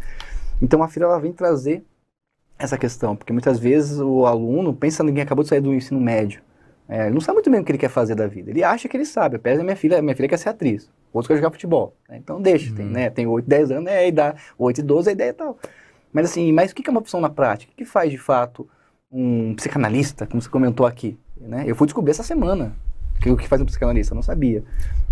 Então 0.61 0.83
a 0.83 0.87
feira 0.87 1.07
ela 1.07 1.19
vem 1.19 1.31
trazer 1.31 1.83
essa 2.59 2.77
questão, 2.77 3.15
porque 3.15 3.31
muitas 3.31 3.57
vezes 3.59 3.99
o 3.99 4.25
aluno 4.25 4.73
pensa 4.73 5.03
ninguém 5.03 5.23
acabou 5.23 5.43
de 5.43 5.49
sair 5.49 5.61
do 5.61 5.73
ensino 5.73 5.99
médio, 6.01 6.41
É, 6.95 7.05
ele 7.05 7.13
não 7.15 7.21
sabe 7.21 7.37
muito 7.37 7.49
bem 7.49 7.59
o 7.59 7.63
que 7.63 7.71
ele 7.71 7.79
quer 7.79 7.89
fazer 7.89 8.13
da 8.13 8.27
vida. 8.27 8.51
Ele 8.51 8.63
acha 8.63 8.87
que 8.87 8.95
ele 8.95 9.05
sabe. 9.05 9.37
Apesar 9.37 9.57
da 9.57 9.63
minha 9.63 9.75
filha, 9.75 9.99
minha 10.01 10.15
filha 10.15 10.29
quer 10.29 10.37
ser 10.37 10.49
atriz. 10.49 10.87
Outro 11.11 11.29
quer 11.29 11.37
jogar 11.37 11.49
futebol. 11.49 11.95
né? 12.07 12.17
Então 12.17 12.39
deixa, 12.39 12.69
Uhum. 12.69 12.75
tem, 12.75 12.85
né? 12.85 13.09
Tem 13.09 13.25
8, 13.25 13.47
10 13.49 13.71
anos, 13.71 13.91
é, 13.91 14.07
e 14.07 14.11
dá 14.11 14.35
8 14.59 14.77
e 14.79 14.83
12, 14.83 15.09
a 15.09 15.13
ideia 15.13 15.29
é 15.29 15.33
tal. 15.33 15.57
Mas 16.11 16.25
assim, 16.29 16.51
mas 16.51 16.71
o 16.71 16.75
que 16.75 16.87
é 16.87 16.91
uma 16.91 16.99
opção 16.99 17.19
na 17.19 17.29
prática? 17.29 17.71
O 17.73 17.75
que 17.75 17.83
faz 17.85 18.11
de 18.11 18.17
fato 18.19 18.67
um 19.11 19.55
psicanalista, 19.55 20.27
como 20.27 20.39
você 20.41 20.49
comentou 20.49 20.85
aqui? 20.85 21.17
Né? 21.39 21.63
Eu 21.65 21.75
fui 21.75 21.87
descobrir 21.87 22.11
essa 22.11 22.21
semana 22.23 22.73
que 23.19 23.29
o 23.29 23.37
que 23.37 23.47
faz 23.47 23.61
um 23.61 23.65
psicanalista, 23.65 24.13
eu 24.13 24.15
não 24.15 24.21
sabia. 24.23 24.63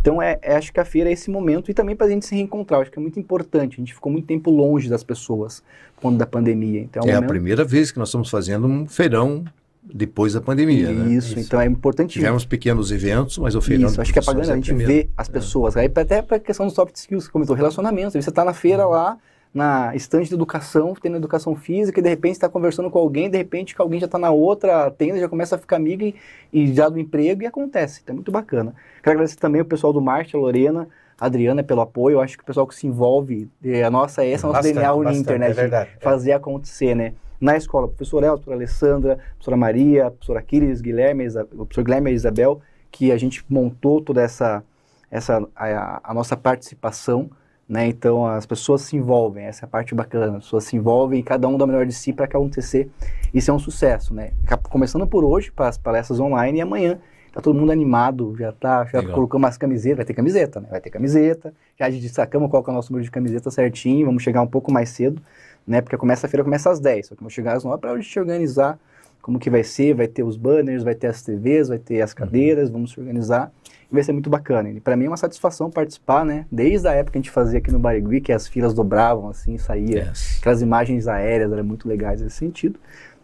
Então 0.01 0.21
é, 0.21 0.38
é- 0.41 0.55
acho 0.55 0.71
que 0.73 0.79
a 0.79 0.86
feira 0.86 1.09
é 1.09 1.13
esse 1.13 1.29
momento 1.32 1.71
e 1.71 1.73
também 1.73 1.95
para 1.95 2.07
a 2.07 2.09
gente 2.09 2.25
se 2.25 2.36
reencontrar. 2.36 2.82
Acho 2.82 2.91
que 2.91 2.99
é 2.99 3.01
muito 3.01 3.19
importante. 3.19 3.75
A 3.75 3.77
gente 3.77 3.93
ficou 3.93 4.11
muito 4.11 4.25
tempo 4.27 4.49
longe 4.51 4.89
das 4.89 5.03
pessoas 5.03 5.63
quando 5.97 6.17
da 6.17 6.25
pandemia. 6.25 6.82
Então, 6.82 7.03
É 7.05 7.11
a 7.11 7.15
momento- 7.15 7.29
primeira 7.29 7.63
vez 7.63 7.91
que 7.91 7.97
nós 7.99 8.09
estamos 8.09 8.29
fazendo 8.29 8.67
um 8.67 8.88
feirão 8.88 9.43
depois 9.84 10.34
da 10.34 10.41
pandemia, 10.41 10.91
né? 10.91 11.11
Isso, 11.11 11.39
então 11.39 11.59
é 11.59 11.65
importante. 11.65 12.13
Tivemos 12.13 12.45
pequenos 12.45 12.91
eventos, 12.91 13.38
mas 13.38 13.55
o 13.55 13.61
feirão 13.61 13.88
Isso, 13.88 13.99
acho 13.99 14.13
que 14.13 14.19
é 14.19 14.21
bacana 14.21 14.53
a 14.53 14.55
gente 14.55 14.67
primeiro. 14.67 14.91
ver 14.91 15.09
as 15.17 15.27
pessoas. 15.27 15.75
Aí 15.75 15.91
até 15.93 16.21
para 16.21 16.38
a 16.38 16.39
questão 16.39 16.65
dos 16.65 16.75
soft 16.75 16.95
skills, 16.95 17.25
que 17.25 17.34
comentou, 17.34 17.55
relacionamentos. 17.55 18.13
Você 18.13 18.29
está 18.29 18.45
na 18.45 18.53
feira 18.53 18.86
lá, 18.86 19.17
na 19.53 19.95
estante 19.95 20.29
de 20.29 20.36
educação, 20.36 20.93
tendo 21.01 21.17
educação 21.17 21.55
física, 21.55 21.99
e 21.99 22.03
de 22.03 22.09
repente 22.09 22.34
está 22.34 22.47
conversando 22.47 22.89
com 22.89 22.99
alguém, 22.99 23.29
de 23.29 23.38
repente 23.38 23.75
que 23.75 23.82
alguém 23.82 23.99
já 23.99 24.05
está 24.05 24.19
na 24.19 24.29
outra 24.29 24.89
tenda, 24.91 25.19
já 25.19 25.27
começa 25.27 25.55
a 25.55 25.59
ficar 25.59 25.77
amigo 25.77 26.03
e, 26.03 26.15
e 26.53 26.73
já 26.73 26.88
do 26.88 26.99
emprego, 26.99 27.41
e 27.41 27.47
acontece. 27.47 28.01
Então 28.03 28.13
é 28.13 28.15
muito 28.17 28.32
bacana. 28.32 28.73
Quero 29.03 29.15
agradecer 29.15 29.38
também 29.38 29.61
o 29.61 29.65
pessoal 29.65 29.91
do 29.91 29.99
Marketing, 29.99 30.38
a 30.38 30.39
Lorena, 30.39 30.88
Adriana 31.22 31.63
pelo 31.63 31.82
apoio. 31.82 32.15
Eu 32.15 32.22
acho 32.22 32.36
que 32.36 32.43
o 32.43 32.45
pessoal 32.45 32.65
que 32.65 32.74
se 32.74 32.88
envolve, 32.88 33.47
é, 33.63 33.84
a 33.84 33.91
nossa, 33.91 34.26
essa 34.26 34.47
é 34.47 34.49
a 34.49 34.53
nossa 34.53 34.57
Bastante, 34.57 34.74
DNA 34.74 34.89
bastante, 34.89 35.15
Uninter, 35.15 35.39
né? 35.39 35.45
é 35.45 35.49
de 35.49 35.55
verdade. 35.55 35.89
fazer 36.01 36.32
acontecer, 36.32 36.95
né? 36.95 37.13
Na 37.39 37.55
escola, 37.55 37.88
professor 37.88 38.24
Elton, 38.24 38.43
professora 38.43 38.55
Alessandra, 38.55 39.15
professora 39.36 39.57
Maria, 39.57 40.09
professor 40.09 40.38
Aquiles, 40.38 40.82
Guilherme, 40.82 41.28
o 41.28 41.65
professor 41.65 41.84
Guilherme 41.84 42.11
e 42.11 42.15
Isabel, 42.15 42.59
que 42.91 43.11
a 43.11 43.17
gente 43.17 43.45
montou 43.47 44.01
toda 44.01 44.22
essa, 44.22 44.63
essa 45.11 45.47
a, 45.55 46.01
a 46.03 46.13
nossa 46.13 46.36
participação, 46.36 47.30
né? 47.69 47.86
Então 47.86 48.26
as 48.26 48.47
pessoas 48.47 48.82
se 48.82 48.95
envolvem, 48.97 49.45
essa 49.45 49.63
é 49.63 49.67
a 49.67 49.69
parte 49.69 49.93
bacana, 49.93 50.38
as 50.38 50.45
pessoas 50.45 50.63
se 50.63 50.76
envolvem 50.76 51.19
e 51.19 51.24
cada 51.24 51.47
um 51.47 51.55
dá 51.55 51.65
o 51.65 51.67
melhor 51.67 51.86
de 51.86 51.93
si 51.93 52.11
para 52.11 52.26
acontecer. 52.26 52.89
Isso 53.32 53.51
é 53.51 53.53
um 53.53 53.59
sucesso, 53.59 54.11
né? 54.11 54.32
Começando 54.69 55.05
por 55.05 55.24
hoje, 55.24 55.51
para 55.51 55.67
as 55.67 55.78
palestras 55.78 56.19
online 56.19 56.57
e 56.57 56.61
amanhã. 56.61 56.99
Tá 57.32 57.39
todo 57.41 57.57
mundo 57.57 57.71
animado, 57.71 58.36
já 58.38 58.51
tá, 58.51 58.84
já 58.86 58.99
Legal. 58.99 59.13
colocou 59.15 59.38
umas 59.38 59.57
camisetas, 59.57 59.97
vai 59.97 60.05
ter 60.05 60.13
camiseta, 60.13 60.59
né? 60.59 60.67
Vai 60.69 60.82
ter 60.82 60.89
camiseta, 60.89 61.53
já 61.79 61.89
destacamos 61.89 62.49
qual 62.49 62.63
é 62.67 62.69
o 62.69 62.73
nosso 62.73 62.91
número 62.91 63.05
de 63.05 63.11
camiseta 63.11 63.49
certinho, 63.49 64.05
vamos 64.05 64.21
chegar 64.21 64.41
um 64.41 64.47
pouco 64.47 64.71
mais 64.71 64.89
cedo, 64.89 65.21
né? 65.65 65.79
Porque 65.79 65.95
começa 65.95 66.27
a 66.27 66.29
feira 66.29 66.43
começa 66.43 66.69
às 66.69 66.79
10, 66.79 67.07
só 67.07 67.15
que 67.15 67.21
vamos 67.21 67.34
chegar 67.34 67.55
às 67.55 67.63
9 67.63 67.79
para 67.79 67.91
a 67.91 67.97
gente 67.99 68.19
organizar 68.19 68.77
como 69.21 69.39
que 69.39 69.49
vai 69.49 69.63
ser, 69.63 69.93
vai 69.93 70.07
ter 70.07 70.23
os 70.23 70.36
banners, 70.36 70.84
vai 70.84 70.95
ter 70.95 71.07
as 71.07 71.21
TVs, 71.21 71.69
vai 71.69 71.77
ter 71.77 72.01
as 72.01 72.13
cadeiras, 72.13 72.69
vamos 72.69 72.91
se 72.91 72.99
organizar 72.99 73.51
e 73.89 73.93
vai 73.93 74.03
ser 74.03 74.13
muito 74.13 74.29
bacana. 74.29 74.69
E 74.69 74.79
para 74.79 74.95
mim 74.97 75.05
é 75.05 75.07
uma 75.09 75.17
satisfação 75.17 75.69
participar, 75.69 76.25
né? 76.25 76.45
Desde 76.51 76.88
a 76.88 76.93
época 76.93 77.13
que 77.13 77.17
a 77.19 77.21
gente 77.21 77.32
fazia 77.32 77.59
aqui 77.59 77.71
no 77.71 77.77
Barigui, 77.79 78.19
que 78.19 78.32
as 78.34 78.47
filas 78.47 78.73
dobravam 78.73 79.29
assim, 79.29 79.57
saía 79.57 80.05
Yes. 80.09 80.39
aquelas 80.39 80.61
imagens 80.61 81.07
aéreas, 81.07 81.51
eram 81.51 81.63
muito 81.63 81.88
legais 81.88 82.19
nesse 82.21 82.38
sentido. 82.38 82.79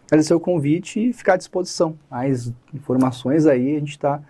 Agradecer 0.07 0.33
o 0.33 0.39
convite 0.39 1.09
e 1.09 1.13
ficar 1.13 1.33
à 1.33 1.37
disposição. 1.37 1.97
Mais 2.09 2.53
informações 2.73 3.45
aí, 3.45 3.75
a 3.75 3.79
gente 3.79 3.91
está 3.91 4.21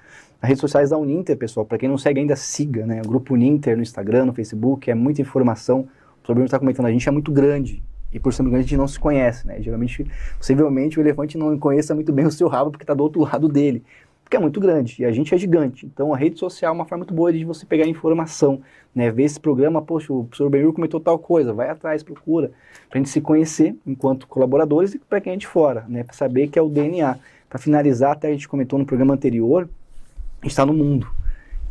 nas 0.41 0.49
redes 0.49 0.59
sociais 0.59 0.89
da 0.89 0.97
Uninter, 0.97 1.37
pessoal. 1.37 1.67
Para 1.67 1.77
quem 1.77 1.87
não 1.87 1.99
segue 1.99 2.19
ainda, 2.19 2.35
siga, 2.35 2.83
né? 2.83 2.99
O 3.05 3.07
grupo 3.07 3.35
Uninter 3.35 3.77
no 3.77 3.83
Instagram, 3.83 4.25
no 4.25 4.33
Facebook, 4.33 4.89
é 4.89 4.95
muita 4.95 5.21
informação. 5.21 5.87
O 6.19 6.25
problema 6.25 6.45
está 6.45 6.57
comentando, 6.57 6.87
a 6.87 6.91
gente 6.91 7.07
é 7.07 7.11
muito 7.11 7.31
grande. 7.31 7.83
E 8.11 8.19
por 8.19 8.33
ser 8.33 8.41
grande, 8.41 8.57
a 8.57 8.61
gente 8.61 8.77
não 8.77 8.87
se 8.87 8.99
conhece, 8.99 9.45
né? 9.45 9.61
Geralmente, 9.61 10.03
possivelmente, 10.37 10.99
o 10.99 11.01
elefante 11.01 11.37
não 11.37 11.55
conheça 11.59 11.93
muito 11.93 12.11
bem 12.11 12.25
o 12.25 12.31
seu 12.31 12.47
rabo 12.47 12.71
porque 12.71 12.83
está 12.83 12.95
do 12.95 13.03
outro 13.03 13.21
lado 13.21 13.47
dele. 13.47 13.83
Porque 14.27 14.35
é 14.35 14.39
muito 14.41 14.59
grande 14.59 14.97
e 14.99 15.05
a 15.05 15.11
gente 15.13 15.33
é 15.33 15.37
gigante. 15.37 15.85
Então, 15.85 16.13
a 16.13 16.17
rede 16.17 16.37
social 16.37 16.73
é 16.73 16.75
uma 16.75 16.83
forma 16.83 17.05
muito 17.05 17.13
boa 17.13 17.31
de 17.31 17.45
você 17.45 17.65
pegar 17.65 17.85
informação, 17.85 18.59
né? 18.93 19.09
Ver 19.09 19.23
esse 19.23 19.39
programa, 19.39 19.81
poxa, 19.81 20.11
o 20.11 20.25
professor 20.25 20.49
Benhur 20.49 20.73
comentou 20.73 20.99
tal 20.99 21.17
coisa, 21.17 21.53
vai 21.53 21.69
atrás, 21.69 22.03
procura 22.03 22.51
para 22.89 22.97
a 22.97 23.01
gente 23.01 23.09
se 23.09 23.21
conhecer 23.21 23.73
enquanto 23.85 24.27
colaboradores 24.27 24.93
e 24.93 24.99
para 24.99 25.21
quem 25.21 25.31
é 25.31 25.37
de 25.37 25.47
fora, 25.47 25.85
né? 25.87 26.03
Para 26.03 26.13
saber 26.13 26.49
que 26.49 26.59
é 26.59 26.61
o 26.61 26.67
DNA. 26.67 27.17
Para 27.47 27.57
finalizar, 27.57 28.11
até 28.11 28.27
a 28.27 28.31
gente 28.31 28.49
comentou 28.49 28.77
no 28.77 28.85
programa 28.85 29.13
anterior, 29.13 29.69
a 30.41 30.45
gente 30.45 30.51
está 30.51 30.65
no 30.65 30.73
mundo. 30.73 31.07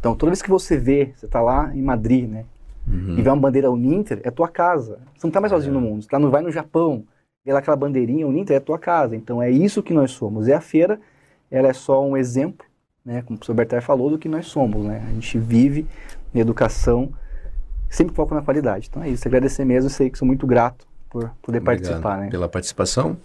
Então, 0.00 0.16
toda 0.16 0.30
vez 0.30 0.40
que 0.40 0.48
você 0.48 0.78
vê, 0.78 1.12
você 1.14 1.26
está 1.26 1.42
lá 1.42 1.70
em 1.76 1.82
Madrid, 1.82 2.26
né? 2.26 2.46
Uhum. 2.88 3.18
E 3.18 3.22
vê 3.22 3.28
uma 3.28 3.36
bandeira 3.36 3.70
Uninter, 3.70 4.18
é 4.24 4.30
tua 4.30 4.48
casa. 4.48 4.98
Você 5.14 5.26
não 5.26 5.28
está 5.28 5.42
mais 5.42 5.52
sozinho 5.52 5.74
no 5.74 5.80
mundo. 5.82 6.04
Você 6.04 6.08
tá 6.08 6.18
no, 6.18 6.30
vai 6.30 6.40
no 6.40 6.50
Japão, 6.50 7.04
vê 7.44 7.52
lá 7.52 7.58
aquela 7.58 7.76
bandeirinha 7.76 8.26
Uninter, 8.26 8.56
é 8.56 8.60
tua 8.60 8.78
casa. 8.78 9.14
Então, 9.14 9.42
é 9.42 9.50
isso 9.50 9.82
que 9.82 9.92
nós 9.92 10.12
somos. 10.12 10.48
E 10.48 10.54
a 10.54 10.60
feira, 10.62 10.98
ela 11.50 11.68
é 11.68 11.72
só 11.72 12.04
um 12.04 12.16
exemplo, 12.16 12.66
né? 13.04 13.22
Como 13.22 13.36
o 13.36 13.38
professor 13.38 13.54
Bertar 13.54 13.82
falou, 13.82 14.10
do 14.10 14.18
que 14.18 14.28
nós 14.28 14.46
somos, 14.46 14.84
né? 14.84 15.04
A 15.08 15.12
gente 15.12 15.38
vive 15.38 15.86
em 16.34 16.40
educação, 16.40 17.12
sempre 17.88 18.14
foco 18.14 18.34
na 18.34 18.42
qualidade. 18.42 18.88
Então, 18.90 19.02
é 19.02 19.08
isso. 19.08 19.26
Agradecer 19.26 19.64
mesmo, 19.64 19.88
sei 19.90 20.10
que 20.10 20.18
sou 20.18 20.26
muito 20.26 20.46
grato 20.46 20.86
por 21.08 21.30
poder 21.42 21.58
Obrigado 21.58 21.82
participar, 21.82 22.18
né? 22.18 22.30
pela 22.30 22.48
participação. 22.48 23.16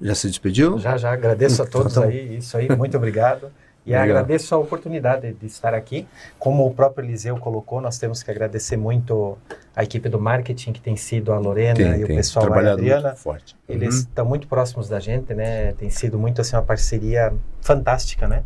Já 0.00 0.14
se 0.14 0.28
despediu? 0.28 0.78
Já, 0.78 0.96
já 0.96 1.12
agradeço 1.12 1.62
a 1.62 1.66
todos 1.66 1.92
Então, 1.92 2.08
aí, 2.08 2.38
isso 2.38 2.56
aí, 2.56 2.68
muito 2.74 2.96
obrigado. 2.96 3.50
E 3.86 3.94
Obrigado. 3.94 4.10
agradeço 4.18 4.54
a 4.54 4.58
oportunidade 4.58 5.32
de 5.32 5.46
estar 5.46 5.72
aqui. 5.74 6.06
Como 6.38 6.66
o 6.66 6.74
próprio 6.74 7.04
Eliseu 7.04 7.36
colocou, 7.38 7.80
nós 7.80 7.98
temos 7.98 8.22
que 8.22 8.30
agradecer 8.30 8.76
muito 8.76 9.38
a 9.74 9.82
equipe 9.82 10.08
do 10.08 10.20
marketing, 10.20 10.72
que 10.72 10.80
tem 10.80 10.96
sido 10.96 11.32
a 11.32 11.38
Lorena 11.38 11.74
Tem, 11.76 12.00
e 12.00 12.04
o 12.04 12.06
tem 12.06 12.16
pessoal 12.16 12.46
lá, 12.48 12.56
a 12.60 12.72
Adriana. 12.72 13.14
forte. 13.16 13.56
Eles 13.68 13.94
Uhum. 13.94 14.00
estão 14.00 14.24
muito 14.26 14.46
próximos 14.46 14.88
da 14.88 15.00
gente, 15.00 15.32
né? 15.32 15.72
Tem 15.72 15.88
sido 15.88 16.18
muito 16.18 16.40
assim 16.42 16.54
uma 16.56 16.62
parceria 16.62 17.32
fantástica, 17.62 18.28
né? 18.28 18.42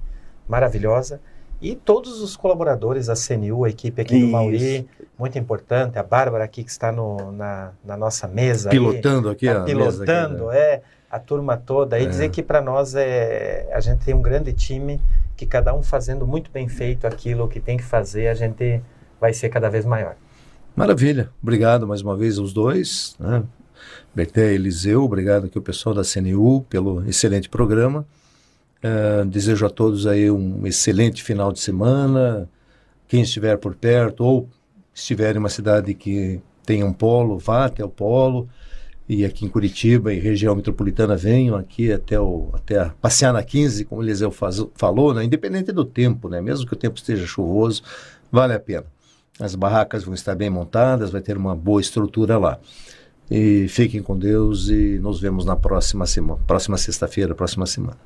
Maravilhosa. 0.49 1.21
E 1.61 1.75
todos 1.75 2.21
os 2.21 2.37
colaboradores, 2.37 3.09
a 3.09 3.15
CNU, 3.17 3.65
a 3.65 3.71
equipe 3.71 4.01
aqui 4.03 4.13
do 4.19 4.25
Isso. 4.27 4.33
Mauri, 4.33 4.89
muito 5.19 5.39
importante. 5.39 5.99
A 5.99 6.03
Bárbara 6.03 6.45
aqui 6.45 6.63
que 6.63 6.71
está 6.71 6.93
no, 6.93 7.33
na, 7.33 7.71
na 7.85 7.97
nossa 7.97 8.29
mesa. 8.29 8.71
Pilotando 8.71 9.31
aqui 9.31 9.47
tá 9.47 9.53
a 9.53 9.61
mesa 9.65 9.71
aqui, 9.71 10.13
pilotando, 10.13 10.47
né? 10.49 10.59
é, 10.59 10.83
a 11.11 11.19
turma 11.19 11.57
toda. 11.57 11.99
E 11.99 12.05
É. 12.05 12.07
dizer 12.07 12.29
que 12.31 12.43
para 12.43 12.61
nós 12.61 12.95
é, 12.95 13.67
a 13.73 13.81
gente 13.81 14.05
tem 14.05 14.15
um 14.15 14.21
grande 14.21 14.53
time, 14.53 15.01
que 15.37 15.47
cada 15.47 15.75
um 15.75 15.83
fazendo 15.83 16.27
muito 16.27 16.51
bem 16.51 16.69
feito 16.69 17.07
aquilo 17.07 17.49
que 17.49 17.61
tem 17.61 17.77
que 17.77 17.85
fazer, 17.85 18.29
a 18.29 18.35
gente 18.35 18.81
vai 19.21 19.33
ser 19.33 19.49
cada 19.49 19.69
vez 19.69 19.85
maior. 19.85 20.17
Maravilha. 20.77 21.31
Obrigado 21.43 21.87
mais 21.87 22.03
uma 22.03 22.17
vez 22.17 22.39
aos 22.39 22.53
dois. 22.53 23.17
Né? 23.19 23.43
Berté 24.15 24.53
e 24.53 24.55
Eliseu, 24.55 25.03
obrigado 25.03 25.47
aqui 25.47 25.57
ao 25.57 25.63
pessoal 25.63 25.95
da 25.95 26.03
CNU 26.03 26.63
pelo 26.69 27.07
excelente 27.09 27.49
programa. 27.49 28.07
Eh, 28.83 29.25
desejo 29.25 29.65
a 29.65 29.71
todos 29.71 30.07
aí 30.07 30.31
um 30.31 30.67
excelente 30.67 31.23
final 31.23 31.53
de 31.53 31.61
semana. 31.61 32.49
Quem 33.09 33.23
estiver 33.23 33.57
por 33.57 33.75
perto 33.75 34.25
ou 34.25 34.49
estiver 34.95 35.35
em 35.35 35.39
uma 35.39 35.49
cidade 35.49 35.95
que 35.95 36.41
tenha 36.67 36.85
um 36.85 36.93
polo, 36.93 37.39
vá 37.39 37.65
até 37.65 37.85
o 37.85 37.89
polo. 37.89 38.49
E 39.09 39.25
aqui 39.25 39.45
em 39.45 39.49
Curitiba 39.49 40.15
e 40.15 40.19
região 40.19 40.55
metropolitana 40.57 41.15
venham 41.15 41.57
aqui 41.57 41.93
até 41.93 42.19
o 42.19 42.49
até 42.55 42.91
passear 43.03 43.33
na 43.35 43.43
15, 43.43 43.85
como 43.85 44.01
o 44.01 44.05
Eliseu 44.05 44.31
faz- 44.31 44.65
falou, 44.75 45.13
né? 45.13 45.23
independente 45.25 45.73
do 45.73 45.85
tempo, 45.85 46.29
né? 46.29 46.41
mesmo 46.41 46.67
que 46.67 46.73
o 46.73 46.77
tempo 46.77 46.97
esteja 46.97 47.27
chuvoso, 47.27 47.83
vale 48.33 48.55
a 48.55 48.59
pena. 48.61 48.87
As 49.39 49.55
barracas 49.55 50.05
vão 50.05 50.15
estar 50.15 50.35
bem 50.35 50.49
montadas, 50.49 51.11
vai 51.11 51.21
ter 51.21 51.37
uma 51.37 51.55
boa 51.55 51.81
estrutura 51.81 52.39
lá. 52.39 52.59
E 53.31 53.67
fiquem 53.69 54.03
com 54.03 54.17
Deus 54.19 54.69
e 54.69 54.99
nos 55.03 55.21
vemos 55.21 55.45
na 55.45 55.57
próxima 55.57 56.07
semana, 56.07 56.41
próxima 56.47 56.77
sexta-feira, 56.79 57.35
próxima 57.35 57.67
semana. 57.67 57.99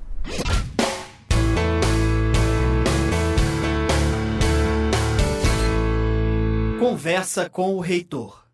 Conversa 6.78 7.48
com 7.50 7.74
o 7.74 7.80
reitor. 7.80 8.44